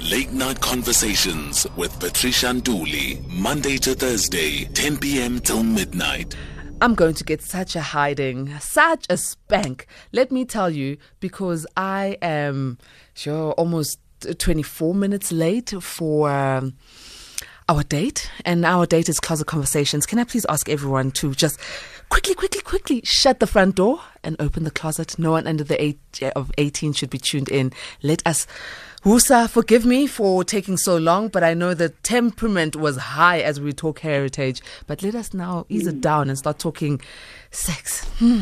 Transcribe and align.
Late 0.00 0.32
Night 0.32 0.60
Conversations 0.60 1.66
with 1.76 1.98
Patricia 1.98 2.46
Nduli, 2.46 3.26
Monday 3.28 3.76
to 3.78 3.94
Thursday, 3.94 4.64
10 4.66 4.98
p.m. 4.98 5.40
till 5.40 5.62
midnight. 5.62 6.36
I'm 6.80 6.94
going 6.94 7.14
to 7.14 7.24
get 7.24 7.42
such 7.42 7.74
a 7.74 7.80
hiding, 7.80 8.56
such 8.58 9.06
a 9.08 9.16
spank. 9.16 9.86
Let 10.12 10.30
me 10.30 10.44
tell 10.44 10.70
you, 10.70 10.98
because 11.20 11.66
I 11.76 12.18
am 12.22 12.78
sure 13.14 13.52
almost 13.52 13.98
24 14.38 14.94
minutes 14.94 15.32
late 15.32 15.70
for. 15.80 16.30
Um, 16.30 16.74
our 17.68 17.82
date, 17.82 18.30
and 18.44 18.64
our 18.64 18.86
date 18.86 19.08
is 19.08 19.18
Closet 19.18 19.48
Conversations. 19.48 20.06
Can 20.06 20.20
I 20.20 20.24
please 20.24 20.46
ask 20.48 20.68
everyone 20.68 21.10
to 21.12 21.34
just 21.34 21.58
quickly, 22.10 22.34
quickly, 22.34 22.60
quickly 22.60 23.00
shut 23.02 23.40
the 23.40 23.46
front 23.48 23.74
door 23.74 24.00
and 24.22 24.36
open 24.38 24.62
the 24.62 24.70
closet? 24.70 25.18
No 25.18 25.32
one 25.32 25.48
under 25.48 25.64
the 25.64 25.82
age 25.82 25.98
of 26.36 26.52
18 26.58 26.92
should 26.92 27.10
be 27.10 27.18
tuned 27.18 27.48
in. 27.48 27.72
Let 28.04 28.24
us. 28.24 28.46
Wusa, 29.06 29.48
forgive 29.48 29.86
me 29.86 30.08
for 30.08 30.42
taking 30.42 30.76
so 30.76 30.96
long, 30.96 31.28
but 31.28 31.44
I 31.44 31.54
know 31.54 31.74
the 31.74 31.90
temperament 31.90 32.74
was 32.74 32.96
high 32.96 33.38
as 33.38 33.60
we 33.60 33.72
talk 33.72 34.00
heritage. 34.00 34.60
But 34.88 35.00
let 35.00 35.14
us 35.14 35.32
now 35.32 35.64
ease 35.68 35.86
it 35.86 36.00
down 36.00 36.28
and 36.28 36.36
start 36.36 36.58
talking 36.58 37.00
sex. 37.52 38.04
Hmm. 38.18 38.40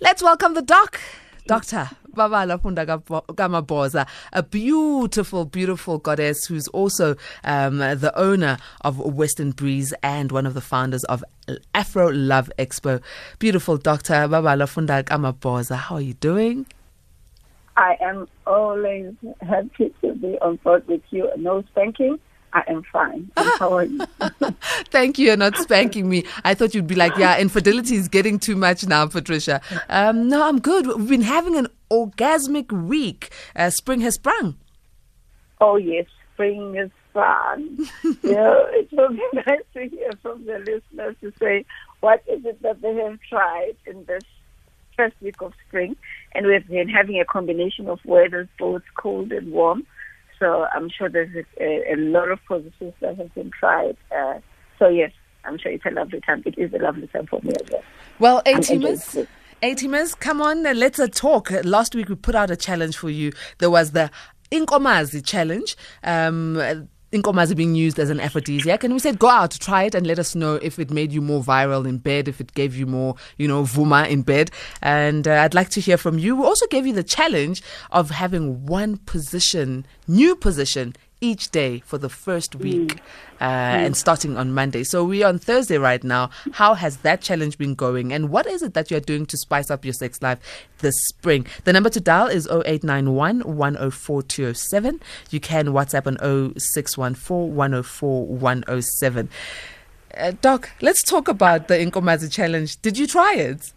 Let's 0.00 0.24
welcome 0.24 0.54
the 0.54 0.62
doc. 0.62 0.98
Dr. 1.46 1.88
Babalwa 2.16 2.60
Funda 2.60 2.84
Kamaboza, 2.84 4.08
a 4.32 4.42
beautiful, 4.42 5.44
beautiful 5.44 5.98
goddess 5.98 6.46
who's 6.46 6.66
also 6.68 7.14
um, 7.44 7.78
the 7.78 8.12
owner 8.16 8.58
of 8.80 8.98
Western 8.98 9.52
Breeze 9.52 9.94
and 10.02 10.32
one 10.32 10.46
of 10.46 10.54
the 10.54 10.60
founders 10.60 11.04
of 11.04 11.22
Aphro 11.76 12.10
Love 12.12 12.50
Expo. 12.58 13.00
Beautiful 13.38 13.76
Dr. 13.76 14.14
Babalwa 14.14 14.68
Funda 14.68 15.04
Kamaboza, 15.04 15.76
how 15.76 15.94
are 15.94 16.00
you 16.00 16.14
doing? 16.14 16.66
I 17.76 17.96
am 18.00 18.28
always 18.46 19.14
happy 19.40 19.92
to 20.00 20.14
be 20.14 20.38
on 20.40 20.56
board 20.56 20.86
with 20.86 21.02
you. 21.10 21.30
No 21.36 21.62
spanking. 21.72 22.18
I 22.52 22.62
am 22.68 22.84
fine. 22.92 23.30
How 23.36 23.74
are 23.74 23.84
you? 23.84 23.98
Thank 24.90 25.18
you. 25.18 25.26
You're 25.26 25.36
not 25.36 25.56
spanking 25.56 26.08
me. 26.08 26.24
I 26.44 26.54
thought 26.54 26.72
you'd 26.72 26.86
be 26.86 26.94
like, 26.94 27.16
yeah, 27.16 27.38
infidelity 27.38 27.96
is 27.96 28.06
getting 28.06 28.38
too 28.38 28.54
much 28.54 28.86
now, 28.86 29.06
Patricia. 29.06 29.60
Um, 29.88 30.28
no, 30.28 30.46
I'm 30.46 30.60
good. 30.60 30.86
We've 30.86 31.08
been 31.08 31.22
having 31.22 31.56
an 31.56 31.66
orgasmic 31.90 32.70
week. 32.70 33.32
Uh, 33.56 33.70
spring 33.70 34.00
has 34.02 34.14
sprung. 34.14 34.56
Oh, 35.60 35.76
yes. 35.76 36.06
Spring 36.34 36.76
is 36.76 36.90
sprung. 37.10 37.76
yeah, 38.22 38.54
it 38.70 38.88
will 38.92 39.10
be 39.10 39.22
nice 39.34 39.60
to 39.74 39.88
hear 39.88 40.12
from 40.22 40.44
the 40.46 40.58
listeners 40.58 41.16
to 41.22 41.32
say, 41.40 41.64
what 42.00 42.22
is 42.28 42.44
it 42.44 42.62
that 42.62 42.80
they 42.82 42.94
have 42.94 43.18
tried 43.28 43.76
in 43.86 44.04
this 44.04 44.22
first 44.96 45.14
week 45.20 45.40
of 45.40 45.52
spring? 45.66 45.96
And 46.32 46.46
we've 46.46 46.66
been 46.66 46.88
having 46.88 47.20
a 47.20 47.24
combination 47.24 47.88
of 47.88 48.00
weather, 48.04 48.48
both 48.58 48.82
cold 48.96 49.32
and 49.32 49.52
warm. 49.52 49.86
So 50.38 50.66
I'm 50.74 50.90
sure 50.90 51.08
there's 51.08 51.44
a, 51.60 51.92
a 51.92 51.96
lot 51.96 52.30
of 52.30 52.38
positives 52.46 52.94
that 53.00 53.16
have 53.16 53.34
been 53.34 53.50
tried. 53.50 53.96
Uh, 54.14 54.40
so 54.78 54.88
yes, 54.88 55.12
I'm 55.44 55.58
sure 55.58 55.72
it's 55.72 55.84
a 55.86 55.90
lovely 55.90 56.20
time. 56.20 56.42
It 56.44 56.58
is 56.58 56.72
a 56.74 56.78
lovely 56.78 57.06
time 57.06 57.26
for 57.26 57.40
me 57.42 57.52
as 57.62 57.70
well. 57.70 57.82
Well, 58.18 58.42
A-teamers, 58.44 59.26
A-teamers, 59.62 60.18
come 60.18 60.40
on, 60.40 60.62
let's 60.62 60.98
uh, 60.98 61.06
talk. 61.06 61.50
Last 61.64 61.94
week 61.94 62.08
we 62.08 62.16
put 62.16 62.34
out 62.34 62.50
a 62.50 62.56
challenge 62.56 62.96
for 62.96 63.10
you. 63.10 63.32
There 63.58 63.70
was 63.70 63.92
the 63.92 64.10
Inkomazi 64.50 65.24
challenge. 65.24 65.76
Um, 66.02 66.88
Inkomazi 67.14 67.56
being 67.56 67.74
used 67.74 67.98
as 67.98 68.10
an 68.10 68.18
aphrodisiac. 68.20 68.82
And 68.82 68.92
we 68.92 68.98
said, 68.98 69.18
go 69.18 69.28
out, 69.28 69.52
try 69.52 69.84
it, 69.84 69.94
and 69.94 70.06
let 70.06 70.18
us 70.18 70.34
know 70.34 70.56
if 70.56 70.78
it 70.78 70.90
made 70.90 71.12
you 71.12 71.22
more 71.22 71.42
viral 71.42 71.86
in 71.88 71.98
bed, 71.98 72.26
if 72.26 72.40
it 72.40 72.52
gave 72.54 72.76
you 72.76 72.86
more, 72.86 73.14
you 73.38 73.46
know, 73.46 73.62
vuma 73.62 74.08
in 74.08 74.22
bed. 74.22 74.50
And 74.82 75.28
uh, 75.28 75.42
I'd 75.42 75.54
like 75.54 75.70
to 75.70 75.80
hear 75.80 75.96
from 75.96 76.18
you. 76.18 76.36
We 76.36 76.44
also 76.44 76.66
gave 76.66 76.86
you 76.86 76.92
the 76.92 77.04
challenge 77.04 77.62
of 77.92 78.10
having 78.10 78.66
one 78.66 78.96
position, 78.98 79.86
new 80.08 80.34
position 80.34 80.94
each 81.20 81.50
day 81.50 81.80
for 81.80 81.98
the 81.98 82.08
first 82.08 82.54
week 82.54 83.00
uh, 83.40 83.44
mm. 83.44 83.86
and 83.86 83.96
starting 83.96 84.36
on 84.36 84.52
Monday. 84.52 84.84
So 84.84 85.04
we're 85.04 85.26
on 85.26 85.38
Thursday 85.38 85.78
right 85.78 86.02
now. 86.02 86.30
How 86.52 86.74
has 86.74 86.98
that 86.98 87.20
challenge 87.22 87.56
been 87.58 87.74
going? 87.74 88.12
And 88.12 88.30
what 88.30 88.46
is 88.46 88.62
it 88.62 88.74
that 88.74 88.90
you're 88.90 89.00
doing 89.00 89.26
to 89.26 89.36
spice 89.36 89.70
up 89.70 89.84
your 89.84 89.94
sex 89.94 90.20
life 90.22 90.38
this 90.78 90.94
spring? 91.06 91.46
The 91.64 91.72
number 91.72 91.90
to 91.90 92.00
dial 92.00 92.26
is 92.26 92.46
0891 92.46 93.40
104 93.40 94.22
207. 94.22 95.00
You 95.30 95.40
can 95.40 95.68
WhatsApp 95.68 96.06
on 96.06 96.16
0614 96.58 97.54
104 97.54 98.26
107. 98.26 99.28
Uh, 100.16 100.32
Doc, 100.40 100.70
let's 100.80 101.02
talk 101.02 101.28
about 101.28 101.68
the 101.68 101.74
Inkomazi 101.74 102.30
challenge. 102.30 102.80
Did 102.82 102.98
you 102.98 103.06
try 103.06 103.34
it? 103.34 103.72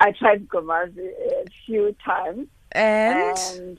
I 0.00 0.12
tried 0.12 0.46
Inkomazi 0.48 1.08
a 1.08 1.44
few 1.66 1.94
times. 2.04 2.48
And? 2.72 3.38
and 3.56 3.78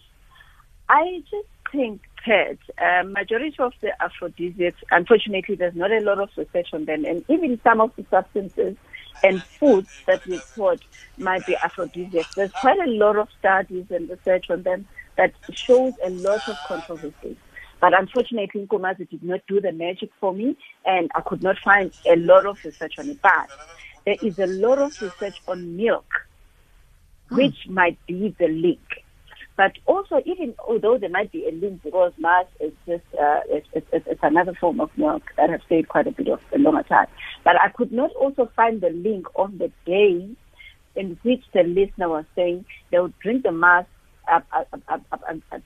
I 0.90 1.24
just 1.30 1.48
think 1.72 2.02
uh, 2.28 3.04
majority 3.04 3.56
of 3.60 3.74
the 3.82 3.90
aphrodisiacs, 4.02 4.80
unfortunately, 4.92 5.56
there's 5.56 5.76
not 5.76 5.92
a 5.92 6.00
lot 6.02 6.20
of 6.20 6.30
research 6.38 6.68
on 6.74 6.86
them, 6.86 7.06
and 7.06 7.24
even 7.30 7.60
some 7.64 7.82
of 7.82 7.92
the 7.98 8.06
substances 8.10 8.76
and 9.24 9.44
foods 9.60 9.88
that 10.08 10.26
we 10.26 10.42
thought 10.56 10.80
might 11.18 11.46
be 11.46 11.56
aphrodisiacs. 11.64 12.30
There's 12.36 12.52
quite 12.60 12.80
a 12.80 12.90
lot 12.90 13.18
of 13.18 13.28
studies 13.40 13.86
and 13.90 14.10
research 14.10 14.46
on 14.50 14.64
them 14.64 14.88
that 15.18 15.34
shows 15.68 15.94
a 16.06 16.10
lot 16.10 16.48
of 16.48 16.58
controversy. 16.64 17.38
But 17.82 17.94
unfortunately, 17.98 18.68
Nkomazi 18.68 19.10
did 19.10 19.24
not 19.24 19.42
do 19.48 19.62
the 19.62 19.72
magic 19.72 20.10
for 20.20 20.34
me, 20.34 20.58
and 20.86 21.10
I 21.16 21.22
could 21.22 21.42
not 21.42 21.56
find 21.64 21.92
a 22.06 22.18
lot 22.18 22.46
of 22.46 22.58
research 22.64 22.94
on 22.98 23.10
it. 23.10 23.18
But 23.22 23.50
there 24.06 24.18
is 24.22 24.38
a 24.38 24.48
lot 24.48 24.80
of 24.80 24.92
research 25.00 25.38
on 25.48 25.78
milk, 25.78 26.06
which 27.30 27.56
might 27.70 27.98
be 28.08 28.36
the 28.40 28.48
link. 28.48 28.80
But 29.60 29.74
also, 29.88 30.22
even 30.26 30.56
although 30.66 30.98
there 30.98 31.10
might 31.10 31.34
be 31.34 31.46
a 31.46 31.52
link 31.52 31.84
because 31.84 32.14
mass 32.18 32.46
is 32.62 32.72
just 32.88 33.04
uh, 33.14 33.42
it's, 33.50 33.68
it's, 33.74 34.08
it's, 34.08 34.20
another 34.24 34.54
form 34.58 34.80
of 34.80 34.90
milk 34.96 35.24
that 35.36 35.50
has 35.50 35.60
stayed 35.66 35.90
quite 35.90 36.08
a 36.08 36.12
bit 36.12 36.30
of 36.30 36.40
a 36.56 36.58
longer 36.58 36.84
time. 36.84 37.08
But 37.44 37.58
I 37.62 37.68
could 37.68 37.92
not 37.92 38.10
also 38.16 38.50
find 38.56 38.80
the 38.80 38.90
link 38.90 39.28
on 39.36 39.58
the 39.58 39.70
day 39.86 40.30
in 40.96 41.20
which 41.24 41.44
the 41.54 41.64
listener 41.64 42.08
was 42.08 42.24
saying 42.38 42.64
they 42.90 43.00
would 43.00 43.20
drink 43.20 43.44
the 43.44 43.52
mass 43.52 43.84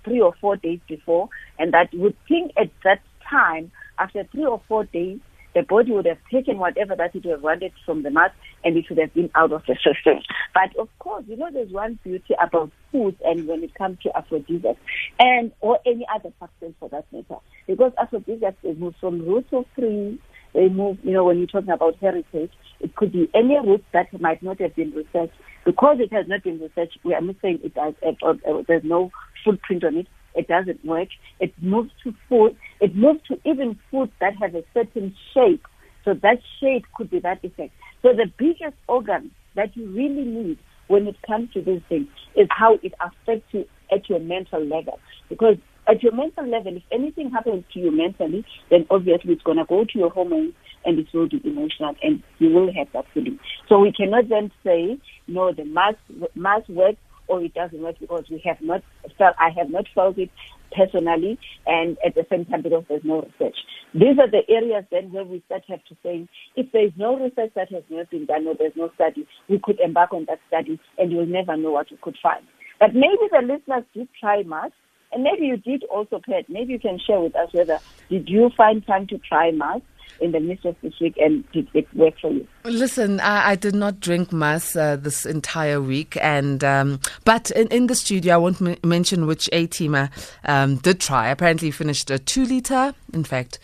three 0.04 0.22
or 0.22 0.34
four 0.42 0.56
days 0.56 0.80
before, 0.90 1.30
and 1.60 1.72
that 1.76 1.90
would 1.94 2.16
think 2.28 2.52
at 2.58 2.72
that 2.84 3.02
time, 3.30 3.72
after 4.00 4.24
three 4.32 4.46
or 4.46 4.60
four 4.68 4.86
days, 4.86 5.20
the 5.56 5.62
body 5.62 5.92
would 5.92 6.06
have 6.06 6.18
taken 6.32 6.58
whatever 6.58 6.96
that 6.96 7.16
it 7.16 7.42
wanted 7.42 7.72
from 7.86 8.04
the 8.04 8.10
mass 8.10 8.32
and 8.64 8.76
it 8.78 8.86
would 8.90 9.00
have 9.00 9.14
been 9.14 9.30
out 9.36 9.52
of 9.52 9.64
the 9.68 9.76
system. 9.76 10.20
But 10.54 10.76
of 10.80 10.90
course, 11.00 11.26
you 11.28 11.38
know, 11.38 11.50
there's 11.52 11.72
one 11.72 12.00
beauty 12.04 12.36
about 12.42 12.72
food 12.92 13.16
and 13.24 13.48
when 13.48 13.64
it 13.64 13.74
comes 13.76 14.00
to 14.04 14.18
aphrodisiacs 14.18 14.80
and 15.20 15.52
or 15.62 15.80
any 15.86 16.06
other 16.14 16.32
substance 16.40 16.76
for 16.80 16.90
that 16.90 17.06
matter. 17.12 17.40
Because 17.68 17.92
aphrodisiacs 18.00 18.58
they 18.64 18.74
move 18.74 18.96
from 19.00 19.26
root 19.28 19.50
to 19.52 19.66
free, 19.76 20.20
they 20.54 20.70
move, 20.70 20.98
you 21.04 21.12
know, 21.12 21.26
when 21.26 21.40
you're 21.40 21.48
talking 21.48 21.72
about 21.72 21.96
heritage, 21.98 22.52
it 22.80 22.96
could 22.96 23.12
be 23.12 23.30
any 23.34 23.58
root 23.60 23.84
that 23.94 24.08
might 24.22 24.44
not 24.44 24.60
have 24.62 24.76
been 24.76 24.92
researched. 24.92 25.34
Because 25.66 25.98
it 26.00 26.12
has 26.14 26.28
not 26.28 26.44
been 26.44 26.60
researched, 26.60 27.00
we 27.04 27.14
are 27.14 27.22
not 27.22 27.36
saying 27.42 27.60
it 27.64 27.74
does, 27.74 27.94
uh, 28.06 28.28
uh, 28.28 28.64
there's 28.68 28.84
no 28.84 29.12
footprint 29.44 29.84
on 29.84 29.98
it. 29.98 30.08
It 30.36 30.48
doesn't 30.48 30.84
work. 30.86 31.10
It 31.40 31.54
moves 31.62 31.92
to 32.04 32.14
food. 32.30 32.56
It 32.80 32.96
moves 32.96 33.22
to 33.28 33.40
even 33.46 33.80
food 33.92 34.12
that 34.20 34.34
has 34.42 34.54
a 34.54 34.64
certain 34.74 35.16
shape. 35.34 35.66
So 36.06 36.14
that 36.16 36.40
shape 36.60 36.86
could 36.96 37.10
be 37.10 37.20
that 37.20 37.44
effect. 37.44 37.72
So 38.02 38.10
the 38.10 38.28
biggest 38.38 38.78
organ 38.88 39.32
that 39.56 39.76
you 39.76 39.88
really 39.90 40.26
need 40.26 40.58
when 40.88 41.08
it 41.08 41.16
comes 41.26 41.52
to 41.54 41.62
these 41.62 41.82
things 41.88 42.08
is 42.36 42.48
how 42.50 42.78
it 42.84 42.94
affects 43.00 43.48
you 43.52 43.66
at 43.92 44.10
your 44.10 44.20
mental 44.20 44.64
level. 44.64 45.00
Because 45.30 45.56
at 45.88 46.02
your 46.02 46.14
mental 46.14 46.48
level, 46.48 46.76
if 46.76 46.84
anything 46.92 47.30
happens 47.32 47.64
to 47.74 47.80
you 47.80 47.92
mentally, 47.92 48.46
then 48.70 48.86
obviously 48.90 49.34
it's 49.34 49.44
going 49.44 49.58
to 49.58 49.66
go 49.66 49.86
to 49.86 50.00
your 50.00 50.10
hormones 50.10 50.54
and 50.86 51.00
it 51.00 51.08
will 51.14 51.30
be 51.30 51.42
emotional 51.44 51.96
and 52.02 52.22
you 52.40 52.50
will 52.50 52.72
have 52.74 52.88
that 52.94 53.06
feeling. 53.14 53.40
So 53.70 53.80
we 53.80 53.92
cannot 53.92 54.30
then 54.30 54.52
say, 54.64 54.98
no, 55.28 55.54
the 55.54 55.66
mass, 55.66 55.96
mass 56.36 56.62
works 56.68 57.00
or 57.28 57.42
it 57.42 57.54
doesn't 57.54 57.82
work 57.82 57.96
because 58.00 58.26
we 58.30 58.42
have 58.46 58.58
not 58.62 58.82
felt, 59.18 59.36
I 59.40 59.50
have 59.58 59.70
not 59.70 59.86
felt 59.94 60.18
it 60.18 60.30
personally 60.76 61.38
and 61.66 61.98
at 62.06 62.16
the 62.16 62.26
same 62.30 62.46
time 62.46 62.64
because 62.64 62.84
there's 62.90 63.04
no 63.04 63.22
research. 63.22 63.58
These 63.94 64.18
are 64.20 64.30
the 64.30 64.42
areas 64.50 64.86
then 64.92 65.12
where 65.12 65.24
we 65.24 65.44
start 65.46 65.64
have 65.68 65.84
to 65.86 65.96
say, 66.04 66.28
if 66.56 66.72
there 66.72 66.86
is 66.86 66.94
no 66.98 67.18
research 67.18 67.52
that 67.56 67.72
has 67.72 67.84
not 67.90 68.10
been 68.10 68.26
done 68.26 68.48
or 68.48 68.56
there's 68.58 68.76
no 68.76 68.90
study, 68.96 69.28
we 69.50 69.60
could 69.62 69.80
embark 69.80 70.14
on 70.14 70.26
that 70.28 70.40
study 70.48 70.80
and 70.98 71.12
you'll 71.12 71.26
never 71.26 71.56
know 71.56 71.72
what 71.72 71.92
you 71.92 71.98
could 72.02 72.18
find. 72.22 72.46
But 72.80 72.94
maybe 72.94 73.30
the 73.32 73.42
listeners 73.42 73.86
did 73.94 74.08
try 74.20 74.44
Mars 74.44 74.72
and 75.12 75.24
maybe 75.24 75.46
you 75.46 75.58
did 75.58 75.84
also, 75.86 76.20
Pat. 76.28 76.46
Maybe 76.50 76.74
you 76.74 76.80
can 76.80 77.00
share 77.06 77.20
with 77.20 77.36
us 77.36 77.50
whether 77.54 77.80
did 78.10 78.28
you 78.28 78.50
find 78.58 78.86
time 78.86 79.06
to 79.08 79.20
try 79.20 79.52
Mars 79.52 79.82
in 80.20 80.32
the 80.32 80.40
midst 80.40 80.66
of 80.66 80.76
this 80.82 80.94
week 81.00 81.16
and 81.18 81.50
did 81.52 81.68
it 81.74 81.88
work 81.96 82.14
for 82.20 82.32
you? 82.32 82.48
Listen, 82.64 83.20
I, 83.20 83.52
I 83.52 83.56
did 83.56 83.76
not 83.76 84.00
drink 84.00 84.32
mass 84.32 84.76
uh, 84.76 84.96
this 84.96 85.26
entire 85.26 85.82
week, 85.82 86.18
and 86.22 86.64
um, 86.64 87.00
but 87.26 87.52
in, 87.52 87.68
in, 87.68 87.88
the 87.88 87.96
studio, 87.96 88.36
I 88.36 88.38
won't 88.38 88.62
m- 88.62 88.78
mention 88.84 89.28
which 89.28 89.50
A 89.52 89.68
teamer 89.68 90.10
um, 90.46 90.78
did 90.78 91.00
try. 91.00 91.30
Apparently, 91.30 91.72
finished 91.72 92.10
a 92.10 92.20
two 92.20 92.46
liter, 92.46 92.94
in 93.14 93.24
fact, 93.24 93.60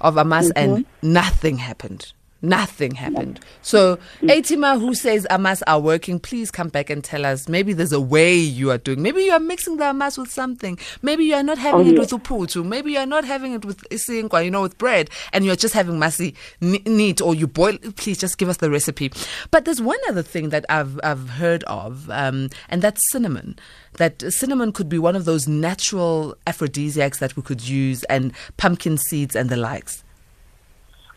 of 0.00 0.16
a 0.16 0.24
mass, 0.24 0.48
mm-hmm. 0.48 0.74
and 0.74 0.86
nothing 1.02 1.58
happened. 1.58 2.12
Nothing 2.42 2.94
happened. 2.94 3.38
So, 3.60 3.98
A-teamer, 4.22 4.80
who 4.80 4.94
says 4.94 5.26
amas 5.28 5.62
are 5.66 5.78
working, 5.78 6.18
please 6.18 6.50
come 6.50 6.68
back 6.68 6.88
and 6.88 7.04
tell 7.04 7.26
us. 7.26 7.48
Maybe 7.50 7.74
there's 7.74 7.92
a 7.92 8.00
way 8.00 8.34
you 8.34 8.70
are 8.70 8.78
doing. 8.78 9.02
Maybe 9.02 9.22
you 9.24 9.32
are 9.32 9.38
mixing 9.38 9.76
the 9.76 9.84
amas 9.84 10.16
with 10.16 10.30
something. 10.30 10.78
Maybe 11.02 11.24
you 11.24 11.34
are 11.34 11.42
not 11.42 11.58
having 11.58 11.86
Oh, 11.86 11.90
it 11.90 11.94
yeah. 11.94 12.00
with 12.00 12.10
uphuthu. 12.10 12.64
Maybe 12.64 12.92
you 12.92 12.98
are 12.98 13.04
not 13.04 13.24
having 13.26 13.52
it 13.52 13.64
with 13.66 13.86
isinkwa, 13.90 14.42
you 14.42 14.50
know, 14.50 14.62
with 14.62 14.78
bread, 14.78 15.10
and 15.34 15.44
you're 15.44 15.54
just 15.56 15.74
having 15.74 15.96
masi 15.96 16.34
ne- 16.62 16.82
neat 16.86 17.20
or 17.20 17.34
you 17.34 17.46
boil. 17.46 17.76
Please 17.96 18.16
just 18.16 18.38
give 18.38 18.48
us 18.48 18.56
the 18.56 18.70
recipe. 18.70 19.12
But 19.50 19.66
there's 19.66 19.82
one 19.82 19.98
other 20.08 20.22
thing 20.22 20.48
that 20.48 20.64
I've 20.70 20.98
I've 21.04 21.28
heard 21.28 21.62
of, 21.64 22.08
um, 22.10 22.48
and 22.70 22.80
that's 22.80 23.02
cinnamon. 23.10 23.58
That 23.98 24.22
cinnamon 24.32 24.72
could 24.72 24.88
be 24.88 24.98
one 24.98 25.14
of 25.16 25.26
those 25.26 25.46
natural 25.46 26.36
aphrodisiacs 26.46 27.18
that 27.18 27.36
we 27.36 27.42
could 27.42 27.68
use, 27.68 28.02
and 28.04 28.32
pumpkin 28.56 28.96
seeds 28.96 29.36
and 29.36 29.50
the 29.50 29.56
likes. 29.58 30.04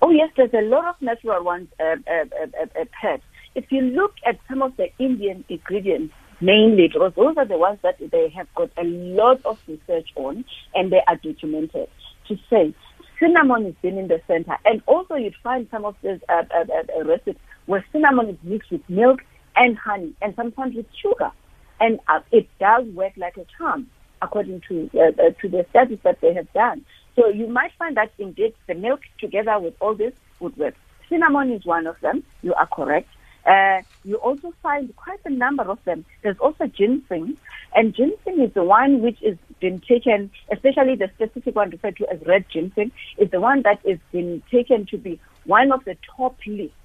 Oh 0.05 0.11
yes, 0.11 0.31
there's 0.35 0.53
a 0.53 0.67
lot 0.67 0.83
of 0.85 0.95
natural 1.01 1.41
ones, 1.45 1.69
uh, 1.79 1.95
uh, 2.05 2.25
uh, 2.37 2.47
uh, 2.61 2.81
uh, 2.81 2.85
pet. 3.01 3.21
If 3.55 3.71
you 3.71 3.79
look 3.79 4.11
at 4.27 4.37
some 4.49 4.61
of 4.61 4.75
the 4.75 4.87
Indian 4.99 5.45
ingredients, 5.47 6.13
mainly 6.41 6.89
because 6.91 7.13
those 7.15 7.37
are 7.37 7.47
the 7.47 7.57
ones 7.57 7.79
that 7.83 7.95
they 8.11 8.27
have 8.35 8.53
got 8.53 8.69
a 8.77 8.83
lot 8.83 9.39
of 9.45 9.59
research 9.65 10.09
on, 10.17 10.43
and 10.75 10.91
they 10.91 10.99
are 11.07 11.15
documented 11.15 11.87
to 12.27 12.35
say 12.49 12.75
cinnamon 13.17 13.63
has 13.63 13.75
been 13.81 13.97
in 13.97 14.09
the 14.09 14.19
center, 14.27 14.57
and 14.65 14.81
also 14.87 15.15
you'd 15.15 15.35
find 15.41 15.69
some 15.71 15.85
of 15.85 15.95
these 16.03 16.19
uh, 16.27 16.43
uh, 16.53 16.65
uh, 16.69 16.99
uh, 16.99 17.05
recipes 17.05 17.37
where 17.67 17.85
cinnamon 17.93 18.27
is 18.27 18.37
mixed 18.43 18.71
with 18.73 18.81
milk 18.89 19.21
and 19.55 19.77
honey, 19.77 20.13
and 20.21 20.35
sometimes 20.35 20.75
with 20.75 20.87
sugar, 21.01 21.31
and 21.79 22.01
it 22.33 22.49
does 22.59 22.85
work 22.93 23.13
like 23.15 23.37
a 23.37 23.45
charm 23.57 23.87
according 24.21 24.61
to 24.67 24.89
to 24.89 25.47
the 25.47 25.65
studies 25.69 25.99
that 26.03 26.19
they 26.19 26.33
have 26.33 26.51
done. 26.51 26.83
So 27.15 27.27
you 27.27 27.47
might 27.47 27.71
find 27.77 27.95
that 27.97 28.11
indeed 28.17 28.53
the 28.67 28.73
milk 28.73 29.01
together 29.19 29.59
with 29.59 29.75
all 29.79 29.95
this 29.95 30.13
would 30.39 30.57
work. 30.57 30.75
Cinnamon 31.09 31.51
is 31.51 31.65
one 31.65 31.87
of 31.87 31.99
them. 32.01 32.23
You 32.41 32.53
are 32.55 32.67
correct. 32.67 33.09
Uh, 33.45 33.81
you 34.03 34.15
also 34.15 34.53
find 34.63 34.95
quite 34.95 35.19
a 35.25 35.29
number 35.29 35.63
of 35.63 35.77
them. 35.85 36.05
There's 36.21 36.37
also 36.39 36.65
ginseng, 36.65 37.37
and 37.75 37.93
ginseng 37.93 38.41
is 38.41 38.53
the 38.53 38.63
one 38.63 39.01
which 39.01 39.21
is 39.21 39.37
been 39.59 39.81
taken, 39.81 40.31
especially 40.51 40.95
the 40.95 41.09
specific 41.15 41.55
one 41.55 41.69
referred 41.69 41.97
to 41.97 42.07
as 42.11 42.19
red 42.25 42.45
ginseng, 42.51 42.91
is 43.17 43.29
the 43.31 43.39
one 43.39 43.61
that 43.63 43.79
is 43.83 43.99
been 44.11 44.41
taken 44.49 44.85
to 44.87 44.97
be 44.97 45.19
one 45.45 45.71
of 45.71 45.83
the 45.85 45.97
top 46.15 46.37
lists. 46.47 46.75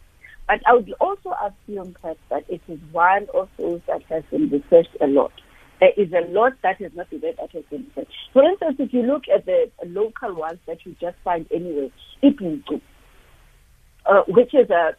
But 0.47 0.61
I 0.67 0.75
would 0.75 0.93
also 1.01 1.35
assume 1.43 1.95
that, 2.03 2.17
that 2.31 2.45
it 2.49 2.63
is 2.69 2.79
one 2.91 3.27
of 3.35 3.49
those 3.59 3.81
that 3.87 4.03
has 4.05 4.25
been 4.31 4.49
researched 4.49 4.97
a 5.01 5.07
lot. 5.07 5.33
There 5.81 5.93
is 5.97 6.13
a 6.13 6.27
lot 6.33 6.55
that 6.63 6.81
has 6.83 6.93
not 6.95 7.09
been 7.11 7.21
researched. 7.21 8.13
For 8.33 8.43
instance, 8.43 8.77
if 8.79 8.93
you 8.93 9.03
look 9.03 9.25
at 9.33 9.47
the 9.47 9.71
local 9.87 10.35
ones 10.35 10.59
that 10.67 10.85
you 10.85 10.97
just 11.01 11.17
find 11.23 11.47
anyway, 11.55 11.93
ipuku, 12.23 12.81
uh, 14.07 14.23
which 14.27 14.55
is 14.55 14.71
a 14.71 14.93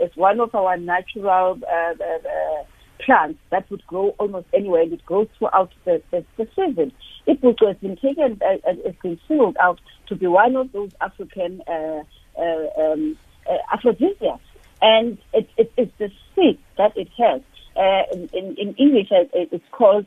it's 0.00 0.16
one 0.16 0.40
of 0.40 0.54
our 0.54 0.76
natural 0.76 1.58
uh, 1.62 1.94
uh, 2.02 2.28
uh, 2.28 2.64
plants 3.04 3.38
that 3.50 3.70
would 3.70 3.86
grow 3.86 4.08
almost 4.18 4.46
anywhere. 4.52 4.82
and 4.82 4.92
It 4.92 5.04
grows 5.04 5.28
throughout 5.38 5.72
the, 5.84 6.02
the, 6.10 6.24
the 6.36 6.48
season. 6.56 6.92
Ipuku 7.28 7.68
has 7.68 7.76
been 7.76 7.96
taken, 7.96 8.40
uh, 8.42 8.68
uh, 8.68 8.74
has 8.86 8.94
been 9.02 9.20
singled 9.28 9.56
out 9.60 9.80
to 10.08 10.16
be 10.16 10.26
one 10.26 10.56
of 10.56 10.72
those 10.72 10.90
African 11.00 11.62
uh, 11.68 12.02
uh, 12.36 12.66
um, 12.82 13.16
uh, 13.48 13.56
aphrodisiacs, 13.72 14.42
and 14.82 15.18
it, 15.32 15.48
it, 15.56 15.72
it's 15.76 15.92
the 15.98 16.10
seed 16.34 16.58
that 16.76 16.96
it 16.96 17.08
has. 17.18 17.42
Uh, 17.78 18.02
in, 18.12 18.56
in, 18.56 18.74
English, 18.74 19.08
uh, 19.12 19.24
it- 19.32 19.50
it's 19.52 19.64
called 19.70 20.04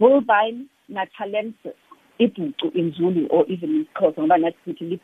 Bulbine 0.00 0.66
natalensis, 0.90 1.74
ipuku 2.18 2.74
in 2.74 2.92
Zulu, 2.94 3.26
or 3.28 3.44
even 3.46 3.70
in 3.70 3.86
nathi. 3.96 5.00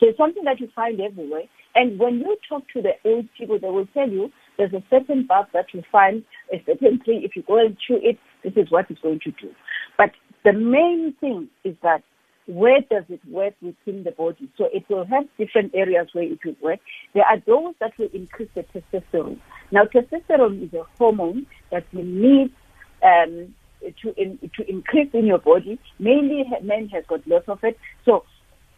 So 0.00 0.08
it's 0.08 0.18
something 0.18 0.44
that 0.44 0.60
you 0.60 0.68
find 0.74 1.00
everywhere. 1.00 1.44
And 1.74 1.98
when 1.98 2.18
you 2.20 2.36
talk 2.48 2.64
to 2.74 2.82
the 2.82 2.92
old 3.04 3.26
people, 3.38 3.58
they 3.58 3.68
will 3.68 3.86
tell 3.94 4.08
you 4.08 4.30
there's 4.56 4.72
a 4.72 4.82
certain 4.90 5.26
bark 5.26 5.48
that 5.52 5.66
you 5.72 5.82
find, 5.92 6.24
a 6.52 6.62
certain 6.66 7.00
tree. 7.04 7.20
If 7.24 7.36
you 7.36 7.42
go 7.42 7.58
and 7.58 7.76
chew 7.78 7.98
it, 8.02 8.18
this 8.42 8.52
is 8.56 8.70
what 8.70 8.90
it's 8.90 9.00
going 9.00 9.20
to 9.20 9.30
do. 9.32 9.50
But 9.96 10.10
the 10.44 10.52
main 10.52 11.14
thing 11.20 11.48
is 11.64 11.76
that 11.82 12.02
where 12.54 12.80
does 12.90 13.04
it 13.08 13.20
work 13.28 13.54
within 13.62 14.04
the 14.04 14.10
body? 14.12 14.48
So 14.58 14.68
it 14.72 14.84
will 14.88 15.04
have 15.06 15.24
different 15.38 15.74
areas 15.74 16.08
where 16.12 16.24
it 16.24 16.38
will 16.44 16.56
work. 16.62 16.80
There 17.14 17.24
are 17.24 17.38
those 17.46 17.74
that 17.80 17.96
will 17.98 18.10
increase 18.12 18.50
the 18.54 18.64
testosterone. 18.64 19.38
Now, 19.70 19.84
testosterone 19.84 20.64
is 20.66 20.74
a 20.74 20.84
hormone 20.98 21.46
that 21.70 21.84
you 21.92 22.02
need 22.02 22.52
um, 23.02 23.54
to 24.02 24.14
in, 24.16 24.38
to 24.56 24.68
increase 24.68 25.08
in 25.12 25.26
your 25.26 25.38
body. 25.38 25.78
Mainly, 25.98 26.44
men 26.62 26.88
has 26.90 27.04
got 27.08 27.26
lots 27.26 27.48
of 27.48 27.62
it. 27.64 27.78
So 28.04 28.24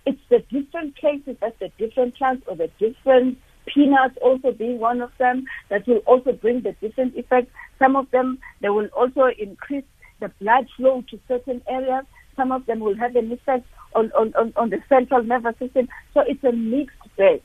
it's 0.06 0.20
the 0.30 0.40
different 0.50 0.96
places, 0.96 1.36
that's 1.40 1.58
the 1.58 1.70
different 1.78 2.16
plants 2.16 2.44
or 2.46 2.56
the 2.56 2.70
different 2.78 3.38
peanuts 3.66 4.16
also 4.20 4.52
being 4.52 4.78
one 4.78 5.00
of 5.00 5.10
them 5.18 5.46
that 5.70 5.86
will 5.86 6.02
also 6.06 6.32
bring 6.32 6.62
the 6.62 6.72
different 6.80 7.16
effects. 7.16 7.50
Some 7.78 7.96
of 7.96 8.10
them, 8.10 8.38
they 8.60 8.68
will 8.68 8.88
also 8.96 9.30
increase 9.38 9.84
the 10.20 10.28
blood 10.40 10.66
flow 10.76 11.02
to 11.10 11.18
certain 11.26 11.62
areas. 11.68 12.04
Some 12.36 12.52
of 12.52 12.66
them 12.66 12.80
will 12.80 12.96
have 12.96 13.14
an 13.16 13.30
effect 13.32 13.66
on, 13.94 14.10
on, 14.12 14.34
on, 14.34 14.52
on 14.56 14.70
the 14.70 14.82
central 14.88 15.22
nervous 15.22 15.58
system. 15.58 15.88
So 16.12 16.20
it's 16.26 16.42
a 16.44 16.52
mixed 16.52 16.96
bag 17.16 17.42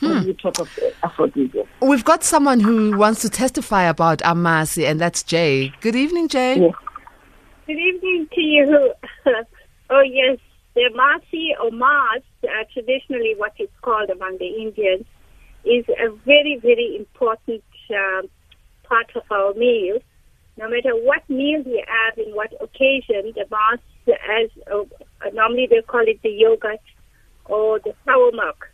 when 0.00 0.26
you 0.26 0.34
talk 0.34 0.58
of 0.58 0.68
uh. 1.02 1.64
We've 1.80 2.04
got 2.04 2.24
someone 2.24 2.60
who 2.60 2.96
wants 2.96 3.22
to 3.22 3.30
testify 3.30 3.84
about 3.84 4.18
Amasi, 4.20 4.88
and 4.88 5.00
that's 5.00 5.22
Jay. 5.22 5.72
Good 5.80 5.96
evening, 5.96 6.28
Jay. 6.28 6.58
Yes. 6.60 6.74
Good 7.66 7.78
evening 7.78 8.28
to 8.32 8.40
you. 8.40 8.94
oh, 9.90 10.00
yes, 10.00 10.38
the 10.74 10.90
Masi 10.94 11.50
or 11.62 11.70
Mas, 11.70 12.22
uh, 12.42 12.64
traditionally 12.72 13.34
what 13.36 13.52
it's 13.58 13.72
called 13.82 14.10
among 14.10 14.38
the 14.38 14.46
Indians, 14.46 15.06
is 15.64 15.84
a 15.88 16.10
very, 16.26 16.58
very 16.60 16.96
important 16.96 17.62
um, 17.90 18.28
part 18.82 19.10
of 19.14 19.22
our 19.30 19.54
meal. 19.54 19.98
No 20.56 20.68
matter 20.68 20.90
what 20.90 21.28
meal 21.28 21.62
we 21.64 21.84
have, 21.86 22.18
in 22.18 22.34
what 22.34 22.52
occasion, 22.60 23.32
the 23.34 23.46
Mas, 23.50 23.80
as 24.08 24.50
uh, 24.72 24.84
normally 25.32 25.66
they 25.68 25.82
call 25.82 26.02
it 26.06 26.20
the 26.22 26.30
yogurt 26.30 26.80
or 27.46 27.80
the 27.80 27.94
sour 28.04 28.30
milk. 28.32 28.68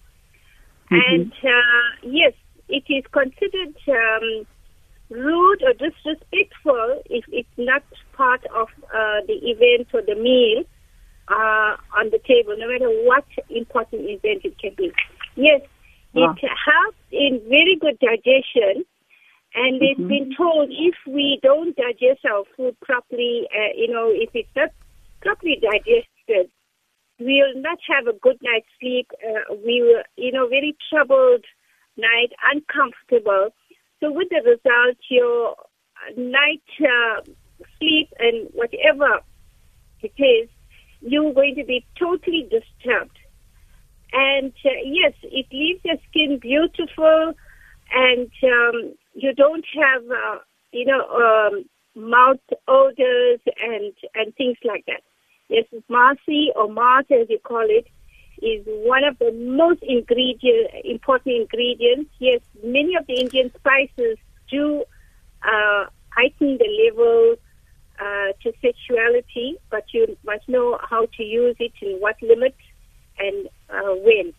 And 0.90 1.32
uh, 1.32 1.96
yes, 2.02 2.32
it 2.68 2.84
is 2.88 3.04
considered 3.12 3.76
um, 3.88 4.46
rude 5.08 5.62
or 5.62 5.72
disrespectful 5.72 7.02
if 7.08 7.24
it's 7.28 7.48
not 7.56 7.82
part 8.12 8.44
of 8.54 8.68
uh, 8.92 9.20
the 9.26 9.38
event 9.44 9.88
or 9.94 10.02
the 10.02 10.20
meal 10.20 10.64
uh, 11.28 11.76
on 11.96 12.10
the 12.10 12.18
table, 12.26 12.56
no 12.58 12.68
matter 12.68 12.90
what 13.04 13.24
important 13.50 14.02
event 14.02 14.44
it 14.44 14.58
can 14.58 14.74
be. 14.76 14.92
Yes, 15.36 15.62
Wow. 16.12 16.34
it 16.42 16.48
helps 16.48 16.98
in 17.12 17.40
very 17.48 17.76
good 17.80 17.96
digestion. 18.00 18.84
And 19.54 19.82
it's 19.82 20.00
been 20.00 20.30
told 20.36 20.70
if 20.70 20.94
we 21.06 21.40
don't 21.42 21.74
digest 21.74 22.24
our 22.24 22.44
food 22.56 22.78
properly, 22.80 23.48
uh, 23.52 23.74
you 23.74 23.92
know, 23.92 24.08
if 24.08 24.30
it's 24.32 24.48
not 24.54 24.70
properly 25.20 25.60
digested, 25.60 26.50
we'll 27.18 27.60
not 27.60 27.78
have 27.88 28.06
a 28.06 28.16
good 28.18 28.38
night's 28.42 28.68
sleep. 28.78 29.10
Uh, 29.22 29.54
we 29.64 29.82
will, 29.82 30.02
you 30.16 30.30
know, 30.30 30.46
very 30.48 30.76
troubled 30.88 31.44
night, 31.96 32.30
uncomfortable. 32.54 33.50
So 33.98 34.12
with 34.12 34.28
the 34.30 34.40
result, 34.44 34.96
your 35.10 35.56
night 36.16 36.62
uh, 36.80 37.22
sleep 37.78 38.08
and 38.18 38.48
whatever 38.52 39.20
it 40.00 40.12
is, 40.16 40.48
you're 41.00 41.34
going 41.34 41.56
to 41.56 41.64
be 41.64 41.84
totally 41.98 42.48
disturbed. 42.50 43.18
And 44.12 44.52
uh, 44.64 44.70
yes, 44.84 45.12
it 45.22 45.46
leaves 45.52 45.80
your 45.84 45.96
skin 46.08 46.38
beautiful, 46.40 47.34
and 47.92 48.30
um, 48.42 48.94
you 49.14 49.34
don't 49.34 49.64
have, 49.74 50.02
uh, 50.10 50.38
you 50.72 50.84
know, 50.86 51.06
um, 51.08 51.64
mouth 51.94 52.38
odors 52.68 53.40
and 53.62 53.92
and 54.14 54.34
things 54.36 54.56
like 54.64 54.84
that. 54.86 55.02
Yes, 55.48 55.64
Masi 55.90 56.46
or 56.54 56.68
Mart, 56.68 57.10
as 57.10 57.28
you 57.28 57.38
call 57.40 57.66
it, 57.68 57.86
is 58.40 58.64
one 58.66 59.04
of 59.04 59.18
the 59.18 59.32
most 59.32 59.82
ingredient, 59.82 60.70
important 60.84 61.36
ingredients. 61.36 62.10
Yes, 62.18 62.40
many 62.62 62.94
of 62.94 63.06
the 63.06 63.14
Indian 63.14 63.50
spices 63.58 64.16
do 64.48 64.84
uh, 65.42 65.86
heighten 66.10 66.58
the 66.58 66.68
level 66.86 67.36
uh, 68.00 68.32
to 68.42 68.52
sexuality, 68.62 69.56
but 69.70 69.84
you 69.92 70.16
must 70.24 70.48
know 70.48 70.78
how 70.88 71.06
to 71.16 71.22
use 71.22 71.56
it 71.58 71.72
in 71.82 71.96
what 72.00 72.16
limit 72.22 72.54
and 73.18 73.48
uh, 73.68 73.94
when. 73.96 74.32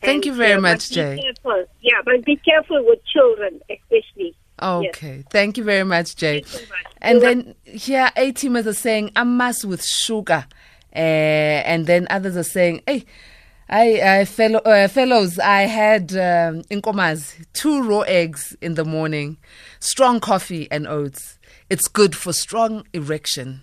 Thank 0.00 0.16
And, 0.16 0.26
you 0.26 0.34
very 0.34 0.54
uh, 0.54 0.60
much, 0.60 0.90
Jay. 0.90 1.20
Careful. 1.22 1.66
Yeah, 1.80 2.00
but 2.04 2.24
be 2.24 2.36
careful 2.36 2.84
with 2.84 3.04
children, 3.06 3.60
especially. 3.70 4.34
Okay, 4.62 5.24
thank 5.30 5.58
you 5.58 5.64
very 5.64 5.84
much, 5.84 6.16
Jay. 6.16 6.42
Very 6.42 6.66
much. 6.66 6.92
And 7.02 7.20
You're 7.20 7.34
then 7.34 7.54
here, 7.64 8.10
A 8.16 8.32
teamers 8.32 8.66
are 8.66 8.72
saying 8.74 9.10
amas 9.16 9.64
with 9.64 9.84
sugar, 9.84 10.46
uh, 10.94 10.98
and 10.98 11.86
then 11.86 12.06
others 12.08 12.36
are 12.36 12.44
saying, 12.44 12.82
"Hey, 12.86 13.04
I, 13.68 14.20
I 14.20 14.24
fellow 14.24 14.60
uh, 14.60 14.88
fellows, 14.88 15.38
I 15.38 15.62
had 15.62 16.12
um, 16.12 16.62
inkomas 16.70 17.44
two 17.52 17.82
raw 17.82 18.00
eggs 18.02 18.56
in 18.60 18.74
the 18.74 18.84
morning, 18.84 19.38
strong 19.80 20.20
coffee 20.20 20.68
and 20.70 20.86
oats. 20.86 21.38
It's 21.68 21.88
good 21.88 22.14
for 22.14 22.32
strong 22.32 22.86
erection." 22.92 23.62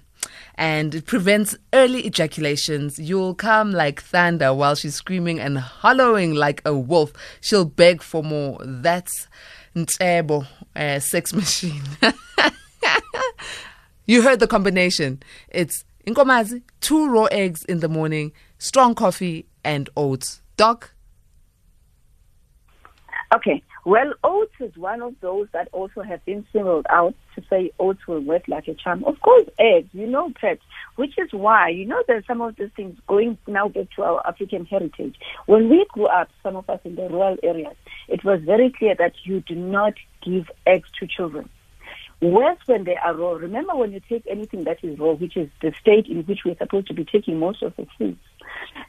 And 0.55 0.93
it 0.95 1.05
prevents 1.05 1.55
early 1.73 2.01
ejaculations. 2.05 2.99
You'll 2.99 3.35
come 3.35 3.71
like 3.71 4.01
thunder 4.01 4.53
while 4.53 4.75
she's 4.75 4.95
screaming 4.95 5.39
and 5.39 5.57
hollowing 5.57 6.33
like 6.33 6.61
a 6.65 6.73
wolf. 6.75 7.13
She'll 7.41 7.65
beg 7.65 8.01
for 8.01 8.23
more. 8.23 8.57
That's 8.63 9.27
Ntebo, 9.75 10.47
uh, 10.75 10.99
sex 10.99 11.33
machine. 11.33 11.81
you 14.05 14.21
heard 14.21 14.39
the 14.39 14.47
combination. 14.47 15.21
It's 15.49 15.85
inkomazi, 16.05 16.61
two 16.81 17.09
raw 17.09 17.25
eggs 17.25 17.63
in 17.65 17.79
the 17.79 17.89
morning, 17.89 18.31
strong 18.57 18.95
coffee, 18.95 19.45
and 19.63 19.89
oats. 19.95 20.41
Doc? 20.57 20.93
Okay. 23.33 23.63
Well, 23.83 24.13
oats 24.23 24.53
is 24.59 24.77
one 24.77 25.01
of 25.01 25.15
those 25.21 25.47
that 25.53 25.69
also 25.71 26.03
have 26.03 26.23
been 26.23 26.45
singled 26.53 26.85
out 26.89 27.15
to 27.35 27.43
say 27.49 27.71
oats 27.79 28.05
will 28.07 28.19
work 28.19 28.43
like 28.47 28.67
a 28.67 28.75
charm. 28.75 29.03
Of 29.05 29.19
course, 29.21 29.45
eggs, 29.57 29.89
you 29.93 30.05
know, 30.05 30.31
pets, 30.39 30.61
which 30.97 31.17
is 31.17 31.33
why, 31.33 31.69
you 31.69 31.85
know, 31.85 32.03
there's 32.07 32.25
some 32.27 32.41
of 32.41 32.55
these 32.57 32.69
things 32.75 32.95
going 33.07 33.39
now 33.47 33.69
back 33.69 33.87
to 33.95 34.03
our 34.03 34.27
African 34.27 34.65
heritage. 34.65 35.15
When 35.47 35.67
we 35.67 35.85
grew 35.89 36.05
up, 36.05 36.29
some 36.43 36.55
of 36.55 36.69
us 36.69 36.79
in 36.83 36.95
the 36.95 37.09
rural 37.09 37.37
areas, 37.41 37.75
it 38.07 38.23
was 38.23 38.41
very 38.41 38.71
clear 38.71 38.93
that 38.99 39.13
you 39.23 39.39
do 39.41 39.55
not 39.55 39.93
give 40.23 40.51
eggs 40.67 40.89
to 40.99 41.07
children. 41.07 41.49
Worse 42.21 42.59
when 42.67 42.83
they 42.83 42.97
are 42.97 43.15
raw. 43.15 43.31
Remember 43.31 43.75
when 43.75 43.93
you 43.93 44.01
take 44.07 44.27
anything 44.29 44.65
that 44.65 44.83
is 44.83 44.99
raw, 44.99 45.13
which 45.13 45.35
is 45.35 45.49
the 45.63 45.73
state 45.81 46.05
in 46.05 46.21
which 46.25 46.41
we're 46.45 46.57
supposed 46.57 46.85
to 46.87 46.93
be 46.93 47.03
taking 47.03 47.39
most 47.39 47.63
of 47.63 47.75
the 47.77 47.87
foods, 47.97 48.19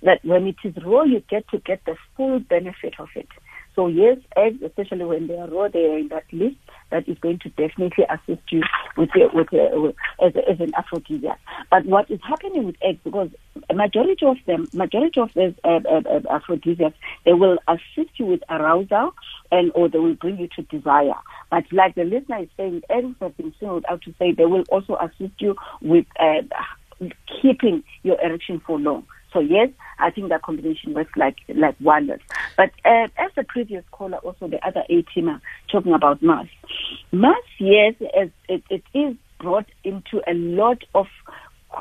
that 0.03 0.23
when 0.23 0.47
it 0.47 0.57
is 0.65 0.75
raw, 0.85 1.05
you 1.05 1.23
get 1.31 1.49
to 1.49 1.57
get 1.59 1.83
the 1.87 1.97
full 2.15 2.41
benefit 2.41 2.93
of 2.99 3.09
it. 3.15 3.29
So 3.75 3.87
yes, 3.87 4.19
eggs, 4.37 4.63
especially 4.63 5.05
when 5.05 5.27
they 5.27 5.37
are 5.37 5.49
raw, 5.49 5.69
they 5.69 5.87
are 5.87 5.99
in 5.99 6.09
that 6.09 6.25
list 6.33 6.57
that 6.91 7.09
is 7.09 7.17
going 7.19 7.39
to 7.39 7.49
definitely 7.51 8.05
assist 8.11 8.43
you 8.51 8.63
with 8.97 9.09
with, 9.15 9.49
with 9.51 9.95
as, 10.23 10.33
as 10.49 10.61
an 10.61 10.73
aphrodisiac. 10.77 11.39
But 11.71 11.87
what 11.87 12.11
is 12.11 12.21
happening 12.23 12.67
with 12.67 12.77
eggs, 12.83 13.01
because 13.03 13.31
a 13.71 13.75
majority 13.75 14.27
of 14.27 14.37
them, 14.47 14.69
majority 14.75 15.21
of 15.21 15.31
these 15.35 15.55
uh, 15.65 15.81
uh, 15.89 16.03
uh, 16.07 16.21
aphrodisiacs, 16.31 16.97
they 17.25 17.33
will 17.33 17.57
assist 17.67 18.11
you 18.19 18.27
with 18.27 18.43
arousal 18.51 19.15
and 19.51 19.73
or 19.75 19.89
they 19.89 19.99
will 19.99 20.15
bring 20.15 20.39
you 20.39 20.49
to 20.57 20.63
desire. 20.63 21.15
But 21.51 21.65
like 21.73 21.95
the 21.95 22.05
listener 22.05 22.43
is 22.43 22.49
saying, 22.59 22.83
eggs 22.91 23.17
have 23.21 23.37
been 23.39 23.55
singled 23.59 23.87
out 23.89 24.03
to 24.03 24.15
say 24.19 24.33
they 24.33 24.45
will 24.47 24.65
also 24.69 24.97
assist 24.97 25.41
you 25.41 25.57
with 25.81 26.05
uh, 26.21 26.43
keeping 27.41 27.83
your 28.03 28.21
erection 28.23 28.61
for 28.67 28.79
long. 28.79 29.07
So 29.33 29.41
yes, 29.41 29.71
I 29.99 30.11
think 30.11 30.29
that 30.29 30.43
combination 30.43 30.95
works 30.95 31.13
like 31.17 31.37
like 31.49 31.77
wonders. 31.81 32.21
But 32.57 32.71
uh, 32.85 33.09
as 33.17 33.31
the 33.37 33.45
previous 33.45 33.85
caller, 33.91 34.19
also 34.19 34.49
the 34.49 34.65
other 34.67 34.83
A 34.89 35.03
teamer 35.03 35.41
talking 35.71 35.93
about 35.93 36.23
mass, 36.23 36.47
mass 37.13 37.43
yes, 37.59 37.95
as 38.17 38.29
it, 38.49 38.63
it 38.69 38.83
is 38.95 39.17
brought 39.39 39.67
into 39.85 40.23
a 40.27 40.35
lot 40.35 40.83
of 40.95 41.07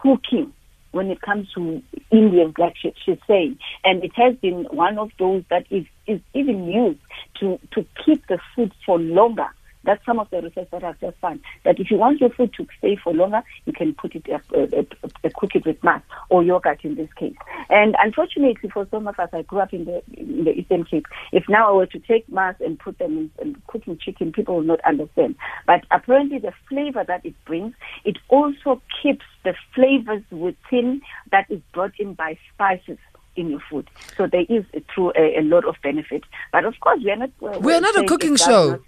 cooking 0.02 0.54
when 0.92 1.10
it 1.10 1.22
comes 1.22 1.48
to 1.54 1.82
Indians, 2.12 2.54
like 2.58 2.76
she, 2.82 2.94
she's 3.06 3.18
saying, 3.28 3.58
and 3.84 4.04
it 4.04 4.12
has 4.16 4.36
been 4.36 4.66
one 4.72 4.98
of 4.98 5.10
those 5.20 5.44
that 5.50 5.66
is 5.70 5.86
is 6.08 6.20
even 6.34 6.66
used 6.66 7.00
to 7.40 7.60
to 7.74 7.86
keep 8.06 8.28
the 8.28 8.40
food 8.56 8.74
for 8.86 9.00
longer 9.00 9.48
that's 9.84 10.06
some 10.06 10.20
of 10.20 10.30
the 10.30 10.42
research 10.42 10.68
that 10.72 10.84
I've 10.84 11.00
just 11.00 11.18
found. 11.18 11.42
That 11.64 11.80
if 11.80 11.90
you 11.90 11.98
want 11.98 12.20
your 12.22 12.30
food 12.30 12.54
to 12.58 12.68
stay 12.78 12.98
for 13.04 13.14
longer, 13.14 13.42
you 13.66 13.74
can 13.74 13.94
put 13.94 14.16
it, 14.16 14.26
uh, 14.30 14.40
uh, 14.56 14.84
uh, 15.04 15.30
cook 15.36 15.56
it 15.56 15.66
with 15.66 15.84
mass 15.84 16.02
or 16.30 16.44
yogurt 16.44 16.80
in 16.84 16.96
this 16.96 17.12
case. 17.14 17.36
And 17.70 17.96
unfortunately, 18.00 18.70
for 18.72 18.88
some 18.92 19.08
of 19.08 19.20
us, 19.20 19.30
I 19.34 19.42
grew 19.44 19.60
up 19.60 19.74
in 19.74 19.86
the 19.86 20.04
in 20.14 20.44
the 20.44 20.52
Eastern 20.52 20.86
Cape. 20.86 21.06
If 21.32 21.46
now 21.50 21.70
I 21.70 21.76
were 21.76 21.86
to 21.88 22.00
take 22.00 22.30
mass 22.30 22.56
and 22.60 22.80
put 22.80 23.00
them 23.00 23.32
in, 23.40 23.46
in 23.48 23.62
cooking 23.68 23.98
chicken, 23.98 24.32
people 24.32 24.56
will 24.56 24.64
not 24.64 24.82
understand. 24.86 25.36
But 25.66 25.86
apparently, 25.92 26.40
the 26.40 26.54
flavor 26.70 27.04
that 27.08 27.26
it 27.26 27.36
brings, 27.46 27.74
it 28.06 28.18
also 28.30 28.82
keeps 29.02 29.26
the 29.44 29.56
flavors 29.74 30.24
within 30.30 31.02
that 31.32 31.50
is 31.50 31.62
brought 31.74 32.00
in 32.00 32.14
by 32.14 32.38
spices 32.54 32.98
in 33.36 33.50
your 33.50 33.60
food. 33.70 33.90
So 34.18 34.28
there 34.28 34.46
is 34.50 34.66
through 34.94 35.14
a, 35.16 35.40
a, 35.40 35.42
lot 35.42 35.66
of 35.66 35.76
benefits. 35.84 36.28
But 36.52 36.66
of 36.66 36.80
course, 36.80 37.00
we 37.04 37.12
are 37.12 37.16
not. 37.16 37.30
We're, 37.40 37.60
we 37.60 37.74
are 37.74 37.82
not 37.82 37.96
a 37.96 38.06
cooking 38.06 38.36
show. 38.36 38.80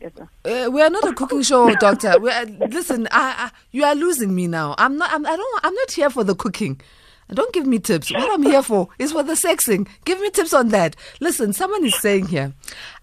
Uh, 0.45 0.69
we 0.71 0.81
are 0.81 0.89
not 0.89 1.07
a 1.07 1.13
cooking 1.13 1.41
show, 1.41 1.73
doctor. 1.79 2.09
Are, 2.09 2.45
listen, 2.45 3.07
I, 3.12 3.35
I, 3.38 3.51
you 3.71 3.83
are 3.83 3.95
losing 3.95 4.33
me 4.35 4.47
now. 4.47 4.75
I'm 4.77 4.97
not. 4.97 5.12
I'm, 5.12 5.25
I 5.25 5.35
don't. 5.35 5.65
I'm 5.65 5.73
not 5.73 5.91
here 5.91 6.09
for 6.09 6.23
the 6.23 6.35
cooking. 6.35 6.81
Don't 7.29 7.53
give 7.53 7.65
me 7.65 7.79
tips. 7.79 8.12
What 8.12 8.31
I'm 8.31 8.43
here 8.43 8.62
for 8.62 8.89
is 9.00 9.12
for 9.13 9.23
the 9.23 9.33
sexing. 9.33 9.88
Give 10.05 10.19
me 10.19 10.29
tips 10.29 10.53
on 10.53 10.69
that. 10.69 10.95
Listen, 11.19 11.53
someone 11.53 11.83
is 11.85 12.00
saying 12.00 12.27
here, 12.27 12.53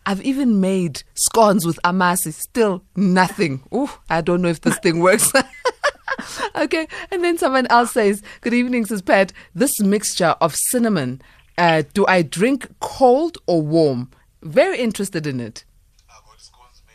I've 0.07 0.23
even 0.23 0.61
made 0.61 1.03
scones 1.15 1.67
with 1.67 1.81
amasi. 1.85 2.33
Still 2.33 2.85
nothing. 2.95 3.63
Oh, 3.73 3.99
I 4.09 4.21
don't 4.21 4.43
know 4.43 4.49
if 4.49 4.61
this 4.61 4.79
thing 4.79 5.01
works. 5.01 5.33
okay. 6.57 6.87
And 7.11 7.25
then 7.25 7.39
someone 7.39 7.67
else 7.69 7.93
says, 7.93 8.23
Good 8.41 8.55
evening, 8.55 8.87
says 8.87 9.03
Pat. 9.03 9.33
This 9.55 9.81
mixture 9.81 10.35
of 10.41 10.55
cinnamon, 10.55 11.23
uh, 11.59 11.83
do 11.95 12.07
I 12.07 12.23
drink 12.23 12.69
cold 12.81 13.39
or 13.47 13.63
warm? 13.63 14.11
Very 14.43 14.79
interested 14.79 15.27
in 15.27 15.41
it. 15.41 15.65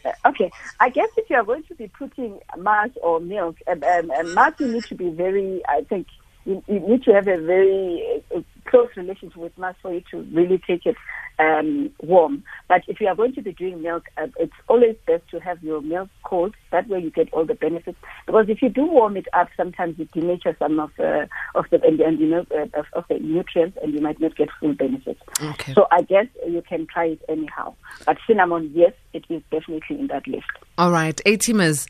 Uh, 0.03 0.11
okay, 0.27 0.51
I 0.79 0.89
guess 0.89 1.09
if 1.17 1.29
you 1.29 1.35
are 1.35 1.43
going 1.43 1.63
to 1.63 1.75
be 1.75 1.87
putting 1.87 2.39
mass 2.57 2.89
or 3.01 3.19
milk, 3.19 3.57
um, 3.67 3.83
um, 3.83 4.11
um 4.11 4.33
mass 4.33 4.53
you 4.59 4.67
need 4.67 4.83
to 4.85 4.95
be 4.95 5.09
very, 5.09 5.61
I 5.67 5.81
think, 5.81 6.07
you, 6.45 6.63
you 6.67 6.79
need 6.79 7.03
to 7.03 7.13
have 7.13 7.27
a 7.27 7.41
very 7.41 8.21
uh, 8.35 8.41
close 8.65 8.89
relationship 8.95 9.37
with 9.37 9.57
mass 9.57 9.75
for 9.81 9.93
you 9.93 10.01
to 10.11 10.21
really 10.31 10.61
take 10.65 10.85
it 10.85 10.95
um, 11.39 11.91
warm. 12.01 12.43
But 12.67 12.83
if 12.87 13.01
you 13.01 13.07
are 13.07 13.15
going 13.15 13.33
to 13.33 13.41
be 13.41 13.51
doing 13.51 13.81
milk, 13.81 14.05
uh, 14.17 14.27
it's 14.39 14.53
always 14.67 14.95
best 15.05 15.27
to 15.31 15.39
have 15.39 15.61
your 15.63 15.81
milk 15.81 16.09
cold. 16.23 16.55
That 16.71 16.87
way 16.87 16.99
you 16.99 17.09
get 17.09 17.33
all 17.33 17.45
the 17.45 17.55
benefits. 17.55 17.97
Because 18.25 18.45
if 18.47 18.61
you 18.61 18.69
do 18.69 18.85
warm 18.85 19.17
it 19.17 19.27
up, 19.33 19.49
sometimes 19.57 19.99
it 19.99 20.11
denatures 20.11 20.57
some 20.59 20.79
of 20.79 20.91
uh, 20.99 21.25
of 21.55 21.65
the 21.71 21.81
and, 21.83 21.99
and 21.99 22.19
you 22.19 22.27
know 22.27 22.45
uh, 22.55 22.79
of, 22.79 22.85
of, 22.93 23.05
the 23.09 23.19
nutrients, 23.19 23.77
and 23.81 23.93
you 23.93 24.01
might 24.01 24.19
not 24.19 24.35
get 24.35 24.49
full 24.59 24.73
benefits. 24.73 25.21
Okay. 25.41 25.73
So 25.73 25.87
I 25.91 26.01
guess 26.03 26.27
you 26.47 26.61
can 26.61 26.87
try 26.87 27.07
it 27.07 27.21
anyhow. 27.27 27.75
But 28.05 28.17
cinnamon, 28.27 28.71
yes, 28.73 28.93
it 29.13 29.25
is 29.29 29.41
definitely 29.51 29.99
in 29.99 30.07
that 30.07 30.27
list. 30.27 30.45
All 30.77 30.91
right, 30.91 31.19
A 31.25 31.37
teamers. 31.37 31.87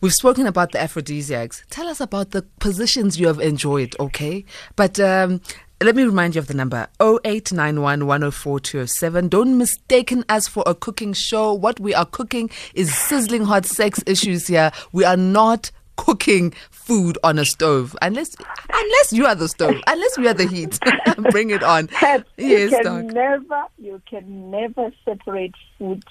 We've 0.00 0.12
spoken 0.12 0.46
about 0.46 0.70
the 0.70 0.80
aphrodisiacs. 0.80 1.64
Tell 1.70 1.88
us 1.88 2.00
about 2.00 2.30
the 2.30 2.42
positions 2.60 3.18
you 3.18 3.26
have 3.26 3.40
enjoyed, 3.40 3.96
okay? 3.98 4.44
But 4.76 5.00
um, 5.00 5.40
let 5.82 5.96
me 5.96 6.04
remind 6.04 6.36
you 6.36 6.38
of 6.38 6.46
the 6.46 6.54
number 6.54 6.86
0891 7.00 8.06
104 8.06 8.60
Don't 9.28 9.58
mistake 9.58 10.14
us 10.28 10.46
for 10.46 10.62
a 10.66 10.74
cooking 10.76 11.12
show. 11.14 11.52
What 11.52 11.80
we 11.80 11.94
are 11.94 12.06
cooking 12.06 12.48
is 12.74 12.96
sizzling 12.96 13.44
hot 13.44 13.66
sex 13.66 14.00
issues 14.06 14.46
here. 14.46 14.70
We 14.92 15.04
are 15.04 15.16
not 15.16 15.72
cooking 15.96 16.52
food 16.70 17.18
on 17.24 17.40
a 17.40 17.44
stove 17.44 17.96
unless 18.00 18.36
unless 18.72 19.12
you 19.12 19.26
are 19.26 19.34
the 19.34 19.48
stove 19.48 19.74
unless 19.88 20.16
we 20.16 20.28
are 20.28 20.32
the 20.32 20.46
heat 20.46 20.78
bring 21.32 21.50
it 21.50 21.64
on 21.64 21.88
yes 22.36 22.70
you 22.70 22.70
can 22.70 22.84
dog. 22.84 23.04
never 23.12 23.62
you 23.78 24.00
can 24.08 24.48
never 24.48 24.92
separate 25.04 25.56
food 25.76 26.04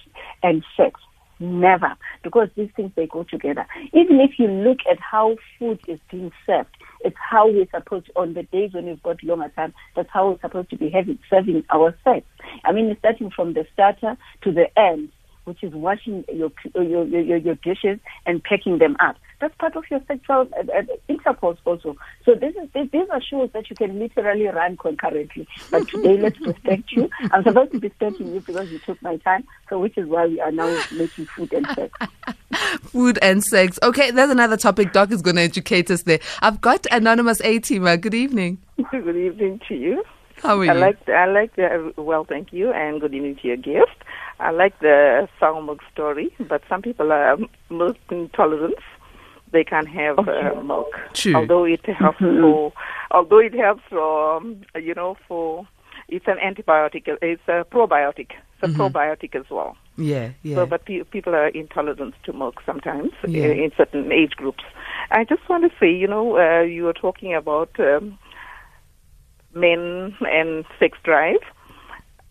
and 0.44 0.62
sex 0.76 1.00
never. 1.40 1.96
Because 2.24 2.50
these 2.56 2.70
things 2.76 2.92
they 2.96 3.08
go 3.08 3.24
together. 3.24 3.66
Even 3.94 4.20
if 4.20 4.40
you 4.40 4.48
look 4.48 4.80
at 4.90 5.00
how 5.00 5.38
food 5.60 5.80
is 5.88 6.00
being 6.10 6.32
served 6.46 6.70
it's 7.02 7.16
how 7.18 7.50
we're 7.50 7.68
supposed 7.74 8.10
on 8.16 8.34
the 8.34 8.44
days 8.44 8.74
when 8.74 8.86
we've 8.86 9.04
got 9.04 9.24
longer 9.24 9.52
time, 9.56 9.74
that's 9.96 10.10
how 10.12 10.30
we're 10.30 10.40
supposed 10.40 10.70
to 10.72 10.78
be 10.78 10.90
having, 10.90 11.20
serving 11.30 11.64
our 11.70 11.96
sex. 12.04 12.26
I 12.66 12.72
mean, 12.72 12.96
starting 13.00 13.32
from 13.32 13.54
the 13.54 13.66
starter 13.74 14.18
to 14.44 14.52
the 14.52 14.68
end, 14.78 15.10
which 15.48 15.64
is 15.64 15.74
washing 15.74 16.26
your, 16.32 16.52
your, 16.76 17.06
your, 17.06 17.38
your 17.38 17.56
dishes 17.56 18.00
and 18.26 18.44
packing 18.44 18.80
them 18.80 18.98
up. 19.00 19.16
That's 19.40 19.56
part 19.56 19.76
of 19.76 19.86
your 19.90 20.02
sexual 20.08 20.48
uh, 20.58 20.78
uh, 20.78 20.84
intercourse 21.08 21.58
also. 21.64 21.96
So 22.26 22.34
this 22.34 22.54
is 22.56 22.70
this, 22.74 22.90
these 22.92 23.08
are 23.12 23.22
shows 23.22 23.50
that 23.54 23.70
you 23.70 23.76
can 23.76 23.98
literally 23.98 24.48
run 24.48 24.76
concurrently. 24.78 25.48
But 25.72 25.88
today, 25.88 26.18
let's 26.22 26.40
respect 26.42 26.92
you. 26.92 27.10
I'm 27.32 27.44
supposed 27.44 27.72
to 27.72 27.80
be 27.80 27.90
thanking 28.00 28.34
you 28.34 28.42
because 28.42 28.70
you 28.72 28.80
took 28.80 29.02
my 29.02 29.18
time. 29.18 29.46
So 29.70 29.80
which 29.80 29.98
is 29.98 30.08
why 30.08 30.26
we 30.26 30.42
are 30.42 30.52
now 30.52 30.68
making 30.92 31.28
food 31.28 31.54
and 31.54 31.68
sex. 31.68 31.98
food 32.82 33.20
and 33.22 33.44
sex. 33.44 33.80
Okay, 33.84 34.12
there's 34.12 34.32
another 34.32 34.58
topic. 34.58 34.92
Doc 34.92 35.12
is 35.12 35.22
going 35.22 35.38
to 35.38 35.44
educate 35.44 35.90
us 35.92 36.04
there. 36.04 36.20
I've 36.42 36.60
got 36.60 36.86
anonymous 36.92 37.40
A 37.42 37.60
teamer. 37.60 38.00
Good 38.02 38.16
evening. 38.16 38.58
Good 38.92 39.16
evening 39.16 39.62
to 39.70 39.76
you. 39.76 40.04
How 40.42 40.60
are 40.60 40.66
you? 40.66 40.72
I 40.72 40.74
like 40.74 41.10
I 41.10 41.26
like 41.26 41.56
the 41.56 41.94
well, 41.98 42.24
thank 42.24 42.54
you, 42.54 42.72
and 42.72 43.02
good 43.02 43.14
evening 43.14 43.38
to 43.42 43.48
your 43.48 43.58
gift. 43.58 44.04
I 44.40 44.52
like 44.52 44.80
the 44.80 45.28
sour 45.40 45.62
milk 45.62 45.80
story, 45.92 46.36
but 46.48 46.62
some 46.70 46.82
people 46.82 47.12
are 47.12 47.38
milk 47.70 47.98
intolerant 48.12 48.76
they 49.52 49.64
can't 49.64 49.88
have 49.88 50.20
uh, 50.20 50.62
milk. 50.64 50.92
True. 51.14 51.36
Although 51.36 51.66
it 51.66 51.86
helps 51.86 52.20
mm-hmm. 52.20 52.42
for, 52.42 52.74
although 53.12 53.40
it 53.40 53.54
helps 53.54 53.84
for, 53.90 54.38
um, 54.38 54.62
you 54.76 54.94
know, 54.94 55.18
for 55.28 55.68
it's 56.08 56.28
an 56.28 56.38
antibiotic. 56.38 57.08
It's 57.22 57.42
a 57.48 57.66
probiotic. 57.70 58.32
It's 58.32 58.64
a 58.64 58.68
mm-hmm. 58.68 58.82
probiotic 58.82 59.36
as 59.36 59.50
well. 59.50 59.76
Yeah, 59.98 60.32
yeah. 60.44 60.56
So, 60.56 60.66
but 60.66 60.86
pe- 60.86 61.04
people 61.04 61.34
are 61.34 61.48
intolerant 61.48 62.14
to 62.24 62.34
milk 62.34 62.62
sometimes 62.66 63.12
yeah. 63.28 63.46
in, 63.46 63.60
in, 63.60 63.72
certain 63.76 64.12
age 64.12 64.32
groups. 64.32 64.64
I 65.12 65.24
just 65.24 65.48
want 65.50 65.64
to 65.64 65.78
say, 65.80 65.92
you 65.92 66.08
know, 66.08 66.38
uh, 66.38 66.62
you 66.62 66.84
were 66.84 66.94
talking 66.94 67.34
about 67.34 67.72
um, 67.80 68.18
men 69.54 70.16
and 70.22 70.66
sex 70.80 70.98
drive. 71.04 71.42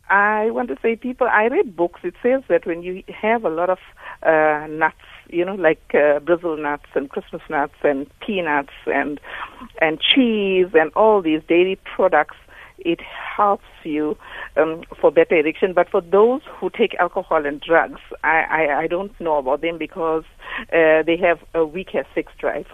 I 0.08 0.50
want 0.50 0.68
to 0.68 0.76
say, 0.80 0.96
people, 0.96 1.26
I 1.30 1.46
read 1.46 1.76
books. 1.76 2.00
It 2.04 2.14
says 2.22 2.42
that 2.48 2.66
when 2.66 2.82
you 2.82 3.02
have 3.08 3.44
a 3.44 3.48
lot 3.48 3.70
of 3.70 3.78
uh, 4.22 4.66
nuts, 4.68 4.96
you 5.28 5.44
know, 5.44 5.54
like 5.54 5.94
uh, 5.94 6.20
Brazil 6.20 6.56
nuts 6.56 6.86
and 6.94 7.10
Christmas 7.10 7.42
nuts 7.50 7.74
and 7.82 8.06
peanuts 8.24 8.72
and 8.86 9.20
and 9.80 10.00
cheese 10.00 10.68
and 10.74 10.92
all 10.94 11.22
these 11.22 11.42
dairy 11.48 11.78
products, 11.96 12.36
it 12.78 13.00
helps 13.36 13.64
you 13.82 14.16
um, 14.56 14.82
for 15.00 15.10
better 15.10 15.34
erection. 15.34 15.72
But 15.72 15.88
for 15.90 16.00
those 16.00 16.42
who 16.60 16.70
take 16.70 16.94
alcohol 17.00 17.44
and 17.44 17.60
drugs, 17.60 18.00
I, 18.22 18.44
I, 18.48 18.78
I 18.82 18.86
don't 18.86 19.18
know 19.20 19.38
about 19.38 19.60
them 19.60 19.76
because 19.78 20.24
uh, 20.72 21.02
they 21.04 21.16
have 21.20 21.38
a 21.54 21.66
weaker 21.66 22.04
sex 22.14 22.32
drive. 22.38 22.66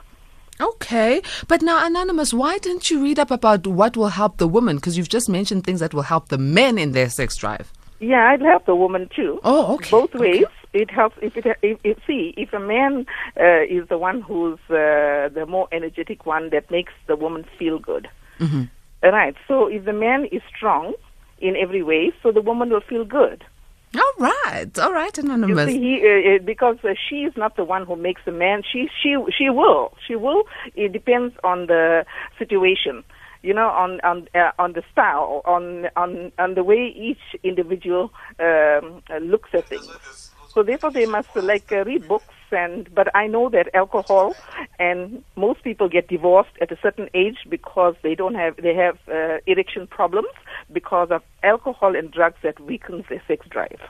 Okay, 0.63 1.23
but 1.49 1.61
now 1.61 1.85
anonymous, 1.85 2.33
why 2.33 2.59
didn't 2.59 2.91
you 2.91 3.03
read 3.03 3.19
up 3.19 3.31
about 3.31 3.67
what 3.67 3.97
will 3.97 4.09
help 4.09 4.37
the 4.37 4.47
woman? 4.47 4.77
Because 4.77 4.97
you've 4.97 5.09
just 5.09 5.29
mentioned 5.29 5.65
things 5.65 5.81
that 5.81 5.93
will 5.93 6.03
help 6.03 6.29
the 6.29 6.39
men 6.39 6.79
in 6.79 6.93
their 6.93 7.11
sex 7.11 7.37
drive. 7.37 7.73
Yeah, 7.99 8.35
it 8.35 8.41
helps 8.41 8.67
the 8.67 8.75
woman 8.75 9.09
too. 9.15 9.41
Oh, 9.45 9.75
okay. 9.75 9.91
Both 9.91 10.15
okay. 10.15 10.39
ways. 10.39 10.45
It 10.73 10.91
helps 10.91 11.17
if 11.21 11.37
it 11.37 11.47
if, 11.63 11.79
if 11.85 11.99
see 12.07 12.33
if 12.37 12.53
a 12.53 12.61
man 12.61 13.07
uh, 13.39 13.63
is 13.69 13.89
the 13.89 13.99
one 13.99 14.23
who's 14.23 14.59
uh, 14.71 15.29
the 15.35 15.47
more 15.49 15.69
energetic 15.71 16.27
one 16.27 16.51
that 16.51 16.71
makes 16.71 16.93
the 17.07 17.17
woman 17.17 17.45
feel 17.59 17.79
good. 17.79 18.09
Mm-hmm. 18.39 18.65
Right. 19.03 19.37
So 19.47 19.67
if 19.67 19.85
the 19.85 19.93
man 19.93 20.27
is 20.33 20.43
strong 20.57 20.95
in 21.41 21.57
every 21.57 21.83
way, 21.83 22.13
so 22.23 22.33
the 22.33 22.41
woman 22.41 22.71
will 22.71 22.81
feel 22.81 23.05
good. 23.05 23.45
All 23.95 24.13
right, 24.19 24.79
all 24.79 24.93
right, 24.93 25.17
You 25.19 25.25
anonymous. 25.25 25.67
see, 25.67 25.79
he, 25.79 26.01
uh, 26.03 26.37
uh, 26.37 26.39
because 26.45 26.79
uh, 26.83 26.95
she 27.09 27.25
is 27.25 27.37
not 27.37 27.57
the 27.57 27.65
one 27.65 27.85
who 27.85 27.95
makes 27.97 28.23
the 28.25 28.33
man. 28.33 28.63
She 28.71 28.89
she 29.03 29.17
she 29.37 29.51
will 29.51 29.93
she 30.07 30.17
will. 30.17 30.45
It 30.75 30.93
depends 30.93 31.35
on 31.45 31.67
the 31.67 32.07
situation. 32.39 33.05
You 33.43 33.53
know, 33.55 33.69
on 33.69 34.01
on 34.03 34.29
uh, 34.35 34.53
on 34.59 34.73
the 34.75 34.83
style, 34.93 35.43
on 35.45 35.89
on 35.97 36.33
on 36.39 36.55
the 36.55 36.63
way 36.65 36.95
each 36.97 37.19
individual 37.43 38.13
um, 38.39 39.03
looks 39.21 39.51
at 39.53 39.69
things. 39.69 40.32
So 40.53 40.63
therefore, 40.63 40.91
they 40.91 41.07
must 41.07 41.35
like 41.35 41.73
uh, 41.73 41.85
read 41.85 42.07
books. 42.09 42.35
And 42.51 42.95
but 42.95 43.09
I 43.17 43.27
know 43.29 43.49
that 43.49 43.75
alcohol 43.75 44.37
and 44.79 45.25
most 45.37 45.65
people 45.65 45.89
get 45.89 46.09
divorced 46.09 46.51
at 46.61 46.71
a 46.71 46.77
certain 46.83 47.09
age 47.15 47.39
because 47.49 47.95
they 48.03 48.15
don't 48.15 48.35
have 48.35 48.57
they 48.57 48.75
have 48.75 48.99
uh, 49.09 49.39
erection 49.47 49.87
problems 49.87 50.29
because 50.71 51.11
of 51.11 51.23
alcohol 51.43 51.97
and 51.97 52.11
drugs 52.11 52.37
that 52.43 52.61
weakens 52.61 53.07
their 53.09 53.23
sex 53.27 53.47
drive. 53.49 53.81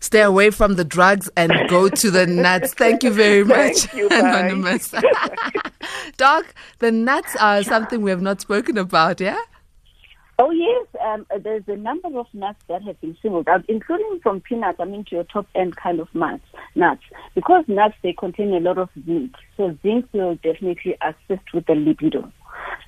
Stay 0.00 0.20
away 0.20 0.50
from 0.50 0.74
the 0.74 0.84
drugs 0.84 1.30
and 1.36 1.52
go 1.68 1.88
to 1.88 2.10
the 2.10 2.26
nuts. 2.26 2.74
Thank 2.74 3.04
you 3.04 3.10
very 3.10 3.44
much, 3.56 3.84
Thank 3.84 3.94
you, 3.94 4.08
anonymous. 4.10 4.92
Doc, 6.16 6.54
the 6.80 6.90
nuts 6.90 7.34
are 7.36 7.62
something 7.62 8.02
we 8.02 8.10
have 8.10 8.20
not 8.20 8.40
spoken 8.40 8.76
about, 8.76 9.20
yeah? 9.20 9.38
Oh 10.38 10.50
yes, 10.50 10.86
um, 11.04 11.26
there's 11.42 11.62
a 11.68 11.76
number 11.76 12.18
of 12.18 12.26
nuts 12.32 12.58
that 12.68 12.82
have 12.82 13.00
been 13.00 13.16
singled 13.22 13.48
out, 13.48 13.64
including 13.68 14.18
from 14.22 14.40
peanuts. 14.40 14.80
I 14.80 14.84
mean, 14.84 15.04
to 15.04 15.16
your 15.16 15.24
top 15.24 15.46
end 15.54 15.76
kind 15.76 16.00
of 16.00 16.12
nuts. 16.12 16.42
Nuts, 16.74 17.02
because 17.34 17.64
nuts 17.68 17.94
they 18.02 18.12
contain 18.12 18.52
a 18.52 18.58
lot 18.58 18.78
of 18.78 18.88
zinc, 19.06 19.32
so 19.56 19.78
zinc 19.82 20.06
will 20.12 20.34
definitely 20.36 20.96
assist 21.02 21.52
with 21.54 21.66
the 21.66 21.74
libido. 21.74 22.32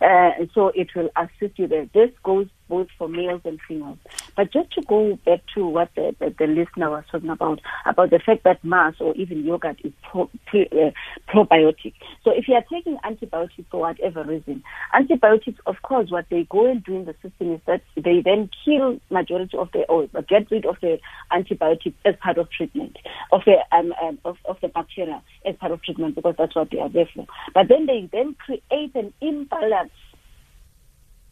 Uh, 0.00 0.31
so 0.55 0.69
it 0.75 0.88
will 0.95 1.11
assist 1.17 1.59
you 1.59 1.69
there. 1.69 1.88
This 1.95 2.11
goes 2.25 2.47
both 2.69 2.89
for 2.99 3.09
males 3.09 3.43
and 3.45 3.59
females. 3.67 3.99
But 4.37 4.53
just 4.53 4.73
to 4.73 4.83
go 4.83 5.19
back 5.25 5.41
to 5.55 5.67
what 5.67 5.91
the, 5.95 6.15
the, 6.19 6.35
the 6.39 6.47
listener 6.47 6.91
was 6.91 7.05
talking 7.11 7.31
about, 7.31 7.61
about 7.85 8.11
the 8.11 8.19
fact 8.19 8.45
that 8.45 8.63
mass 8.65 8.95
or 9.01 9.15
even 9.15 9.45
yogurt 9.45 9.81
is 9.85 9.93
pro, 10.03 10.31
pre, 10.47 10.69
uh, 10.73 10.91
probiotic. 11.33 11.95
So 12.25 12.31
if 12.31 12.49
you 12.49 12.55
are 12.55 12.65
taking 12.71 12.99
antibiotics 13.05 13.69
for 13.71 13.81
whatever 13.81 14.25
reason, 14.25 14.63
antibiotics, 14.93 15.59
of 15.67 15.77
course, 15.83 16.11
what 16.11 16.27
they 16.31 16.47
go 16.51 16.71
and 16.71 16.85
do 16.85 16.97
in 16.97 17.05
the 17.05 17.15
system 17.23 17.55
is 17.55 17.61
that 17.67 17.83
they 17.97 18.21
then 18.25 18.51
kill 18.65 19.01
majority 19.11 19.57
of 19.57 19.71
the, 19.73 19.85
or 19.89 20.07
get 20.29 20.51
rid 20.51 20.67
of 20.67 20.77
the 20.81 20.99
antibiotics 21.33 21.97
as 22.05 22.15
part 22.17 22.39
of 22.39 22.51
treatment, 22.51 22.97
of 23.33 23.43
the, 23.47 23.57
um, 23.73 23.95
um, 24.03 24.19
of, 24.25 24.37
of 24.45 24.57
the 24.61 24.69
bacteria 24.69 25.23
as 25.45 25.57
part 25.57 25.73
of 25.73 25.83
treatment 25.83 26.15
because 26.15 26.35
that's 26.37 26.55
what 26.55 26.71
they 26.71 26.79
are 26.79 26.89
there 26.89 27.09
for. 27.15 27.27
But 27.55 27.69
then 27.69 27.87
they 27.87 28.09
then 28.13 28.35
create 28.35 28.95
an 28.95 29.13
imbalance 29.21 29.93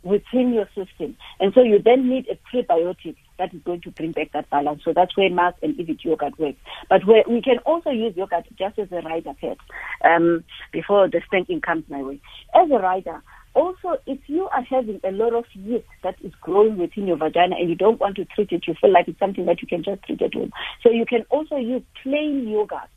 within 0.04 0.52
your 0.52 0.66
system. 0.74 1.16
And 1.40 1.52
so 1.54 1.62
you 1.62 1.80
then 1.82 2.08
need 2.08 2.28
a 2.28 2.38
prebiotic 2.54 3.16
that 3.38 3.52
is 3.52 3.60
going 3.64 3.80
to 3.82 3.90
bring 3.90 4.12
back 4.12 4.32
that 4.32 4.48
balance. 4.50 4.82
So 4.84 4.92
that's 4.92 5.16
where 5.16 5.30
mass 5.30 5.54
and 5.62 5.78
even 5.80 5.98
yogurt 6.00 6.38
works. 6.38 6.58
But 6.88 7.04
where 7.06 7.24
we 7.28 7.42
can 7.42 7.58
also 7.66 7.90
use 7.90 8.16
yogurt 8.16 8.46
just 8.56 8.78
as 8.78 8.92
a 8.92 9.00
rider 9.00 9.34
pet 9.40 9.58
um, 10.04 10.44
before 10.72 11.08
the 11.08 11.20
spanking 11.26 11.60
comes 11.60 11.84
my 11.88 12.02
way. 12.02 12.20
As 12.54 12.70
a 12.70 12.78
rider, 12.78 13.22
also, 13.54 13.96
if 14.06 14.18
you 14.26 14.48
are 14.48 14.62
having 14.62 15.00
a 15.04 15.12
lot 15.12 15.32
of 15.32 15.44
yeast 15.54 15.86
that 16.02 16.16
is 16.22 16.32
growing 16.40 16.76
within 16.76 17.06
your 17.06 17.16
vagina 17.16 17.54
and 17.56 17.68
you 17.68 17.76
don't 17.76 18.00
want 18.00 18.16
to 18.16 18.24
treat 18.24 18.50
it, 18.50 18.66
you 18.66 18.74
feel 18.80 18.92
like 18.92 19.06
it's 19.06 19.18
something 19.20 19.46
that 19.46 19.62
you 19.62 19.68
can 19.68 19.84
just 19.84 20.02
treat 20.02 20.20
at 20.22 20.34
home. 20.34 20.50
So 20.82 20.90
you 20.90 21.06
can 21.06 21.24
also 21.30 21.56
use 21.56 21.82
plain 22.02 22.48
yogurt 22.48 22.88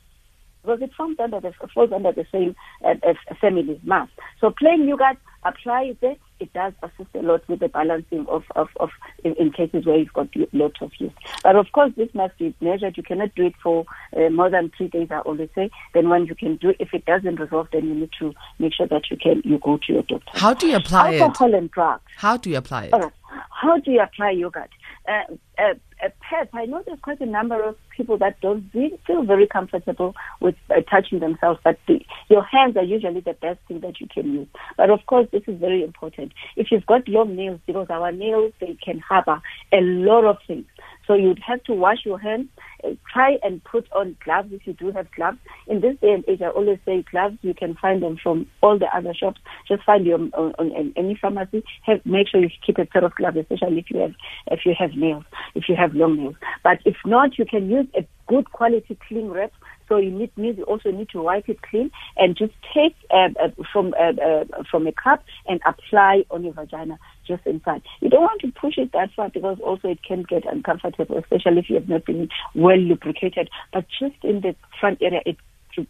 because 0.68 0.82
it 0.82 0.94
falls 0.94 1.16
under 1.20 1.40
the 1.40 1.54
falls 1.74 1.92
under 1.94 2.12
the 2.12 2.26
same 2.32 2.56
uh, 2.84 2.96
uh, 3.08 3.14
family 3.40 3.80
mass. 3.84 4.10
So 4.42 4.52
plain 4.52 4.88
yogurt, 4.88 5.18
applies 5.44 5.96
it. 6.02 6.20
It 6.40 6.52
does 6.54 6.74
assist 6.84 7.10
a 7.16 7.22
lot 7.22 7.48
with 7.48 7.60
the 7.60 7.70
balancing 7.70 8.26
of 8.28 8.44
of, 8.56 8.68
of 8.80 8.90
in, 9.24 9.34
in 9.36 9.52
cases 9.52 9.86
where 9.86 9.98
you've 9.98 10.14
got 10.14 10.28
lots 10.52 10.82
of 10.82 10.92
yeast. 11.00 11.16
But 11.42 11.56
of 11.56 11.72
course, 11.72 11.94
this 11.96 12.14
must 12.14 12.38
be 12.38 12.54
measured. 12.62 12.98
You 12.98 13.04
cannot 13.04 13.34
do 13.36 13.48
it 13.48 13.56
for 13.64 13.86
uh, 14.16 14.30
more 14.30 14.50
than 14.50 14.72
three 14.78 14.90
days. 14.90 15.08
I 15.10 15.20
always 15.20 15.50
say. 15.56 15.72
Then 15.94 16.10
when 16.10 16.26
you 16.26 16.36
can 16.36 16.58
do, 16.58 16.74
if 16.80 16.94
it 16.94 17.06
doesn't 17.06 17.40
resolve, 17.40 17.70
then 17.72 17.88
you 17.88 17.96
need 17.96 18.12
to 18.20 18.34
make 18.60 18.74
sure 18.74 18.88
that 18.88 19.10
you 19.10 19.18
can 19.18 19.42
you 19.46 19.58
go 19.60 19.78
to 19.78 19.94
your 19.94 20.04
doctor. 20.04 20.32
How 20.34 20.54
do 20.54 20.68
you 20.68 20.76
apply 20.76 21.14
it? 21.14 21.22
Alcohol 21.22 21.56
and 21.56 21.72
drugs. 21.72 22.04
How 22.18 22.38
do 22.38 22.50
you 22.50 22.58
apply 22.58 22.86
it? 22.86 22.94
Right. 22.94 23.12
How 23.50 23.80
do 23.80 23.92
you 23.92 24.02
apply 24.02 24.32
yogurt? 24.32 24.70
Uh, 25.08 25.36
uh, 25.58 25.74
uh, 26.04 26.10
pets, 26.22 26.52
I 26.54 26.66
know 26.66 26.84
there's 26.86 27.00
quite 27.00 27.20
a 27.22 27.26
number 27.26 27.62
of 27.62 27.76
people 27.96 28.18
that 28.20 28.40
don't 28.42 28.70
feel 28.72 29.24
very 29.24 29.48
comfortable 29.48 30.16
with 30.40 30.56
uh, 30.70 30.82
touching 30.90 31.20
themselves, 31.20 31.60
but 31.64 31.80
the, 31.88 32.00
your 32.30 32.44
hands 32.44 32.78
are 32.78 32.84
usually 32.84 33.22
the 33.22 33.34
best 33.34 33.60
thing 33.68 33.80
that 33.80 34.00
you 34.00 34.08
can 34.08 34.32
use. 34.32 34.48
But 34.78 34.92
of 34.92 35.06
course, 35.08 35.28
this 35.32 35.42
is 35.48 35.60
very 35.60 35.84
important. 35.84 36.34
If 36.56 36.68
you've 36.72 36.86
got 36.86 37.08
long 37.08 37.36
nails, 37.36 37.60
because 37.66 37.88
our 37.90 38.12
nails, 38.12 38.54
they 38.60 38.78
can 38.84 39.00
harbor 39.00 39.42
a 39.72 39.82
lot 39.82 40.26
of 40.26 40.38
things. 40.46 40.66
So 41.08 41.14
you'd 41.14 41.40
have 41.40 41.64
to 41.64 41.74
wash 41.74 42.00
your 42.06 42.20
hands. 42.20 42.50
Uh, 42.84 42.90
try 43.12 43.38
and 43.42 43.64
put 43.64 43.90
on 43.94 44.18
gloves 44.24 44.50
if 44.52 44.68
you 44.68 44.74
do 44.74 44.92
have 44.92 45.10
gloves. 45.12 45.38
In 45.66 45.80
this 45.80 45.96
day 46.02 46.12
and 46.12 46.24
age, 46.28 46.42
I 46.42 46.50
always 46.50 46.80
say 46.86 47.04
gloves. 47.10 47.38
You 47.42 47.54
can 47.54 47.76
find 47.76 48.04
them 48.04 48.18
from 48.22 48.46
all 48.62 48.78
the 48.78 48.88
other 48.96 49.14
shops. 49.14 49.40
Just 49.68 49.84
find 49.84 50.06
them 50.06 50.32
on, 50.34 50.54
on, 50.60 50.72
on 50.74 50.94
any 50.98 51.16
pharmacy. 51.16 51.64
Have 51.84 52.06
make 52.06 52.28
sure 52.28 52.42
you 52.42 52.50
keep 52.66 52.78
a 52.78 52.86
pair 52.86 53.06
of 53.06 53.16
gloves, 53.16 53.38
especially 53.38 53.80
if 53.80 53.90
you 53.90 54.00
have 54.02 54.14
if 54.52 54.66
you 54.66 54.76
have 54.78 54.92
nails, 54.96 55.24
if 55.56 55.70
you 55.70 55.76
have 55.76 55.94
long 55.96 56.18
nails. 56.18 56.36
But 56.64 56.80
if 56.86 56.96
not, 57.06 57.38
you 57.38 57.46
can 57.46 57.70
use 57.70 57.88
a 57.96 58.06
good 58.28 58.52
quality 58.52 58.98
cling 59.08 59.30
wrap. 59.32 59.52
So 59.88 59.98
you 59.98 60.12
need, 60.12 60.32
you 60.36 60.64
also 60.64 60.92
need 60.92 61.10
to 61.10 61.22
wipe 61.22 61.48
it 61.48 61.62
clean 61.62 61.92
and 62.18 62.36
just 62.36 62.52
take 62.74 62.94
uh, 63.10 63.30
uh, 63.42 63.50
from 63.72 63.94
uh, 63.98 64.22
uh, 64.22 64.64
from 64.70 64.86
a 64.86 64.92
cup 64.92 65.24
and 65.48 65.62
apply 65.66 66.26
on 66.30 66.44
your 66.44 66.54
vagina 66.54 67.00
just 67.26 67.46
inside. 67.46 67.82
You 68.02 68.10
don't 68.10 68.22
want 68.22 68.42
to 68.42 68.52
push 68.52 68.78
it 68.78 68.92
that 68.92 69.12
far 69.16 69.30
because 69.30 69.60
also 69.64 69.88
it 69.88 70.04
can 70.04 70.24
get 70.24 70.44
uncomfortable, 70.46 71.18
especially 71.18 71.60
if 71.60 71.70
you 71.70 71.76
have 71.76 71.88
not 71.88 72.06
been 72.06 72.28
well 72.54 72.78
lubricated. 72.78 73.50
But 73.72 73.86
just 73.98 74.16
in 74.24 74.42
the 74.42 74.56
front 74.80 75.02
area, 75.02 75.22
it 75.26 75.38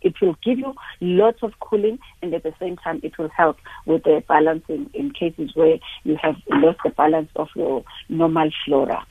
it 0.02 0.16
will 0.22 0.36
give 0.44 0.60
you 0.60 0.74
lots 1.02 1.42
of 1.44 1.54
cooling 1.60 2.00
and 2.22 2.34
at 2.34 2.44
the 2.44 2.54
same 2.60 2.78
time 2.78 3.00
it 3.04 3.18
will 3.18 3.30
help 3.30 3.58
with 3.86 4.04
the 4.04 4.24
balancing 4.28 4.90
in 4.94 5.12
cases 5.12 5.52
where 5.56 5.78
you 6.04 6.18
have 6.22 6.36
lost 6.50 6.80
the 6.84 6.90
balance 6.90 7.30
of 7.36 7.48
your 7.56 7.84
normal 8.10 8.50
flora. 8.66 9.06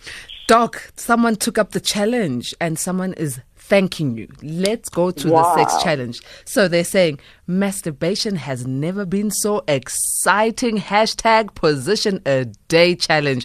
Doc, 0.47 0.93
someone 0.97 1.35
took 1.37 1.59
up 1.59 1.73
the 1.73 1.81
challenge 1.81 2.55
and 2.61 2.79
someone 2.79 3.13
is 3.15 3.41
thanking 3.57 4.17
you. 4.17 4.29
Let's 4.43 4.89
go 4.89 5.11
to 5.11 5.29
Wow. 5.29 5.43
the 5.43 5.65
sex 5.65 5.83
challenge. 5.83 6.21
So 6.45 6.69
they're 6.69 6.85
saying 6.85 7.19
masturbation 7.49 8.37
has 8.37 8.65
never 8.65 9.05
been 9.05 9.33
so 9.33 9.65
exciting. 9.67 10.79
Hashtag 10.79 11.55
position 11.57 12.21
a 12.27 12.45
day 12.69 12.95
challenge. 12.95 13.45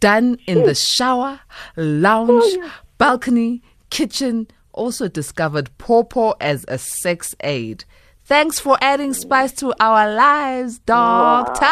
Done 0.00 0.36
in 0.46 0.58
the 0.58 0.74
hmm. 0.74 0.96
shower, 0.96 1.40
lounge, 1.76 2.44
oh, 2.44 2.72
balcony, 2.98 3.62
kitchen. 3.88 4.46
Also 4.72 5.08
discovered 5.08 5.70
pawpaw 5.78 6.32
as 6.40 6.64
a 6.68 6.78
sex 6.78 7.34
aid. 7.40 7.84
Thanks 8.24 8.58
for 8.58 8.78
adding 8.80 9.14
spice 9.14 9.52
to 9.54 9.74
our 9.80 10.14
lives, 10.14 10.78
doctor. 10.80 11.66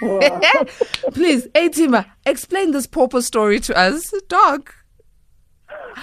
Please, 1.12 1.46
A-teamer, 1.54 2.06
explain 2.24 2.70
this 2.70 2.86
pawpaw 2.86 3.20
story 3.20 3.60
to 3.60 3.76
us, 3.76 4.12
doc. 4.28 4.74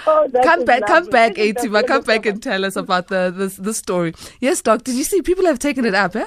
Oh, 0.06 0.28
Come 0.42 0.64
back, 0.64 0.86
come 0.86 1.06
back, 1.06 1.38
A-teamer. 1.38 1.86
Come 1.86 2.02
back 2.02 2.26
and 2.26 2.42
tell 2.42 2.64
us 2.64 2.76
about 2.76 3.08
the 3.08 3.32
this 3.34 3.56
the 3.56 3.74
story. 3.74 4.14
Yes, 4.40 4.62
doc. 4.62 4.84
Did 4.84 4.94
you 4.94 5.04
see 5.04 5.22
people 5.22 5.46
have 5.46 5.58
taken 5.58 5.84
it 5.84 5.94
up? 5.94 6.14
Eh? 6.16 6.26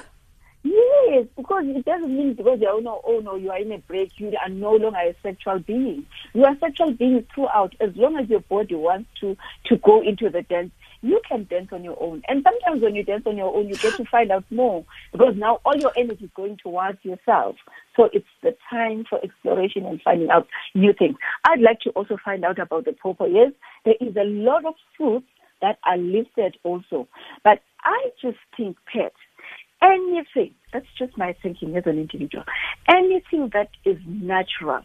Yes, 0.63 1.25
because 1.35 1.63
it 1.65 1.85
doesn't 1.85 2.15
mean 2.15 2.33
because 2.35 2.59
you 2.61 2.67
are 2.67 2.81
no, 2.81 3.01
oh 3.05 3.19
no, 3.19 3.35
you 3.35 3.49
are 3.49 3.59
in 3.59 3.71
a 3.71 3.79
break, 3.79 4.11
you 4.17 4.31
are 4.41 4.49
no 4.49 4.73
longer 4.73 4.99
a 4.99 5.15
sexual 5.23 5.59
being. 5.59 6.05
You 6.33 6.45
are 6.45 6.55
sexual 6.59 6.91
being 6.93 7.25
throughout. 7.33 7.73
As 7.79 7.95
long 7.95 8.17
as 8.17 8.29
your 8.29 8.41
body 8.41 8.75
wants 8.75 9.09
to 9.21 9.35
to 9.65 9.77
go 9.77 10.01
into 10.01 10.29
the 10.29 10.43
dance, 10.43 10.71
you 11.01 11.19
can 11.27 11.45
dance 11.49 11.69
on 11.71 11.83
your 11.83 12.01
own. 12.01 12.21
And 12.27 12.43
sometimes 12.43 12.83
when 12.83 12.95
you 12.95 13.03
dance 13.03 13.23
on 13.25 13.37
your 13.37 13.55
own, 13.55 13.67
you 13.67 13.75
get 13.77 13.95
to 13.97 14.05
find 14.05 14.31
out 14.31 14.45
more 14.51 14.85
because 15.11 15.33
now 15.35 15.59
all 15.65 15.75
your 15.75 15.91
energy 15.97 16.25
is 16.25 16.31
going 16.35 16.57
towards 16.61 17.03
yourself. 17.03 17.55
So 17.95 18.09
it's 18.13 18.27
the 18.43 18.55
time 18.69 19.05
for 19.09 19.23
exploration 19.23 19.85
and 19.85 20.01
finding 20.01 20.29
out 20.29 20.47
new 20.75 20.93
things. 20.93 21.15
I'd 21.45 21.61
like 21.61 21.79
to 21.81 21.89
also 21.91 22.17
find 22.23 22.45
out 22.45 22.59
about 22.59 22.85
the 22.85 22.93
pawpaw. 22.93 23.25
Yes, 23.25 23.51
there 23.83 23.95
is 23.99 24.15
a 24.15 24.23
lot 24.25 24.65
of 24.65 24.75
fruits 24.95 25.27
that 25.61 25.79
are 25.85 25.97
listed 25.97 26.57
also. 26.63 27.07
But 27.43 27.59
I 27.83 28.09
just 28.21 28.37
think, 28.55 28.77
pet, 28.91 29.13
anything, 29.81 30.53
that's 30.71 30.85
just 30.97 31.17
my 31.17 31.35
thinking 31.41 31.75
as 31.75 31.83
an 31.85 31.97
individual, 31.99 32.43
anything 32.87 33.49
that 33.53 33.69
is 33.85 33.97
natural, 34.05 34.83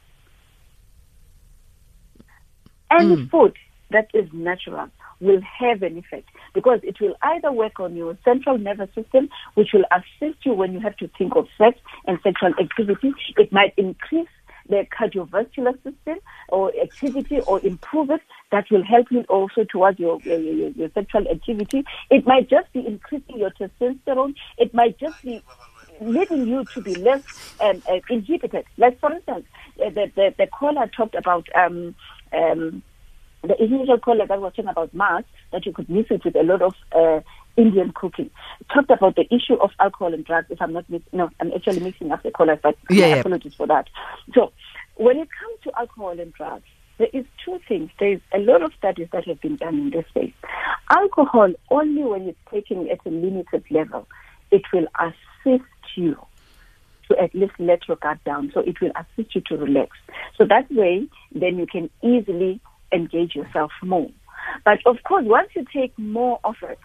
any 2.90 3.16
Mm. 3.16 3.31
food 3.31 3.55
that 3.90 4.09
is 4.14 4.33
natural 4.33 4.90
will 5.20 5.40
have 5.40 5.83
an 5.83 5.98
effect 5.98 6.29
because 6.55 6.81
it 6.83 7.00
will 7.00 7.16
either 7.22 7.52
work 7.52 7.81
on 7.81 7.96
your 7.96 8.16
central 8.24 8.59
nervous 8.59 8.88
system, 8.94 9.29
which 9.55 9.70
will 9.72 9.85
assist 9.92 10.44
you 10.44 10.52
when 10.52 10.72
you 10.72 10.81
have 10.81 10.96
to 10.96 11.09
think 11.18 11.35
of 11.37 11.46
sex 11.57 11.79
and 12.07 12.18
sexual 12.22 12.52
activity. 12.61 13.12
It 13.37 13.52
might 13.52 13.74
increase 13.76 14.29
the 14.68 14.87
cardiovascular 14.98 15.74
system 15.83 16.18
or 16.48 16.72
activity 16.81 17.40
or 17.40 17.61
improve 17.64 18.11
it. 18.11 18.20
That 18.50 18.66
will 18.70 18.85
help 18.85 19.11
you 19.11 19.20
also 19.29 19.64
towards 19.64 19.98
your, 19.98 20.20
your, 20.22 20.38
your, 20.38 20.68
your 20.70 20.90
sexual 20.94 21.26
activity. 21.29 21.85
It 22.11 22.26
might 22.26 22.48
just 22.48 22.72
be 22.72 22.87
increasing 22.87 23.38
your 23.38 23.50
testosterone. 23.50 24.35
It 24.59 24.74
might 24.74 24.98
just 24.98 25.22
be 25.22 25.42
leading 26.00 26.46
you 26.46 26.64
to 26.74 26.81
be 26.81 26.94
less 26.94 27.22
um, 27.61 27.83
uh, 27.88 28.00
inhibited. 28.11 28.64
Like, 28.76 28.98
for 29.00 29.12
instance, 29.12 29.46
uh, 29.85 29.90
the, 29.90 30.11
the, 30.14 30.35
the 30.37 30.46
caller 30.46 30.87
talked 30.88 31.14
about 31.14 31.48
um, 31.55 31.94
um, 32.33 32.83
the 33.46 33.62
initial 33.62 33.98
caller 33.98 34.26
that 34.26 34.40
was 34.40 34.52
talking 34.54 34.70
about 34.70 34.92
Mars, 34.94 35.24
that 35.52 35.66
you 35.66 35.72
could 35.72 35.88
mix 35.88 36.11
it 36.11 36.24
with 36.24 36.37
a 36.37 36.42
lot 36.42 36.62
of 36.62 36.74
uh, 36.92 37.20
Indian 37.56 37.92
cooking. 37.94 38.30
Talked 38.72 38.90
about 38.90 39.16
the 39.16 39.26
issue 39.35 39.54
of 39.54 39.70
alcohol 39.80 40.14
and 40.14 40.24
drugs. 40.24 40.48
If 40.50 40.61
I'm 40.61 40.72
not, 40.72 40.88
mix- 40.88 41.12
no, 41.12 41.30
I'm 41.40 41.52
actually 41.52 41.80
mixing 41.80 42.12
up 42.12 42.22
the 42.22 42.30
callers, 42.30 42.59
but 42.62 42.76
Yeah, 42.90 43.06
yeah. 43.06 43.14
apologies 43.16 43.54
for 43.54 43.66
that. 43.66 43.88
So, 44.35 44.52
when 44.96 45.18
it 45.18 45.28
comes 45.40 45.61
to 45.64 45.78
alcohol 45.78 46.18
and 46.18 46.32
drugs, 46.32 46.64
there 46.98 47.09
is 47.12 47.24
two 47.44 47.61
things. 47.68 47.90
There's 47.98 48.20
a 48.32 48.38
lot 48.38 48.62
of 48.62 48.72
studies 48.78 49.09
that 49.12 49.26
have 49.26 49.40
been 49.40 49.56
done 49.56 49.74
in 49.78 49.90
this 49.90 50.06
space. 50.09 50.32
Alcohol, 50.90 51.52
only 51.70 52.02
when 52.02 52.22
it's 52.28 52.38
taken 52.50 52.88
at 52.90 53.04
a 53.04 53.11
limited 53.11 53.64
level, 53.70 54.06
it 54.50 54.62
will 54.72 54.87
assist 54.98 55.64
you 55.94 56.16
to 57.09 57.18
at 57.22 57.35
least 57.35 57.52
let 57.59 57.87
your 57.87 57.96
guard 57.98 58.18
down. 58.24 58.50
So 58.54 58.61
it 58.61 58.80
will 58.80 58.92
assist 58.96 59.35
you 59.35 59.40
to 59.42 59.56
relax. 59.56 59.96
So 60.37 60.44
that 60.46 60.70
way, 60.72 61.06
then 61.35 61.59
you 61.59 61.66
can 61.66 61.90
easily 62.02 62.61
engage 62.92 63.35
yourself 63.35 63.72
more. 63.83 64.09
But 64.64 64.79
of 64.87 64.96
course, 65.07 65.25
once 65.27 65.49
you 65.55 65.64
take 65.72 65.96
more 65.99 66.40
of 66.44 66.57
it, 66.62 66.79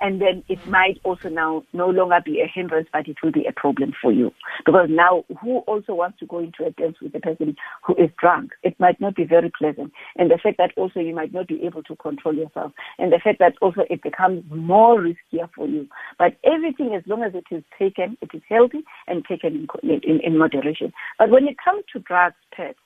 and 0.00 0.20
then 0.20 0.44
it 0.48 0.64
might 0.66 1.00
also 1.04 1.28
now 1.28 1.64
no 1.72 1.88
longer 1.88 2.18
be 2.24 2.40
a 2.40 2.46
hindrance, 2.52 2.88
but 2.92 3.08
it 3.08 3.16
will 3.22 3.32
be 3.32 3.46
a 3.46 3.52
problem 3.52 3.92
for 4.00 4.12
you. 4.12 4.32
Because 4.64 4.88
now, 4.90 5.24
who 5.40 5.58
also 5.60 5.94
wants 5.94 6.18
to 6.20 6.26
go 6.26 6.38
into 6.38 6.64
a 6.64 6.70
dance 6.70 6.96
with 7.02 7.14
a 7.14 7.20
person 7.20 7.56
who 7.84 7.94
is 7.96 8.10
drunk? 8.18 8.52
It 8.62 8.78
might 8.78 9.00
not 9.00 9.16
be 9.16 9.24
very 9.24 9.50
pleasant. 9.56 9.92
And 10.16 10.30
the 10.30 10.38
fact 10.40 10.58
that 10.58 10.72
also 10.76 11.00
you 11.00 11.14
might 11.14 11.32
not 11.32 11.48
be 11.48 11.62
able 11.64 11.82
to 11.84 11.96
control 11.96 12.34
yourself. 12.34 12.72
And 12.98 13.12
the 13.12 13.20
fact 13.22 13.38
that 13.40 13.54
also 13.60 13.82
it 13.90 14.02
becomes 14.02 14.44
more 14.50 15.00
riskier 15.00 15.48
for 15.54 15.66
you. 15.66 15.88
But 16.18 16.36
everything, 16.44 16.94
as 16.94 17.02
long 17.06 17.22
as 17.22 17.32
it 17.34 17.52
is 17.54 17.64
taken, 17.78 18.16
it 18.20 18.30
is 18.32 18.42
healthy 18.48 18.84
and 19.06 19.24
taken 19.24 19.66
in, 19.82 20.00
in, 20.04 20.20
in 20.20 20.38
moderation. 20.38 20.92
But 21.18 21.30
when 21.30 21.48
it 21.48 21.56
comes 21.62 21.84
to 21.92 21.98
drugs, 22.00 22.36
pets, 22.54 22.78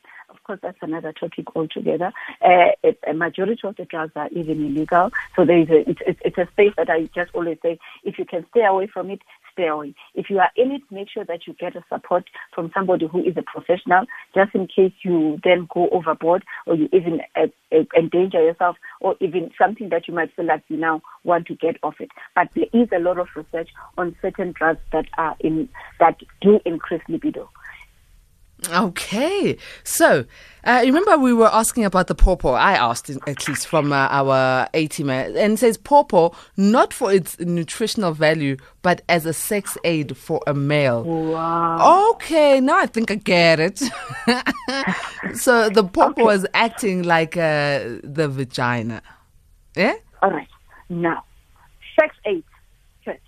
course, 0.44 0.60
that's 0.62 0.78
another 0.82 1.12
topic 1.12 1.46
altogether. 1.54 2.12
Uh, 2.40 2.70
a 3.06 3.14
majority 3.14 3.60
of 3.64 3.76
the 3.76 3.84
drugs 3.84 4.12
are 4.16 4.28
even 4.28 4.64
illegal. 4.64 5.10
So 5.36 5.44
there 5.44 5.58
is 5.58 5.68
a, 5.68 5.90
it's, 5.90 6.20
it's, 6.24 6.38
a 6.38 6.46
space 6.52 6.72
that 6.76 6.90
I 6.90 7.08
just 7.14 7.34
always 7.34 7.58
say, 7.62 7.78
if 8.04 8.18
you 8.18 8.24
can 8.24 8.46
stay 8.50 8.64
away 8.64 8.86
from 8.86 9.10
it, 9.10 9.20
stay 9.52 9.66
away. 9.66 9.94
If 10.14 10.30
you 10.30 10.38
are 10.38 10.50
in 10.56 10.72
it, 10.72 10.82
make 10.90 11.08
sure 11.10 11.24
that 11.24 11.46
you 11.46 11.54
get 11.54 11.76
a 11.76 11.84
support 11.88 12.24
from 12.54 12.70
somebody 12.74 13.06
who 13.06 13.22
is 13.22 13.36
a 13.36 13.42
professional, 13.42 14.06
just 14.34 14.54
in 14.54 14.66
case 14.66 14.92
you 15.02 15.38
then 15.44 15.68
go 15.72 15.88
overboard 15.90 16.44
or 16.66 16.74
you 16.74 16.88
even 16.92 17.20
uh, 17.36 17.46
uh, 17.72 17.84
endanger 17.96 18.42
yourself 18.42 18.76
or 19.00 19.16
even 19.20 19.50
something 19.58 19.90
that 19.90 20.08
you 20.08 20.14
might 20.14 20.34
feel 20.34 20.46
like 20.46 20.62
you 20.68 20.76
now 20.76 21.02
want 21.24 21.46
to 21.46 21.54
get 21.54 21.76
off 21.82 22.00
it. 22.00 22.10
But 22.34 22.48
there 22.54 22.66
is 22.72 22.88
a 22.94 22.98
lot 22.98 23.18
of 23.18 23.28
research 23.36 23.70
on 23.98 24.16
certain 24.22 24.52
drugs 24.52 24.80
that 24.92 25.06
are 25.18 25.36
in, 25.40 25.68
that 26.00 26.20
do 26.40 26.60
increase 26.64 27.02
libido. 27.08 27.50
Okay. 28.70 29.56
So, 29.84 30.24
uh, 30.64 30.82
remember 30.84 31.18
we 31.18 31.32
were 31.32 31.52
asking 31.52 31.84
about 31.84 32.06
the 32.06 32.14
pawpaw. 32.14 32.52
I 32.52 32.74
asked, 32.74 33.10
at 33.10 33.48
least 33.48 33.66
from 33.66 33.92
uh, 33.92 34.08
our 34.10 34.68
A 34.74 34.86
team, 34.86 35.10
and 35.10 35.36
it 35.36 35.58
says 35.58 35.76
pawpaw 35.76 36.30
not 36.56 36.92
for 36.92 37.12
its 37.12 37.38
nutritional 37.40 38.12
value, 38.12 38.56
but 38.82 39.02
as 39.08 39.26
a 39.26 39.32
sex 39.32 39.76
aid 39.84 40.16
for 40.16 40.40
a 40.46 40.54
male. 40.54 41.02
Wow. 41.02 42.12
Okay, 42.12 42.60
now 42.60 42.78
I 42.78 42.86
think 42.86 43.10
I 43.10 43.16
get 43.16 43.58
it. 43.58 43.78
so 45.34 45.68
the 45.68 45.82
pawpaw 45.82 46.28
is 46.28 46.46
acting 46.54 47.02
like 47.02 47.36
uh, 47.36 47.98
the 48.04 48.28
vagina. 48.30 49.02
Yeah? 49.74 49.94
All 50.22 50.30
right. 50.30 50.48
Now, 50.88 51.24
sex. 51.98 52.14
First, 53.04 53.20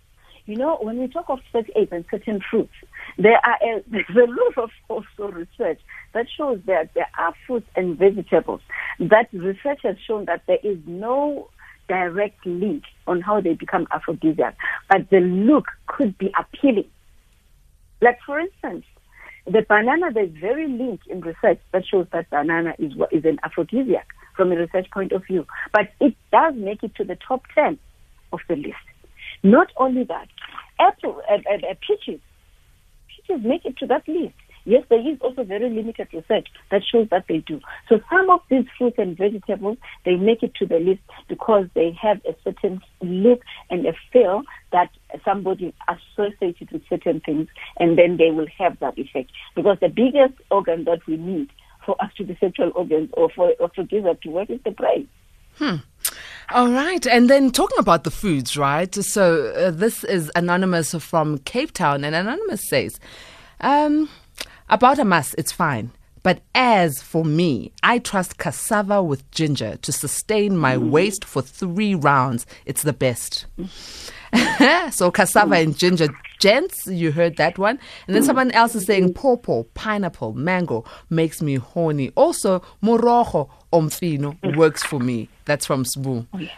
you 0.47 0.57
know, 0.57 0.79
when 0.81 0.99
we 0.99 1.09
talk 1.09 1.29
of 1.29 1.41
sex 1.51 1.69
aids 1.75 1.91
and 1.91 2.05
certain 2.11 2.41
fruits, 2.49 2.75
there 3.19 3.39
are 3.45 3.59
a, 3.63 3.83
there's 3.89 4.29
a 4.29 4.31
lot 4.31 4.59
of 4.65 4.71
also 4.89 5.33
research 5.33 5.81
that 6.13 6.27
shows 6.37 6.61
that 6.67 6.93
there 6.95 7.09
are 7.19 7.35
fruits 7.47 7.69
and 7.77 7.99
vegetables 7.99 8.61
that 8.99 9.29
research 9.33 9.81
has 9.83 9.97
shown 10.07 10.25
that 10.27 10.43
there 10.47 10.59
is 10.63 10.79
no 10.87 11.49
direct 11.89 12.45
link 12.47 12.85
on 13.07 13.21
how 13.21 13.41
they 13.41 13.55
become 13.55 13.87
aphrodisiac, 13.93 14.57
but 14.89 15.09
the 15.11 15.21
look 15.21 15.67
could 15.87 16.17
be 16.19 16.33
appealing. 16.39 16.89
Like 18.01 18.19
for 18.25 18.39
instance, 18.39 18.85
the 19.47 19.65
banana, 19.69 20.11
there's 20.13 20.31
very 20.41 20.67
link 20.67 21.01
in 21.07 21.21
research 21.21 21.61
that 21.73 21.87
shows 21.87 22.07
that 22.13 22.31
banana 22.31 22.75
is 22.79 22.93
is 23.13 23.25
an 23.25 23.39
aphrodisiac 23.43 24.07
from 24.37 24.53
a 24.53 24.57
research 24.57 24.91
point 24.91 25.13
of 25.13 25.25
view. 25.27 25.47
But 25.73 25.93
it 26.01 26.15
does 26.33 26.55
make 26.57 26.83
it 26.83 26.95
to 26.97 27.05
the 27.05 27.17
top 27.17 27.43
10 27.55 27.79
of 28.33 28.41
the 28.49 28.57
list. 28.57 28.75
Not 29.43 29.69
only 29.77 30.05
that, 30.05 30.29
apple, 30.81 31.21
uh, 31.31 31.35
uh, 31.35 31.71
uh, 31.71 31.75
peaches, 31.87 32.21
peaches 33.27 33.45
make 33.45 33.65
it 33.65 33.77
to 33.79 33.87
that 33.87 34.07
list. 34.09 34.35
Yes, 34.67 34.83
there 34.89 35.07
is 35.07 35.19
also 35.21 35.45
very 35.45 35.69
limited 35.69 36.09
research 36.13 36.49
that 36.71 36.83
shows 36.91 37.09
that 37.11 37.27
they 37.29 37.39
do. 37.39 37.61
So 37.89 38.01
some 38.11 38.31
of 38.31 38.41
these 38.49 38.65
fruits 38.79 38.97
and 38.99 39.17
vegetables, 39.17 39.77
they 40.07 40.17
make 40.17 40.43
it 40.43 40.55
to 40.55 40.67
the 40.67 40.79
list 40.79 41.03
because 41.29 41.67
they 41.75 41.95
have 42.01 42.23
a 42.25 42.35
certain 42.43 42.81
look 43.03 43.43
and 43.69 43.85
a 43.85 43.93
feel 44.11 44.43
that 44.73 44.89
somebody 45.23 45.75
associated 45.87 46.71
with 46.73 46.83
certain 46.89 47.21
things, 47.21 47.49
and 47.79 47.99
then 47.99 48.17
they 48.17 48.31
will 48.31 48.47
have 48.59 48.79
that 48.81 48.99
effect. 48.99 49.31
Because 49.55 49.77
the 49.83 49.89
biggest 49.89 50.35
organ 50.51 50.85
that 50.85 51.07
we 51.07 51.19
need 51.19 51.51
for 51.85 52.03
us 52.03 52.11
to 52.17 52.25
be 52.25 52.35
sexual 52.41 52.73
organs 52.75 53.11
or 53.13 53.29
for 53.29 53.53
or 53.61 53.69
for 53.75 53.85
gizzard 53.85 54.23
to 54.23 54.31
work 54.31 54.49
is 54.49 54.61
the 54.65 54.71
brain. 54.71 55.07
All 56.51 56.69
right. 56.69 57.07
And 57.07 57.29
then 57.31 57.51
talking 57.51 57.79
about 57.79 58.05
the 58.05 58.11
foods, 58.11 58.57
right? 58.57 58.95
So 58.95 59.53
uh, 59.53 59.71
this 59.71 60.05
is 60.05 60.31
Anonymous 60.35 60.95
from 60.95 61.39
Cape 61.39 61.73
Town. 61.73 62.05
And 62.05 62.15
Anonymous 62.15 62.69
says, 62.69 62.99
um, 63.61 64.09
about 64.69 64.99
a 64.99 65.05
mass, 65.05 65.35
it's 65.39 65.53
fine. 65.53 65.91
But 66.23 66.41
as 66.55 67.03
for 67.03 67.23
me, 67.23 67.71
I 67.83 67.99
trust 67.99 68.39
cassava 68.39 69.03
with 69.03 69.31
ginger 69.31 69.77
to 69.77 69.93
sustain 69.93 70.57
my 70.57 70.79
waist 70.79 71.23
for 71.23 71.43
three 71.43 71.95
rounds. 71.95 72.47
It's 72.65 72.83
the 72.83 72.95
best. 72.95 73.45
so 74.91 75.11
cassava 75.11 75.57
and 75.57 75.77
ginger, 75.77 76.09
gents, 76.39 76.87
you 76.87 77.13
heard 77.13 77.37
that 77.37 77.59
one. 77.59 77.79
And 78.07 78.15
then 78.15 78.23
someone 78.23 78.51
else 78.53 78.75
is 78.75 78.87
saying 78.87 79.15
popo, 79.15 79.65
pineapple, 79.75 80.35
mango 80.35 80.85
makes 81.11 81.41
me 81.43 81.57
horny. 81.57 82.11
Also, 82.17 82.63
morogo 82.83 83.49
omfino 83.73 84.57
works 84.57 84.83
for 84.83 85.01
me. 85.01 85.29
That's 85.45 85.67
from 85.67 85.85
Sbu. 85.85 86.27
Oh, 86.33 86.39
yeah. 86.39 86.49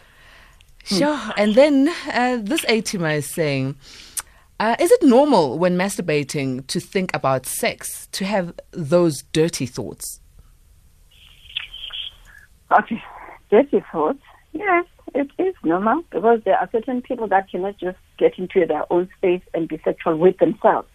Sure. 0.85 1.19
And 1.37 1.55
then 1.55 1.89
uh, 2.13 2.39
this 2.41 2.65
A-teamer 2.69 3.17
is 3.17 3.27
saying, 3.27 3.77
uh, 4.61 4.77
is 4.79 4.91
it 4.91 5.03
normal 5.03 5.59
when 5.59 5.77
masturbating 5.77 6.67
to 6.69 6.81
think 6.81 7.15
about 7.15 7.45
sex, 7.45 8.09
to 8.13 8.25
have 8.25 8.55
those 8.71 9.23
dirty 9.33 9.67
thoughts? 9.67 10.21
Okay, 12.71 13.03
dirty 13.51 13.85
thoughts. 13.93 14.23
Yes, 14.53 14.85
it 15.17 15.31
is 15.39 15.55
normal 15.65 16.03
because 16.11 16.41
there 16.45 16.59
are 16.59 16.69
certain 16.71 17.01
people 17.03 17.27
that 17.29 17.51
cannot 17.51 17.79
just 17.79 17.99
get 18.19 18.39
into 18.39 18.67
their 18.67 18.91
own 18.93 19.09
space 19.17 19.43
and 19.55 19.69
be 19.69 19.81
sexual 19.83 20.17
with 20.17 20.37
themselves, 20.39 20.89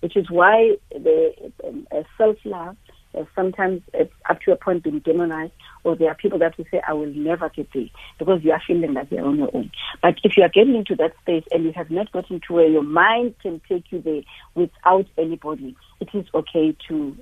which 0.00 0.16
is 0.16 0.30
why 0.30 0.76
the 0.90 1.52
um, 1.64 1.86
uh, 1.92 2.02
self-love 2.18 2.76
uh, 3.16 3.24
sometimes 3.34 3.82
it's 3.92 4.12
up 4.28 4.40
to 4.42 4.52
a 4.52 4.56
point 4.56 4.84
being 4.84 5.00
demonized, 5.00 5.52
or 5.82 5.96
there 5.96 6.08
are 6.08 6.14
people 6.14 6.38
that 6.38 6.56
will 6.56 6.66
say, 6.70 6.80
"I 6.86 6.92
will 6.92 7.12
never 7.12 7.48
get 7.48 7.68
there," 7.72 7.88
because 8.18 8.42
you 8.44 8.52
are 8.52 8.62
feeling 8.64 8.94
that 8.94 9.10
you're 9.10 9.26
on 9.26 9.38
your 9.38 9.50
own. 9.52 9.70
But 10.00 10.16
if 10.22 10.36
you 10.36 10.44
are 10.44 10.48
getting 10.48 10.76
into 10.76 10.94
that 10.96 11.14
space 11.22 11.44
and 11.50 11.64
you 11.64 11.72
have 11.72 11.90
not 11.90 12.12
gotten 12.12 12.40
to 12.46 12.52
where 12.52 12.68
your 12.68 12.84
mind 12.84 13.34
can 13.42 13.60
take 13.68 13.90
you 13.90 14.00
there 14.00 14.22
without 14.54 15.06
anybody, 15.18 15.74
it 15.98 16.08
is 16.14 16.26
okay 16.34 16.76
to 16.88 17.16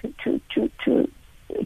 to 0.00 0.14
to 0.24 0.40
to 0.54 0.70
to, 0.84 1.10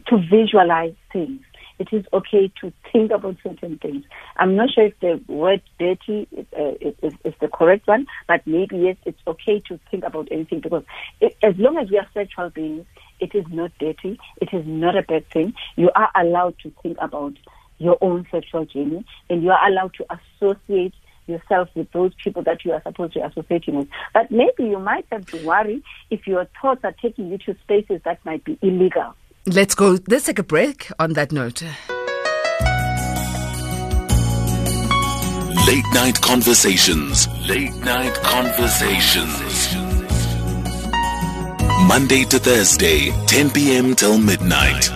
to 0.07 0.17
visualize 0.29 0.95
things 1.13 1.41
it 1.79 1.89
is 1.91 2.05
okay 2.13 2.51
to 2.61 2.73
think 2.91 3.11
about 3.11 3.37
certain 3.43 3.77
things. 3.77 4.03
I'm 4.37 4.55
not 4.55 4.69
sure 4.71 4.85
if 4.85 4.99
the 4.99 5.21
word 5.31 5.61
dirty 5.79 6.27
is, 6.31 6.45
uh, 6.57 6.73
is, 6.81 7.13
is 7.23 7.33
the 7.39 7.47
correct 7.47 7.87
one, 7.87 8.07
but 8.27 8.45
maybe 8.45 8.77
yes, 8.77 8.97
it's 9.05 9.21
okay 9.27 9.61
to 9.67 9.79
think 9.91 10.03
about 10.03 10.27
anything 10.31 10.61
because 10.61 10.83
it, 11.21 11.35
as 11.43 11.55
long 11.57 11.77
as 11.77 11.89
we 11.89 11.97
are 11.97 12.07
sexual 12.13 12.49
beings, 12.49 12.85
it 13.19 13.33
is 13.35 13.45
not 13.49 13.71
dirty. 13.79 14.19
It 14.41 14.49
is 14.53 14.65
not 14.65 14.97
a 14.97 15.03
bad 15.03 15.29
thing. 15.29 15.53
You 15.75 15.91
are 15.95 16.11
allowed 16.15 16.57
to 16.59 16.71
think 16.81 16.97
about 16.99 17.33
your 17.79 17.97
own 18.01 18.27
sexual 18.31 18.65
journey 18.65 19.05
and 19.29 19.43
you 19.43 19.51
are 19.51 19.67
allowed 19.67 19.93
to 19.95 20.05
associate 20.09 20.93
yourself 21.27 21.69
with 21.75 21.91
those 21.91 22.11
people 22.23 22.41
that 22.43 22.63
you 22.63 22.71
are 22.71 22.81
supposed 22.81 23.13
to 23.13 23.25
associate 23.25 23.65
with. 23.67 23.87
But 24.13 24.31
maybe 24.31 24.63
you 24.63 24.79
might 24.79 25.05
have 25.11 25.25
to 25.27 25.45
worry 25.45 25.83
if 26.09 26.25
your 26.25 26.47
thoughts 26.61 26.81
are 26.83 26.95
taking 27.01 27.29
you 27.29 27.37
to 27.39 27.55
spaces 27.63 28.01
that 28.05 28.23
might 28.25 28.43
be 28.43 28.57
illegal. 28.61 29.13
Let's 29.47 29.75
go. 29.75 29.97
Let's 30.09 30.25
take 30.25 30.39
a 30.39 30.43
break 30.43 30.91
on 30.99 31.13
that 31.13 31.31
note. 31.31 31.61
Late 35.65 35.85
night 35.93 36.19
conversations. 36.19 37.29
Late 37.47 37.73
night 37.75 38.13
conversations. 38.15 39.73
Monday 41.87 42.25
to 42.25 42.39
Thursday, 42.39 43.11
10 43.27 43.51
p.m. 43.51 43.95
till 43.95 44.17
midnight. 44.17 44.89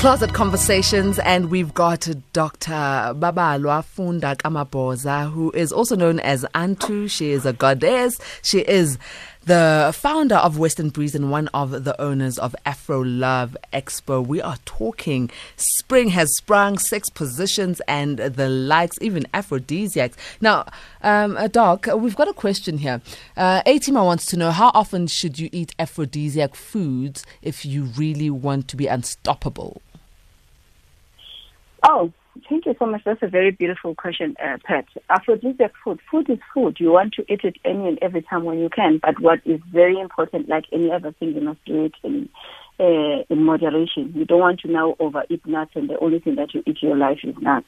Closet 0.00 0.32
Conversations, 0.32 1.18
and 1.18 1.50
we've 1.50 1.74
got 1.74 2.08
Dr. 2.32 2.70
Babalwa 2.70 3.84
Funda 3.84 4.34
Kamaboza, 4.34 5.30
who 5.30 5.50
is 5.50 5.72
also 5.72 5.94
known 5.94 6.18
as 6.20 6.42
Antu. 6.54 7.10
She 7.10 7.32
is 7.32 7.44
a 7.44 7.52
goddess. 7.52 8.18
She 8.40 8.60
is 8.60 8.96
the 9.44 9.92
founder 9.94 10.36
of 10.36 10.58
Western 10.58 10.88
Breeze 10.88 11.14
and 11.14 11.30
one 11.30 11.48
of 11.48 11.84
the 11.84 12.00
owners 12.00 12.38
of 12.38 12.56
Aphro 12.64 13.04
Love 13.04 13.54
Expo. 13.74 14.26
We 14.26 14.40
are 14.40 14.56
talking 14.64 15.30
spring 15.56 16.08
has 16.08 16.34
sprung, 16.34 16.78
sex 16.78 17.10
positions 17.10 17.82
and 17.86 18.16
the 18.16 18.48
likes, 18.48 18.96
even 19.02 19.26
aphrodisiacs. 19.34 20.16
Now, 20.40 20.64
um, 21.02 21.36
uh, 21.36 21.48
Doc, 21.48 21.88
we've 21.94 22.16
got 22.16 22.26
a 22.26 22.32
question 22.32 22.78
here. 22.78 23.02
Uh, 23.36 23.60
A-teamer 23.66 24.02
wants 24.02 24.24
to 24.26 24.38
know 24.38 24.50
how 24.50 24.70
often 24.72 25.08
should 25.08 25.38
you 25.38 25.50
eat 25.52 25.74
aphrodisiac 25.78 26.54
foods 26.54 27.26
if 27.42 27.66
you 27.66 27.84
really 27.84 28.30
want 28.30 28.66
to 28.68 28.76
be 28.76 28.86
unstoppable? 28.86 29.82
Oh, 31.82 32.12
thank 32.48 32.66
you 32.66 32.74
so 32.78 32.86
much. 32.86 33.02
That's 33.04 33.22
a 33.22 33.28
very 33.28 33.50
beautiful 33.50 33.94
question, 33.94 34.36
uh, 34.42 34.58
Pat. 34.64 34.86
Aphrodisiac 35.08 35.72
food. 35.82 36.00
Food 36.10 36.28
is 36.28 36.38
food. 36.52 36.76
You 36.78 36.92
want 36.92 37.14
to 37.14 37.32
eat 37.32 37.40
it 37.44 37.56
any 37.64 37.88
and 37.88 37.98
every 38.02 38.22
time 38.22 38.44
when 38.44 38.58
you 38.58 38.68
can. 38.68 38.98
But 38.98 39.20
what 39.20 39.40
is 39.44 39.60
very 39.72 39.98
important, 39.98 40.48
like 40.48 40.64
any 40.72 40.90
other 40.90 41.12
thing, 41.12 41.34
you 41.34 41.40
must 41.40 41.64
do 41.64 41.86
it 41.86 41.94
in 42.02 42.28
uh, 42.78 43.24
in 43.28 43.44
moderation. 43.44 44.12
You 44.14 44.24
don't 44.24 44.40
want 44.40 44.60
to 44.60 44.68
now 44.70 44.96
overeat 44.98 45.46
nuts, 45.46 45.72
and 45.74 45.88
the 45.88 45.98
only 45.98 46.18
thing 46.18 46.36
that 46.36 46.54
you 46.54 46.62
eat 46.66 46.78
in 46.82 46.88
your 46.88 46.96
life 46.98 47.18
is 47.22 47.34
nuts. 47.40 47.66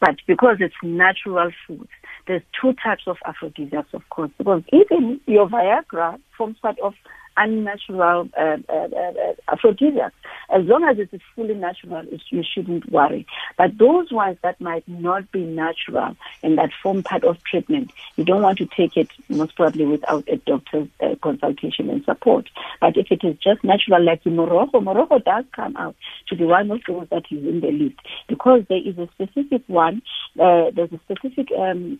But 0.00 0.16
because 0.26 0.56
it's 0.60 0.74
natural 0.82 1.50
food, 1.66 1.88
there's 2.26 2.42
two 2.60 2.74
types 2.74 3.04
of 3.06 3.16
aphrodisiacs, 3.24 3.94
of 3.94 4.08
course. 4.10 4.30
Because 4.38 4.62
even 4.72 5.20
your 5.26 5.48
Viagra 5.48 6.18
forms 6.36 6.56
part 6.60 6.78
of 6.80 6.94
unnatural 7.36 8.28
uh, 8.38 8.56
uh, 8.68 8.72
uh, 8.72 9.34
aphrodisiacs. 9.48 10.14
As 10.54 10.64
long 10.64 10.84
as 10.84 10.98
it 10.98 11.08
is 11.12 11.20
fully 11.34 11.54
natural, 11.54 12.04
you 12.30 12.42
shouldn't 12.42 12.90
worry. 12.90 13.26
But 13.56 13.78
those 13.78 14.12
ones 14.12 14.38
that 14.42 14.60
might 14.60 14.86
not 14.86 15.30
be 15.32 15.40
natural 15.40 16.16
and 16.42 16.58
that 16.58 16.70
form 16.82 17.02
part 17.02 17.24
of 17.24 17.42
treatment, 17.44 17.92
you 18.16 18.24
don't 18.24 18.42
want 18.42 18.58
to 18.58 18.66
take 18.66 18.96
it 18.96 19.08
most 19.28 19.56
probably 19.56 19.86
without 19.86 20.28
a 20.28 20.36
doctor's 20.36 20.88
uh, 21.00 21.14
consultation 21.22 21.90
and 21.90 22.04
support. 22.04 22.48
But 22.80 22.96
if 22.96 23.10
it 23.10 23.24
is 23.24 23.36
just 23.38 23.64
natural, 23.64 24.04
like 24.04 24.24
in 24.26 24.36
morogo, 24.36 24.74
morogo 24.74 25.22
does 25.22 25.44
come 25.52 25.76
out 25.76 25.96
to 26.28 26.36
be 26.36 26.44
one 26.44 26.70
of 26.70 26.80
those 26.86 27.08
that 27.10 27.24
is 27.30 27.44
in 27.44 27.60
the 27.60 27.70
list 27.70 27.96
because 28.28 28.62
there 28.68 28.78
is 28.78 28.98
a 28.98 29.08
specific 29.14 29.62
one. 29.66 30.02
Uh, 30.38 30.70
there's 30.74 30.92
a 30.92 31.00
specific 31.04 31.48
um, 31.58 31.98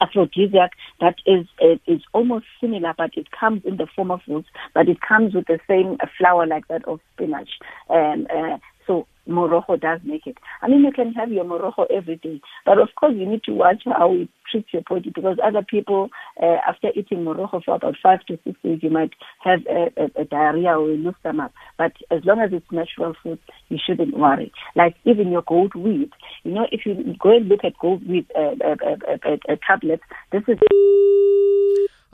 aphrodisiac 0.00 0.72
that 1.00 1.16
is 1.26 1.46
uh, 1.62 1.76
is 1.86 2.02
almost 2.12 2.46
similar, 2.60 2.94
but 2.96 3.10
it 3.16 3.30
comes 3.30 3.62
in 3.64 3.76
the 3.76 3.86
form 3.94 4.10
of 4.10 4.20
roots, 4.28 4.48
but 4.74 4.88
it 4.88 5.00
comes 5.00 5.34
with 5.34 5.46
the 5.46 5.58
same 5.68 5.98
flower 6.18 6.46
like 6.46 6.66
that 6.68 6.86
of 6.86 7.00
spinach. 7.14 7.50
And 7.88 8.30
uh, 8.30 8.58
so 8.86 9.06
morogo 9.28 9.80
does 9.80 10.00
make 10.04 10.26
it. 10.26 10.38
I 10.62 10.68
mean, 10.68 10.80
you 10.80 10.92
can 10.92 11.12
have 11.12 11.30
your 11.30 11.44
morogo 11.44 11.86
every 11.90 12.16
day, 12.16 12.40
but 12.64 12.78
of 12.78 12.88
course 12.98 13.14
you 13.16 13.26
need 13.26 13.42
to 13.44 13.52
watch 13.52 13.82
how 13.84 14.14
it 14.14 14.28
treats 14.50 14.68
your 14.72 14.82
body 14.88 15.10
because 15.14 15.38
other 15.44 15.62
people, 15.62 16.10
uh, 16.42 16.56
after 16.66 16.88
eating 16.94 17.24
morogo 17.24 17.62
for 17.64 17.74
about 17.74 17.96
five 18.02 18.20
to 18.26 18.38
six 18.44 18.58
days, 18.62 18.78
you 18.82 18.90
might 18.90 19.12
have 19.42 19.60
a, 19.68 19.90
a, 20.00 20.22
a 20.22 20.24
diarrhea 20.24 20.78
or 20.78 20.90
a 20.90 20.96
loose 20.96 21.14
stomach. 21.20 21.52
But 21.78 21.92
as 22.10 22.24
long 22.24 22.40
as 22.40 22.50
it's 22.52 22.70
natural 22.70 23.14
food, 23.22 23.38
you 23.68 23.78
shouldn't 23.84 24.16
worry. 24.16 24.52
Like 24.74 24.96
even 25.04 25.30
your 25.30 25.42
goat 25.42 25.74
weed, 25.74 26.10
you 26.44 26.52
know, 26.52 26.66
if 26.70 26.86
you 26.86 26.94
go 27.18 27.36
and 27.36 27.48
look 27.48 27.64
at 27.64 27.78
goat 27.78 28.02
weed 28.08 28.26
uh, 28.36 28.54
uh, 28.64 28.76
uh, 28.84 29.16
uh, 29.24 29.36
uh 29.48 29.56
tablets, 29.66 30.04
this 30.32 30.42
is. 30.48 30.58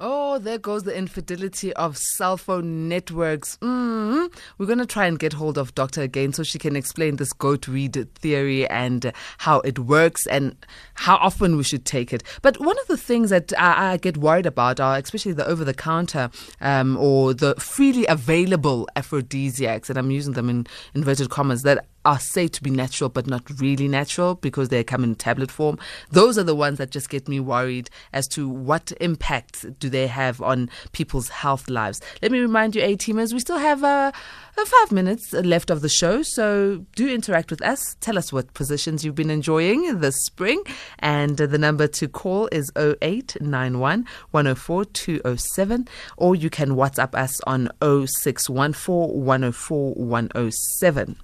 Oh, 0.04 0.38
there 0.38 0.58
goes 0.58 0.82
the 0.82 0.98
infidelity 0.98 1.72
of 1.74 1.96
cell 1.96 2.36
phone 2.36 2.88
networks. 2.88 3.56
Mm-hmm. 3.58 4.36
We're 4.58 4.66
going 4.66 4.80
to 4.80 4.86
try 4.86 5.06
and 5.06 5.16
get 5.16 5.34
hold 5.34 5.56
of 5.56 5.76
Doctor 5.76 6.02
again 6.02 6.32
so 6.32 6.42
she 6.42 6.58
can 6.58 6.74
explain 6.74 7.16
this 7.16 7.32
goat 7.32 7.68
weed 7.68 8.08
theory 8.16 8.68
and 8.68 9.12
how 9.38 9.60
it 9.60 9.78
works 9.78 10.26
and 10.26 10.56
how 10.94 11.18
often 11.18 11.56
we 11.56 11.62
should 11.62 11.84
take 11.84 12.12
it. 12.12 12.24
But 12.42 12.58
one 12.58 12.76
of 12.80 12.88
the 12.88 12.96
things 12.96 13.30
that 13.30 13.52
I, 13.56 13.92
I 13.92 13.96
get 13.96 14.16
worried 14.16 14.46
about 14.46 14.80
are 14.80 14.98
especially 14.98 15.34
the 15.34 15.46
over 15.46 15.64
the 15.64 15.72
counter 15.72 16.30
um, 16.60 16.96
or 16.96 17.32
the 17.32 17.54
freely 17.60 18.04
available 18.06 18.88
aphrodisiacs, 18.96 19.88
and 19.88 19.96
I'm 19.96 20.10
using 20.10 20.32
them 20.32 20.50
in 20.50 20.66
inverted 20.94 21.30
commas, 21.30 21.62
that 21.62 21.86
are 22.04 22.18
said 22.18 22.52
to 22.54 22.62
be 22.62 22.70
natural 22.70 23.08
but 23.08 23.26
not 23.26 23.42
really 23.60 23.88
natural 23.88 24.34
because 24.36 24.68
they 24.68 24.82
come 24.84 25.04
in 25.04 25.14
tablet 25.14 25.50
form. 25.50 25.78
Those 26.10 26.38
are 26.38 26.42
the 26.42 26.54
ones 26.54 26.78
that 26.78 26.90
just 26.90 27.08
get 27.08 27.28
me 27.28 27.40
worried 27.40 27.90
as 28.12 28.26
to 28.28 28.48
what 28.48 28.92
impact 29.00 29.78
do 29.78 29.88
they 29.88 30.06
have 30.06 30.40
on 30.42 30.70
people's 30.92 31.28
health 31.28 31.68
lives. 31.68 32.00
Let 32.20 32.32
me 32.32 32.40
remind 32.40 32.74
you, 32.76 32.82
A 32.82 32.96
teamers, 32.96 33.32
we 33.32 33.40
still 33.40 33.58
have 33.58 33.84
uh, 33.84 34.12
uh, 34.56 34.64
five 34.64 34.92
minutes 34.92 35.32
left 35.32 35.70
of 35.70 35.80
the 35.80 35.88
show, 35.88 36.22
so 36.22 36.84
do 36.94 37.08
interact 37.08 37.50
with 37.50 37.62
us. 37.62 37.96
Tell 38.00 38.18
us 38.18 38.32
what 38.32 38.52
positions 38.54 39.04
you've 39.04 39.14
been 39.14 39.30
enjoying 39.30 40.00
this 40.00 40.24
spring, 40.24 40.62
and 40.98 41.40
uh, 41.40 41.46
the 41.46 41.58
number 41.58 41.86
to 41.86 42.08
call 42.08 42.48
is 42.52 42.70
0891 42.76 44.06
104 44.30 44.84
207, 44.84 45.88
or 46.16 46.34
you 46.34 46.50
can 46.50 46.70
WhatsApp 46.70 47.14
us 47.14 47.40
on 47.42 47.68
0614 47.80 49.24
104 49.24 49.94
107. 49.94 51.16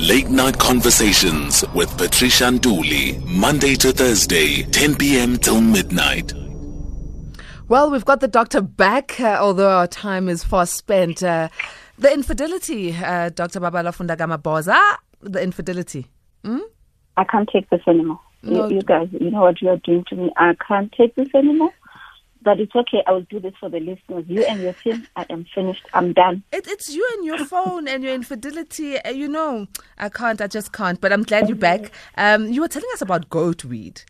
Late 0.00 0.30
Night 0.30 0.56
Conversations 0.58 1.62
with 1.74 1.94
Patricia 1.98 2.44
Nduli, 2.44 3.22
Monday 3.26 3.74
to 3.74 3.92
Thursday, 3.92 4.62
10 4.62 4.94
p.m. 4.96 5.36
till 5.36 5.60
midnight. 5.60 6.32
Well, 7.68 7.90
we've 7.90 8.06
got 8.06 8.20
the 8.20 8.26
doctor 8.26 8.62
back, 8.62 9.20
uh, 9.20 9.36
although 9.38 9.68
our 9.68 9.86
time 9.86 10.30
is 10.30 10.42
fast 10.42 10.72
spent. 10.72 11.22
Uh, 11.22 11.50
the 11.98 12.10
infidelity, 12.10 12.96
uh, 12.96 13.28
Dr. 13.28 13.60
Babalwa 13.60 13.92
Funda 13.92 14.16
Kamaboza, 14.16 14.96
the 15.20 15.42
infidelity. 15.42 16.06
Mm? 16.44 16.62
I 17.18 17.24
can't 17.24 17.50
take 17.52 17.68
this 17.68 17.82
anymore. 17.86 18.20
No. 18.42 18.68
You, 18.68 18.76
you 18.76 18.82
guys, 18.82 19.08
you 19.12 19.30
know 19.30 19.42
what 19.42 19.60
you 19.60 19.68
are 19.68 19.76
doing 19.76 20.06
to 20.08 20.16
me. 20.16 20.32
I 20.38 20.56
can't 20.66 20.90
take 20.92 21.14
this 21.14 21.28
anymore. 21.34 21.74
But 22.42 22.58
it's 22.58 22.74
okay. 22.74 23.02
I 23.06 23.12
will 23.12 23.26
do 23.28 23.38
this 23.38 23.52
for 23.60 23.68
the 23.68 23.80
listeners. 23.80 24.24
You 24.26 24.44
and 24.44 24.60
your 24.60 24.72
team, 24.72 25.06
I 25.16 25.26
am 25.28 25.44
finished. 25.54 25.82
I'm 25.92 26.14
done. 26.14 26.42
It, 26.52 26.66
it's 26.66 26.88
you 26.88 27.06
and 27.14 27.24
your 27.24 27.44
phone 27.44 27.86
and 27.86 28.02
your 28.02 28.14
infidelity. 28.14 28.98
Uh, 28.98 29.10
you 29.10 29.28
know, 29.28 29.66
I 29.98 30.08
can't. 30.08 30.40
I 30.40 30.46
just 30.46 30.72
can't. 30.72 31.00
But 31.00 31.12
I'm 31.12 31.22
glad 31.22 31.48
you're 31.48 31.56
back. 31.56 31.92
Um, 32.16 32.48
you 32.48 32.62
were 32.62 32.68
telling 32.68 32.88
us 32.94 33.02
about 33.02 33.28
goat 33.28 33.64
weed. 33.64 34.02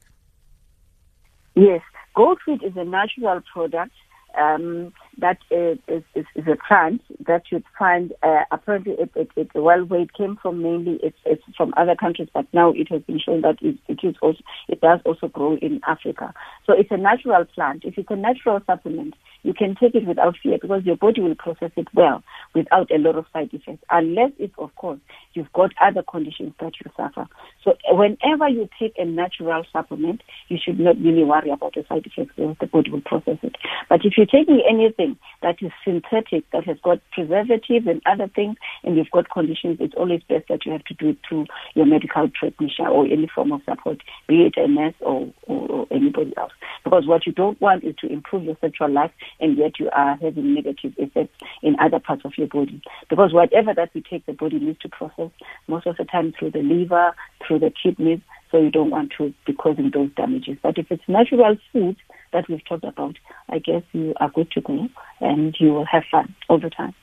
Yes, 1.56 1.82
goat 2.14 2.38
weed 2.46 2.62
is 2.62 2.76
a 2.76 2.84
natural 2.84 3.42
product 3.52 3.92
um, 4.38 4.92
that 5.18 5.38
is, 5.50 5.78
is, 5.88 6.24
is, 6.34 6.44
a 6.46 6.56
plant 6.66 7.02
that 7.26 7.42
you'd 7.50 7.64
find 7.78 8.12
uh, 8.22 8.42
apparently 8.50 8.94
it, 8.98 9.10
it, 9.14 9.30
it, 9.36 9.50
well 9.54 9.84
where 9.84 10.00
it 10.00 10.14
came 10.14 10.38
from 10.40 10.62
mainly 10.62 10.98
it's, 11.02 11.16
it's 11.24 11.42
from 11.56 11.74
other 11.76 11.94
countries 11.94 12.28
but 12.32 12.46
now 12.52 12.70
it 12.72 12.90
has 12.90 13.02
been 13.02 13.18
shown 13.18 13.42
that 13.42 13.56
it, 13.60 13.76
it 13.88 14.00
is 14.02 14.14
also 14.22 14.40
it 14.68 14.80
does 14.80 15.00
also 15.04 15.28
grow 15.28 15.56
in 15.56 15.80
Africa. 15.86 16.32
So 16.66 16.72
it's 16.72 16.90
a 16.90 16.96
natural 16.96 17.44
plant. 17.44 17.84
If 17.84 17.98
it's 17.98 18.10
a 18.10 18.16
natural 18.16 18.60
supplement 18.66 19.14
you 19.42 19.54
can 19.54 19.74
take 19.74 19.94
it 19.94 20.06
without 20.06 20.36
fear 20.42 20.58
because 20.60 20.84
your 20.84 20.96
body 20.96 21.20
will 21.20 21.34
process 21.34 21.70
it 21.76 21.88
well 21.94 22.22
without 22.54 22.90
a 22.90 22.98
lot 22.98 23.16
of 23.16 23.24
side 23.32 23.50
effects 23.52 23.84
unless 23.90 24.30
it's 24.38 24.54
of 24.58 24.74
course 24.76 25.00
you've 25.32 25.52
got 25.52 25.72
other 25.80 26.02
conditions 26.02 26.52
that 26.60 26.72
you 26.84 26.90
suffer. 26.96 27.26
So 27.64 27.76
whenever 27.88 28.48
you 28.48 28.68
take 28.78 28.94
a 28.98 29.04
natural 29.04 29.64
supplement 29.72 30.22
you 30.48 30.58
should 30.62 30.78
not 30.78 30.96
really 31.00 31.24
worry 31.24 31.50
about 31.50 31.74
the 31.74 31.84
side 31.88 32.06
effects 32.06 32.34
because 32.36 32.56
the 32.60 32.66
body 32.66 32.90
will 32.90 33.00
process 33.00 33.38
it. 33.42 33.56
But 33.88 34.04
if 34.04 34.14
you're 34.16 34.26
taking 34.26 34.62
anything 34.68 34.99
anything 35.00 35.18
that 35.42 35.56
is 35.60 35.72
synthetic, 35.84 36.48
that 36.52 36.64
has 36.64 36.76
got 36.82 37.00
preservatives 37.12 37.86
and 37.86 38.02
other 38.06 38.28
things, 38.28 38.56
and 38.84 38.96
you've 38.96 39.10
got 39.10 39.30
conditions, 39.30 39.78
it's 39.80 39.94
always 39.96 40.22
best 40.28 40.48
that 40.48 40.66
you 40.66 40.72
have 40.72 40.84
to 40.84 40.94
do 40.94 41.10
it 41.10 41.18
through 41.28 41.46
your 41.74 41.86
medical 41.86 42.28
technician 42.40 42.86
or 42.86 43.06
any 43.06 43.28
form 43.34 43.52
of 43.52 43.62
support, 43.64 44.02
be 44.28 44.42
it 44.42 44.54
a 44.56 44.68
nurse 44.68 44.94
or, 45.00 45.28
or, 45.44 45.68
or 45.70 45.86
anybody 45.90 46.36
else. 46.36 46.52
Because 46.84 47.06
what 47.06 47.26
you 47.26 47.32
don't 47.32 47.60
want 47.60 47.84
is 47.84 47.94
to 47.96 48.12
improve 48.12 48.44
your 48.44 48.56
sexual 48.60 48.90
life, 48.90 49.12
and 49.40 49.56
yet 49.56 49.78
you 49.78 49.90
are 49.90 50.16
having 50.20 50.54
negative 50.54 50.92
effects 50.98 51.36
in 51.62 51.76
other 51.80 51.98
parts 51.98 52.22
of 52.24 52.32
your 52.36 52.48
body. 52.48 52.82
Because 53.08 53.32
whatever 53.32 53.74
that 53.74 53.90
we 53.94 54.02
take, 54.02 54.26
the 54.26 54.32
body 54.32 54.58
needs 54.58 54.78
to 54.80 54.88
process 54.88 55.30
most 55.68 55.86
of 55.86 55.96
the 55.96 56.04
time 56.04 56.32
through 56.38 56.50
the 56.50 56.62
liver, 56.62 57.14
through 57.46 57.60
the 57.60 57.72
kidneys, 57.82 58.20
so 58.50 58.58
you 58.58 58.70
don't 58.70 58.90
want 58.90 59.12
to 59.18 59.32
be 59.46 59.52
causing 59.52 59.90
those 59.90 60.10
damages. 60.16 60.58
But 60.62 60.78
if 60.78 60.90
it's 60.90 61.02
natural 61.08 61.56
food 61.72 61.96
that 62.32 62.48
we've 62.48 62.64
talked 62.64 62.84
about, 62.84 63.16
I 63.48 63.58
guess 63.58 63.82
you 63.92 64.14
are 64.18 64.30
good 64.30 64.50
to 64.52 64.60
go 64.60 64.88
and 65.20 65.56
you 65.58 65.72
will 65.72 65.86
have 65.86 66.04
fun 66.10 66.34
all 66.48 66.58
the 66.58 66.70
time. 66.70 66.94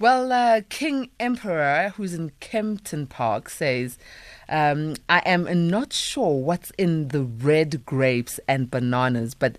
Well, 0.00 0.32
uh, 0.32 0.62
King 0.70 1.10
Emperor, 1.20 1.92
who's 1.96 2.14
in 2.14 2.32
Kempton 2.40 3.06
Park, 3.06 3.48
says, 3.48 3.96
um, 4.48 4.96
I 5.08 5.20
am 5.20 5.68
not 5.68 5.92
sure 5.92 6.36
what's 6.36 6.72
in 6.76 7.08
the 7.08 7.22
red 7.22 7.86
grapes 7.86 8.40
and 8.48 8.68
bananas, 8.68 9.34
but 9.34 9.58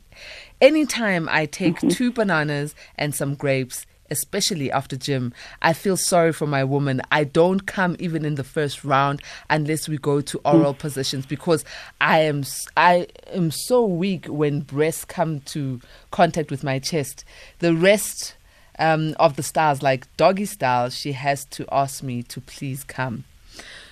anytime 0.59 1.29
I 1.29 1.45
take 1.45 1.77
mm-hmm. 1.77 1.87
two 1.87 2.11
bananas 2.11 2.75
and 2.97 3.15
some 3.15 3.35
grapes, 3.35 3.85
especially 4.09 4.71
after 4.71 4.95
gym, 4.95 5.33
I 5.61 5.73
feel 5.73 5.97
sorry 5.97 6.33
for 6.33 6.47
my 6.47 6.63
woman. 6.63 7.01
I 7.11 7.23
don't 7.23 7.65
come 7.65 7.95
even 7.99 8.25
in 8.25 8.35
the 8.35 8.43
first 8.43 8.83
round 8.83 9.21
unless 9.49 9.87
we 9.87 9.97
go 9.97 10.21
to 10.21 10.39
oral 10.45 10.73
mm. 10.73 10.79
positions 10.79 11.25
because 11.25 11.65
I 12.01 12.19
am 12.21 12.43
I 12.77 13.07
am 13.33 13.51
so 13.51 13.85
weak 13.85 14.27
when 14.27 14.61
breasts 14.61 15.05
come 15.05 15.41
to 15.41 15.81
contact 16.11 16.51
with 16.51 16.63
my 16.63 16.79
chest. 16.79 17.25
The 17.59 17.75
rest 17.75 18.35
um, 18.79 19.15
of 19.19 19.35
the 19.35 19.43
styles, 19.43 19.81
like 19.81 20.07
doggy 20.17 20.45
style, 20.45 20.89
she 20.89 21.13
has 21.13 21.45
to 21.45 21.65
ask 21.71 22.03
me 22.03 22.23
to 22.23 22.41
please 22.41 22.83
come. 22.83 23.23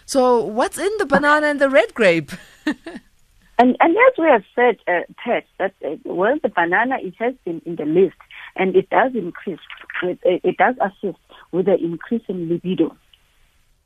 So, 0.05 0.43
what's 0.43 0.77
in 0.77 0.91
the 0.97 1.05
banana 1.05 1.47
and 1.47 1.61
the 1.61 1.69
red 1.69 1.93
grape? 1.93 2.31
and, 2.65 2.77
and 3.57 3.77
as 3.79 4.17
we 4.17 4.25
have 4.25 4.43
said, 4.53 4.77
uh, 4.87 5.01
Ted, 5.23 5.43
that 5.59 5.73
uh, 5.85 5.95
well, 6.03 6.37
the 6.41 6.49
banana 6.49 6.97
it 7.01 7.15
has 7.19 7.33
been 7.45 7.61
in 7.65 7.77
the 7.77 7.85
list 7.85 8.17
and 8.55 8.75
it 8.75 8.89
does 8.89 9.11
increase 9.15 9.59
with, 10.01 10.19
it 10.23 10.57
does 10.57 10.75
assist 10.81 11.19
with 11.51 11.65
the 11.65 11.75
increase 11.75 12.23
in 12.27 12.49
libido. 12.49 12.95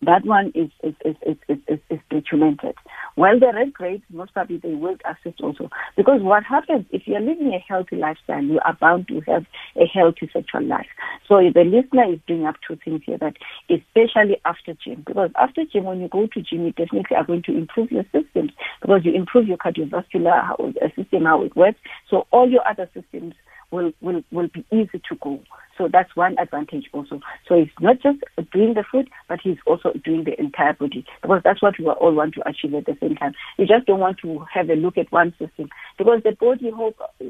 That 0.03 0.25
one 0.25 0.51
is 0.53 0.69
is, 0.83 0.93
is, 1.03 1.15
is, 1.49 1.57
is, 1.67 1.79
is 1.89 1.99
documented. 2.11 2.75
While 3.15 3.39
the 3.39 3.51
red 3.51 3.73
grapes, 3.73 4.03
most 4.11 4.31
probably 4.31 4.57
they 4.57 4.75
will 4.75 4.95
assist 5.09 5.41
also. 5.41 5.71
Because 5.95 6.21
what 6.21 6.43
happens 6.43 6.85
if 6.91 7.07
you're 7.07 7.19
living 7.19 7.51
a 7.51 7.59
healthy 7.67 7.95
lifestyle, 7.95 8.43
you 8.43 8.59
are 8.63 8.77
bound 8.79 9.07
to 9.07 9.21
have 9.21 9.45
a 9.75 9.87
healthy 9.91 10.29
sexual 10.31 10.63
life. 10.63 10.85
So 11.27 11.37
the 11.37 11.63
listener 11.63 12.13
is 12.13 12.19
bringing 12.27 12.45
up 12.45 12.57
two 12.67 12.77
things 12.85 13.01
here 13.07 13.17
that 13.17 13.37
especially 13.71 14.39
after 14.45 14.75
gym. 14.75 15.03
Because 15.05 15.31
after 15.35 15.65
gym, 15.65 15.85
when 15.85 15.99
you 15.99 16.09
go 16.09 16.27
to 16.27 16.41
gym, 16.43 16.65
you 16.65 16.73
definitely 16.73 17.17
are 17.17 17.25
going 17.25 17.41
to 17.43 17.57
improve 17.57 17.91
your 17.91 18.05
systems 18.13 18.51
because 18.81 19.01
you 19.03 19.13
improve 19.13 19.47
your 19.47 19.57
cardiovascular 19.57 20.51
uh, 20.59 20.87
system, 20.95 21.25
how 21.25 21.41
it 21.41 21.55
works. 21.55 21.79
So 22.07 22.27
all 22.29 22.47
your 22.47 22.67
other 22.67 22.87
systems 22.93 23.33
will, 23.71 23.91
will, 24.01 24.23
will 24.31 24.47
be 24.47 24.65
easy 24.71 25.01
to 25.09 25.15
go. 25.21 25.41
So 25.77 25.87
that's 25.91 26.15
one 26.15 26.35
advantage 26.39 26.85
also. 26.93 27.21
So 27.47 27.55
he's 27.55 27.69
not 27.79 28.01
just 28.01 28.19
doing 28.51 28.73
the 28.73 28.83
food, 28.91 29.09
but 29.27 29.39
he's 29.41 29.57
also 29.65 29.93
doing 30.03 30.23
the 30.23 30.39
entire 30.39 30.73
body 30.73 31.05
because 31.21 31.41
that's 31.43 31.61
what 31.61 31.77
we 31.77 31.85
all 31.85 32.13
want 32.13 32.33
to 32.35 32.47
achieve 32.47 32.73
at 32.73 32.85
the 32.85 32.97
same 32.99 33.15
time. 33.15 33.33
You 33.57 33.67
just 33.67 33.85
don't 33.85 33.99
want 33.99 34.17
to 34.19 34.45
have 34.53 34.69
a 34.69 34.73
look 34.75 34.97
at 34.97 35.11
one 35.11 35.31
system 35.39 35.69
because 35.97 36.21
the 36.23 36.31
body 36.31 36.71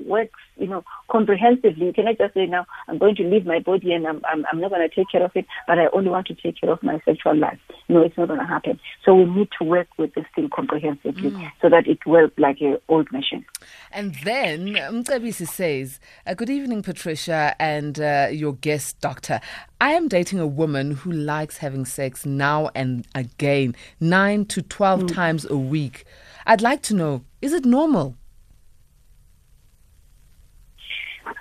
works, 0.05 0.39
you 0.57 0.67
know, 0.67 0.83
comprehensively. 1.11 1.87
You 1.87 1.93
cannot 1.93 2.17
just 2.17 2.33
say 2.33 2.45
now 2.45 2.65
I'm 2.87 2.97
going 2.97 3.15
to 3.15 3.23
leave 3.23 3.45
my 3.45 3.59
body 3.59 3.93
and 3.93 4.07
I'm 4.07 4.21
I'm, 4.25 4.45
I'm 4.51 4.61
not 4.61 4.71
going 4.71 4.87
to 4.87 4.95
take 4.95 5.09
care 5.11 5.23
of 5.23 5.31
it, 5.35 5.45
but 5.67 5.77
I 5.77 5.87
only 5.93 6.09
want 6.09 6.27
to 6.27 6.35
take 6.35 6.61
care 6.61 6.71
of 6.71 6.81
my 6.81 6.99
sexual 7.05 7.35
life. 7.35 7.59
No, 7.89 8.01
it's 8.01 8.17
not 8.17 8.27
going 8.27 8.39
to 8.39 8.45
happen. 8.45 8.79
So 9.05 9.15
we 9.15 9.25
need 9.25 9.49
to 9.59 9.65
work 9.65 9.87
with 9.97 10.13
this 10.13 10.25
thing 10.35 10.49
comprehensively 10.53 11.31
mm. 11.31 11.51
so 11.61 11.69
that 11.69 11.87
it 11.87 12.05
works 12.05 12.33
like 12.37 12.61
an 12.61 12.77
old 12.87 13.11
machine. 13.11 13.45
And 13.91 14.15
then 14.23 14.67
Mcebisi 14.67 15.47
says, 15.47 15.99
uh, 16.25 16.33
"Good 16.33 16.49
evening, 16.49 16.81
Patricia 16.81 17.55
and." 17.59 17.99
Uh, 17.99 18.27
your 18.37 18.53
guest 18.53 18.99
doctor. 19.01 19.39
I 19.81 19.91
am 19.91 20.07
dating 20.07 20.39
a 20.39 20.47
woman 20.47 20.91
who 20.91 21.11
likes 21.11 21.57
having 21.57 21.85
sex 21.85 22.25
now 22.25 22.69
and 22.75 23.05
again, 23.15 23.75
nine 23.99 24.45
to 24.45 24.61
12 24.61 25.01
mm. 25.01 25.13
times 25.13 25.45
a 25.49 25.57
week. 25.57 26.05
I'd 26.45 26.61
like 26.61 26.81
to 26.83 26.93
know 26.93 27.23
is 27.41 27.53
it 27.53 27.65
normal? 27.65 28.15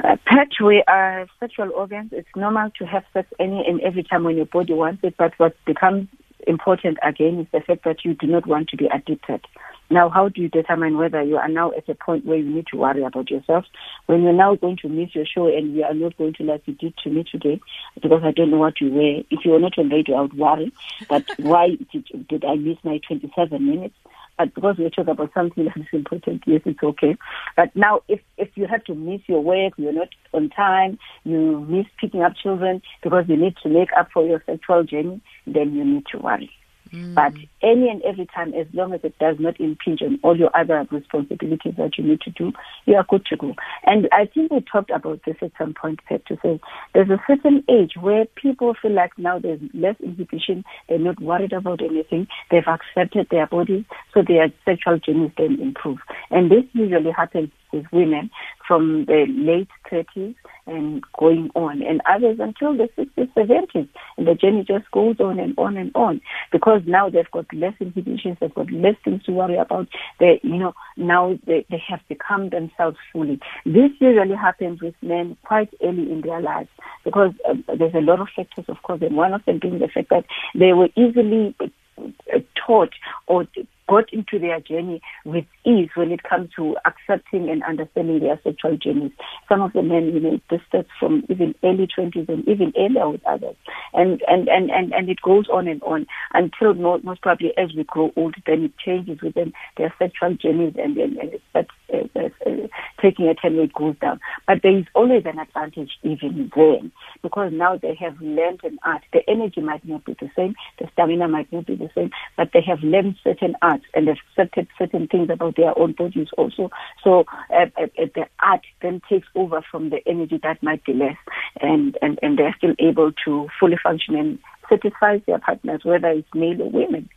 Uh, 0.04 0.16
Pat, 0.26 0.48
we 0.62 0.82
are 0.88 1.26
sexual 1.40 1.70
organs. 1.72 2.10
It's 2.12 2.28
normal 2.36 2.70
to 2.78 2.86
have 2.86 3.04
sex 3.12 3.28
any 3.38 3.64
and 3.66 3.80
every 3.80 4.02
time 4.02 4.24
when 4.24 4.36
your 4.36 4.46
body 4.46 4.72
wants 4.72 5.00
it, 5.04 5.14
but 5.16 5.32
what 5.38 5.56
becomes 5.64 6.08
important 6.46 6.98
again 7.02 7.40
is 7.40 7.46
the 7.52 7.60
fact 7.60 7.84
that 7.84 8.04
you 8.04 8.14
do 8.14 8.26
not 8.26 8.46
want 8.46 8.68
to 8.70 8.76
be 8.76 8.86
addicted. 8.86 9.44
Now, 9.88 10.08
how 10.08 10.28
do 10.28 10.42
you 10.42 10.48
determine 10.48 10.98
whether 10.98 11.22
you 11.22 11.36
are 11.36 11.48
now 11.48 11.70
at 11.72 11.88
a 11.88 11.94
point 11.94 12.26
where 12.26 12.38
you 12.38 12.50
need 12.50 12.66
to 12.72 12.76
worry 12.76 13.04
about 13.04 13.30
yourself? 13.30 13.64
When 14.06 14.22
you're 14.22 14.32
now 14.32 14.56
going 14.56 14.78
to 14.82 14.88
miss 14.88 15.14
your 15.14 15.26
show 15.26 15.46
and 15.46 15.74
you 15.74 15.84
are 15.84 15.94
not 15.94 16.16
going 16.16 16.34
to 16.34 16.44
like 16.44 16.62
you 16.66 16.74
did 16.74 16.94
to 17.04 17.10
me 17.10 17.24
today, 17.30 17.60
because 18.02 18.22
I 18.24 18.32
don't 18.32 18.50
know 18.50 18.58
what 18.58 18.80
you 18.80 18.90
wear. 18.90 19.22
If 19.30 19.44
you 19.44 19.52
were 19.52 19.60
not 19.60 19.78
on 19.78 19.90
radio, 19.90 20.16
I 20.16 20.20
would 20.22 20.36
worry. 20.36 20.72
But 21.08 21.24
why 21.38 21.76
did, 21.92 22.28
did 22.28 22.44
I 22.44 22.56
miss 22.56 22.78
my 22.82 23.00
27 23.06 23.64
minutes? 23.64 23.94
But 24.38 24.54
because 24.54 24.76
we're 24.78 24.90
talking 24.90 25.12
about 25.12 25.32
something 25.32 25.64
that 25.64 25.76
is 25.76 25.86
important, 25.92 26.42
yes, 26.46 26.60
it's 26.66 26.82
okay. 26.82 27.16
But 27.56 27.74
now, 27.74 28.02
if 28.06 28.20
if 28.36 28.50
you 28.54 28.66
have 28.66 28.84
to 28.84 28.94
miss 28.94 29.22
your 29.26 29.42
work, 29.42 29.72
you're 29.78 29.94
not 29.94 30.08
on 30.34 30.50
time, 30.50 30.98
you 31.24 31.64
miss 31.68 31.86
picking 31.98 32.20
up 32.20 32.34
children 32.36 32.82
because 33.02 33.24
you 33.28 33.36
need 33.36 33.56
to 33.62 33.70
make 33.70 33.88
up 33.98 34.08
for 34.12 34.26
your 34.26 34.42
sexual 34.44 34.84
journey, 34.84 35.22
then 35.46 35.74
you 35.74 35.84
need 35.84 36.04
to 36.12 36.18
worry. 36.18 36.50
But 36.92 37.34
any 37.62 37.88
and 37.88 38.02
every 38.02 38.26
time, 38.26 38.54
as 38.54 38.66
long 38.72 38.92
as 38.92 39.00
it 39.02 39.18
does 39.18 39.36
not 39.38 39.58
impinge 39.60 40.02
on 40.02 40.18
all 40.22 40.36
your 40.36 40.50
other 40.56 40.86
responsibilities 40.90 41.74
that 41.76 41.98
you 41.98 42.04
need 42.04 42.20
to 42.22 42.30
do, 42.30 42.52
you 42.86 42.94
are 42.94 43.06
good 43.08 43.26
to 43.26 43.36
go. 43.36 43.54
And 43.84 44.08
I 44.12 44.26
think 44.26 44.52
we 44.52 44.60
talked 44.60 44.90
about 44.90 45.20
this 45.26 45.36
at 45.42 45.52
some 45.58 45.74
point, 45.74 46.00
Pet, 46.08 46.24
to 46.26 46.38
say 46.42 46.60
there's 46.94 47.10
a 47.10 47.20
certain 47.26 47.64
age 47.68 47.92
where 48.00 48.24
people 48.36 48.74
feel 48.80 48.92
like 48.92 49.18
now 49.18 49.38
there's 49.38 49.60
less 49.74 49.96
inhibition, 50.00 50.64
they're 50.88 50.98
not 50.98 51.20
worried 51.20 51.52
about 51.52 51.82
anything, 51.82 52.26
they've 52.50 52.66
accepted 52.66 53.28
their 53.30 53.46
bodies, 53.46 53.84
so 54.14 54.22
their 54.22 54.52
sexual 54.64 54.98
journeys 54.98 55.32
then 55.36 55.58
improve. 55.60 55.98
And 56.30 56.50
this 56.50 56.64
usually 56.72 57.10
happens 57.10 57.50
with 57.72 57.84
women 57.92 58.30
from 58.66 59.04
the 59.06 59.26
late 59.28 59.68
30s 59.90 60.34
and 60.66 61.02
going 61.18 61.50
on, 61.54 61.82
and 61.82 62.00
others 62.10 62.38
until 62.40 62.76
the 62.76 62.88
60s, 62.98 63.32
70s. 63.34 63.88
And 64.16 64.26
the 64.26 64.34
journey 64.34 64.64
just 64.66 64.90
goes 64.90 65.16
on 65.20 65.38
and 65.38 65.54
on 65.56 65.76
and 65.76 65.92
on 65.94 66.20
because 66.50 66.82
now 66.86 67.08
they've 67.08 67.30
got 67.30 67.46
less 67.52 67.74
inhibitions, 67.80 68.38
they've 68.40 68.54
got 68.54 68.70
less 68.72 68.96
things 69.04 69.22
to 69.24 69.32
worry 69.32 69.56
about. 69.56 69.88
They, 70.18 70.40
you 70.42 70.56
know, 70.56 70.74
now 70.96 71.38
they, 71.46 71.64
they 71.70 71.82
have 71.88 72.00
become 72.08 72.50
themselves 72.50 72.96
fully. 73.12 73.40
This 73.64 73.90
usually 74.00 74.34
happens 74.34 74.82
with 74.82 74.94
men 75.02 75.36
quite 75.44 75.72
early 75.82 76.10
in 76.10 76.22
their 76.22 76.40
lives 76.40 76.68
because 77.04 77.32
uh, 77.48 77.54
there's 77.78 77.94
a 77.94 78.00
lot 78.00 78.20
of 78.20 78.28
factors, 78.34 78.64
of 78.68 78.82
course, 78.82 79.02
and 79.02 79.16
one 79.16 79.32
of 79.32 79.44
them 79.44 79.60
being 79.60 79.78
the 79.78 79.88
fact 79.88 80.10
that 80.10 80.24
they 80.54 80.72
were 80.72 80.88
easily 80.96 81.54
uh, 81.58 82.38
taught 82.66 82.90
or 83.26 83.46
got 83.88 84.12
into 84.12 84.38
their 84.38 84.60
journey 84.60 85.00
with 85.24 85.44
ease 85.64 85.88
when 85.94 86.12
it 86.12 86.22
comes 86.22 86.50
to 86.56 86.76
accepting 86.84 87.48
and 87.48 87.62
understanding 87.64 88.20
their 88.20 88.40
sexual 88.42 88.76
journeys. 88.76 89.12
Some 89.48 89.62
of 89.62 89.72
the 89.72 89.82
men, 89.82 90.12
you 90.12 90.20
know, 90.20 90.40
starts 90.68 90.88
from 90.98 91.24
even 91.28 91.54
early 91.62 91.86
20s 91.86 92.28
and 92.28 92.46
even 92.48 92.72
earlier 92.76 93.08
with 93.10 93.24
others. 93.26 93.56
And, 93.94 94.22
and, 94.28 94.48
and, 94.48 94.70
and, 94.70 94.92
and 94.92 95.08
it 95.08 95.20
goes 95.22 95.48
on 95.48 95.68
and 95.68 95.82
on 95.82 96.06
until 96.34 96.74
most, 96.74 97.04
most 97.04 97.22
probably 97.22 97.52
as 97.56 97.74
we 97.74 97.84
grow 97.84 98.12
older, 98.16 98.38
then 98.46 98.64
it 98.64 98.78
changes 98.78 99.20
within 99.22 99.52
their 99.76 99.92
sexual 99.98 100.34
journeys 100.34 100.74
and 100.78 100.96
then 100.96 101.16
and 101.20 101.32
it 101.32 101.42
starts 101.50 101.70
uh, 101.92 101.98
uh, 102.18 102.28
uh, 102.46 102.66
taking 103.00 103.28
a 103.28 103.34
turn 103.34 103.56
it 103.56 103.72
goes 103.72 103.96
down. 104.00 104.20
But 104.46 104.60
there 104.62 104.76
is 104.76 104.84
always 104.94 105.24
an 105.24 105.38
advantage 105.38 105.90
even 106.02 106.50
then 106.54 106.92
because 107.22 107.52
now 107.52 107.76
they 107.76 107.94
have 108.00 108.20
learned 108.20 108.60
an 108.64 108.78
art. 108.84 109.02
The 109.12 109.28
energy 109.28 109.60
might 109.60 109.84
not 109.84 110.04
be 110.04 110.16
the 110.18 110.30
same, 110.36 110.54
the 110.78 110.88
stamina 110.92 111.28
might 111.28 111.52
not 111.52 111.66
be 111.66 111.76
the 111.76 111.90
same, 111.94 112.10
but 112.36 112.50
they 112.52 112.62
have 112.62 112.80
learned 112.82 113.16
certain 113.22 113.54
art 113.62 113.75
arts 113.76 113.84
and 113.94 114.08
accepted 114.08 114.68
certain 114.78 115.06
things 115.08 115.30
about 115.30 115.56
their 115.56 115.78
own 115.78 115.92
bodies 115.92 116.28
also. 116.36 116.70
So 117.02 117.24
uh, 117.50 117.66
uh, 117.76 117.86
uh, 117.98 118.06
the 118.14 118.26
art 118.40 118.62
then 118.82 119.00
takes 119.08 119.28
over 119.34 119.62
from 119.70 119.90
the 119.90 120.00
energy 120.06 120.38
that 120.42 120.62
might 120.62 120.84
be 120.84 120.92
less, 120.92 121.16
and, 121.60 121.96
and, 122.02 122.18
and 122.22 122.38
they're 122.38 122.54
still 122.56 122.74
able 122.78 123.12
to 123.24 123.48
fully 123.58 123.76
function 123.82 124.16
and 124.16 124.38
satisfy 124.68 125.18
their 125.26 125.38
partners, 125.38 125.80
whether 125.84 126.08
it's 126.08 126.28
male 126.34 126.62
or 126.62 126.70
women. 126.70 127.08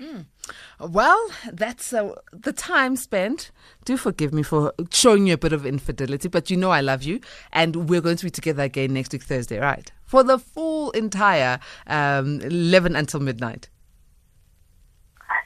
Mm. 0.00 0.26
Well, 0.80 1.30
that's 1.52 1.92
uh, 1.92 2.14
the 2.32 2.52
time 2.52 2.96
spent. 2.96 3.50
Do 3.84 3.96
forgive 3.96 4.32
me 4.32 4.42
for 4.42 4.72
showing 4.90 5.26
you 5.26 5.34
a 5.34 5.38
bit 5.38 5.52
of 5.52 5.64
infidelity, 5.64 6.28
but 6.28 6.50
you 6.50 6.56
know 6.56 6.70
I 6.70 6.80
love 6.80 7.02
you, 7.02 7.20
and 7.52 7.88
we're 7.88 8.00
going 8.00 8.16
to 8.16 8.24
be 8.24 8.30
together 8.30 8.64
again 8.64 8.92
next 8.92 9.12
week, 9.12 9.22
Thursday, 9.22 9.58
right? 9.58 9.92
For 10.04 10.24
the 10.24 10.38
full 10.38 10.90
entire 10.92 11.60
um, 11.86 12.40
11 12.40 12.96
until 12.96 13.20
midnight. 13.20 13.68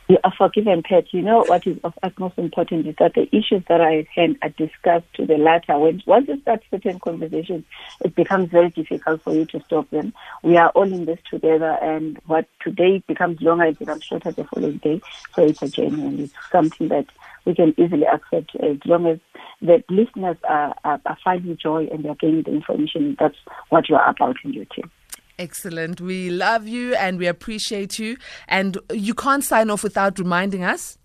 You 0.08 0.18
are 0.22 0.32
forgiven, 0.38 0.84
Pat. 0.84 1.12
You 1.12 1.22
know 1.22 1.42
what 1.48 1.66
is 1.66 1.78
of 1.82 1.94
utmost 2.00 2.38
importance 2.38 2.86
is 2.86 2.94
that 3.00 3.14
the 3.14 3.28
issues 3.36 3.64
that 3.68 3.80
are 3.80 3.90
at 3.90 4.06
hand 4.06 4.38
are 4.40 4.50
discussed 4.50 5.12
to 5.14 5.26
the 5.26 5.36
latter. 5.36 5.76
When 5.78 6.00
once 6.07 6.28
you 6.28 6.40
start 6.42 6.62
certain 6.70 7.00
conversations, 7.00 7.64
it 8.04 8.14
becomes 8.14 8.50
very 8.50 8.70
difficult 8.70 9.22
for 9.22 9.34
you 9.34 9.46
to 9.46 9.61
stop 9.64 9.90
them. 9.90 10.12
We 10.44 10.57
are 10.59 10.68
all 10.70 10.92
in 10.92 11.07
this 11.07 11.18
together, 11.28 11.76
and 11.82 12.20
what 12.26 12.46
today 12.62 13.02
becomes 13.09 13.40
longer, 13.40 13.64
it 13.64 13.80
becomes 13.80 14.04
shorter 14.04 14.30
the 14.30 14.44
following 14.44 14.78
day. 14.78 15.00
So 15.34 15.44
it's 15.44 15.62
a 15.62 15.68
journey, 15.68 16.07
and 16.07 16.20
it's 16.20 16.34
something 16.52 16.86
that 16.88 17.07
we 17.44 17.57
can 17.57 17.74
easily 17.76 18.07
accept 18.07 18.54
as 18.57 18.78
long 18.84 19.07
as 19.07 19.18
the 19.61 19.82
listeners 19.88 20.36
are, 20.48 20.74
are, 20.84 21.00
are 21.04 21.18
finding 21.24 21.57
joy 21.57 21.88
and 21.90 22.04
they're 22.04 22.14
getting 22.14 22.42
the 22.42 22.52
information. 22.52 23.16
That's 23.18 23.36
what 23.70 23.88
you 23.88 23.96
are 23.96 24.11
about 24.11 24.36
in 24.44 24.52
your 24.52 24.66
team. 24.66 24.90
Excellent. 25.39 26.01
We 26.01 26.30
love 26.30 26.66
you 26.66 26.95
and 26.95 27.18
we 27.18 27.26
appreciate 27.26 27.99
you. 27.99 28.16
And 28.49 28.78
you 28.93 29.14
can't 29.14 29.45
sign 29.45 29.70
off 29.70 29.82
without 29.82 30.18
reminding 30.18 30.64
us. 30.64 30.99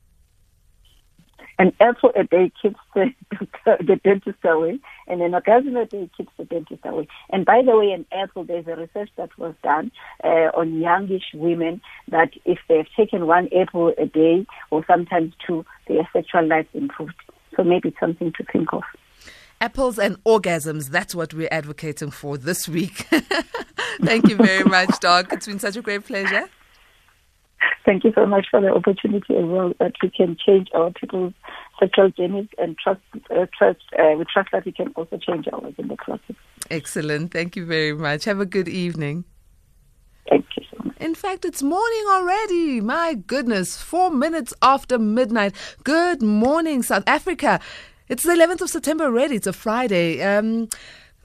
An 1.59 1.73
apple 1.79 2.11
a 2.15 2.23
day 2.23 2.51
keeps 2.59 2.79
the, 2.95 3.13
the 3.65 3.99
dentist 4.03 4.39
away, 4.43 4.79
and 5.07 5.21
an 5.21 5.35
orgasm 5.35 5.75
a 5.75 5.85
day 5.85 6.09
keeps 6.17 6.31
the 6.35 6.45
dentist 6.45 6.81
away. 6.85 7.07
And 7.29 7.45
by 7.45 7.61
the 7.63 7.77
way, 7.77 7.91
an 7.91 8.05
apple, 8.11 8.45
there's 8.45 8.65
a 8.65 8.75
research 8.75 9.11
that 9.15 9.37
was 9.37 9.53
done 9.61 9.91
uh, 10.23 10.49
on 10.55 10.79
youngish 10.81 11.25
women 11.35 11.79
that 12.07 12.31
if 12.45 12.57
they've 12.67 12.87
taken 12.97 13.27
one 13.27 13.47
apple 13.55 13.93
a 13.99 14.07
day 14.07 14.47
or 14.71 14.83
sometimes 14.87 15.33
two, 15.45 15.63
their 15.87 16.09
sexual 16.11 16.47
life 16.47 16.65
improved. 16.73 17.13
So 17.55 17.63
maybe 17.63 17.89
it's 17.89 17.99
something 17.99 18.33
to 18.37 18.43
think 18.51 18.73
of. 18.73 18.81
Apples 19.61 19.99
and 19.99 20.21
orgasms, 20.23 20.89
that's 20.89 21.13
what 21.13 21.35
we're 21.35 21.47
advocating 21.51 22.09
for 22.09 22.35
this 22.35 22.67
week. 22.67 23.07
Thank 24.01 24.27
you 24.27 24.35
very 24.35 24.63
much, 24.63 24.99
Doc. 24.99 25.31
It's 25.31 25.45
been 25.45 25.59
such 25.59 25.75
a 25.75 25.83
great 25.83 26.03
pleasure. 26.03 26.49
Thank 27.85 28.03
you 28.03 28.11
so 28.15 28.25
much 28.25 28.47
for 28.49 28.59
the 28.59 28.73
opportunity 28.73 29.35
as 29.35 29.45
well 29.45 29.73
that 29.79 29.93
we 30.01 30.09
can 30.09 30.35
change 30.43 30.69
our 30.73 30.91
people's 30.91 31.33
sexual 31.79 32.09
journeys 32.09 32.47
and 32.57 32.75
trust, 32.77 33.01
uh, 33.29 33.45
trust 33.55 33.79
uh, 33.99 34.15
we 34.17 34.25
trust 34.25 34.49
that 34.51 34.65
we 34.65 34.71
can 34.71 34.87
also 34.95 35.17
change 35.17 35.47
ours 35.53 35.73
in 35.77 35.87
the 35.87 35.95
process. 35.95 36.35
Excellent. 36.71 37.31
Thank 37.31 37.55
you 37.55 37.65
very 37.65 37.93
much. 37.93 38.25
Have 38.25 38.39
a 38.39 38.45
good 38.45 38.67
evening. 38.67 39.25
Thank 40.29 40.45
you 40.57 40.63
so 40.71 40.83
much. 40.83 40.97
In 40.99 41.15
fact, 41.15 41.45
it's 41.45 41.61
morning 41.61 42.05
already. 42.09 42.81
My 42.81 43.15
goodness, 43.15 43.81
four 43.81 44.09
minutes 44.09 44.53
after 44.61 44.97
midnight. 44.97 45.53
Good 45.83 46.21
morning, 46.21 46.83
South 46.83 47.03
Africa. 47.07 47.59
It's 48.11 48.23
the 48.23 48.33
11th 48.33 48.59
of 48.59 48.69
September 48.69 49.05
already. 49.05 49.37
It's 49.37 49.47
a 49.47 49.53
Friday. 49.53 50.21
Um, 50.21 50.67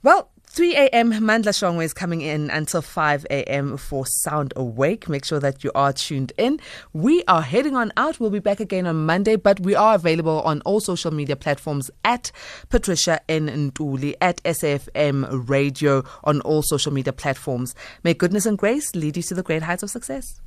well, 0.05 0.31
3 0.45 0.77
a.m. 0.77 1.11
Mandla 1.11 1.49
Shongwe 1.51 1.83
is 1.83 1.93
coming 1.93 2.21
in 2.21 2.49
until 2.49 2.81
5 2.81 3.27
a.m. 3.29 3.77
for 3.77 4.07
Sound 4.07 4.53
Awake. 4.55 5.09
Make 5.09 5.25
sure 5.25 5.41
that 5.41 5.65
you 5.65 5.73
are 5.75 5.93
tuned 5.93 6.33
in. 6.39 6.61
We 6.93 7.25
are 7.25 7.43
heading 7.43 7.75
on 7.75 7.91
out. 7.97 8.21
We'll 8.21 8.31
be 8.31 8.39
back 8.39 8.61
again 8.61 8.87
on 8.87 9.05
Monday, 9.05 9.35
but 9.35 9.59
we 9.59 9.75
are 9.75 9.97
available 9.97 10.43
on 10.43 10.61
all 10.61 10.79
social 10.79 11.11
media 11.11 11.35
platforms 11.35 11.91
at 12.05 12.31
Patricia 12.69 13.21
N. 13.29 13.49
Ntuli, 13.49 14.15
at 14.21 14.41
SAfm 14.45 15.49
Radio 15.49 16.05
on 16.23 16.41
all 16.43 16.63
social 16.63 16.93
media 16.93 17.13
platforms. 17.13 17.75
May 18.05 18.15
goodness 18.15 18.47
and 18.47 18.57
grace 18.57 18.95
lead 18.95 19.17
you 19.17 19.25
to 19.25 19.35
the 19.35 19.43
great 19.43 19.65
heights 19.65 19.83
of 19.83 19.91
success. 19.91 20.41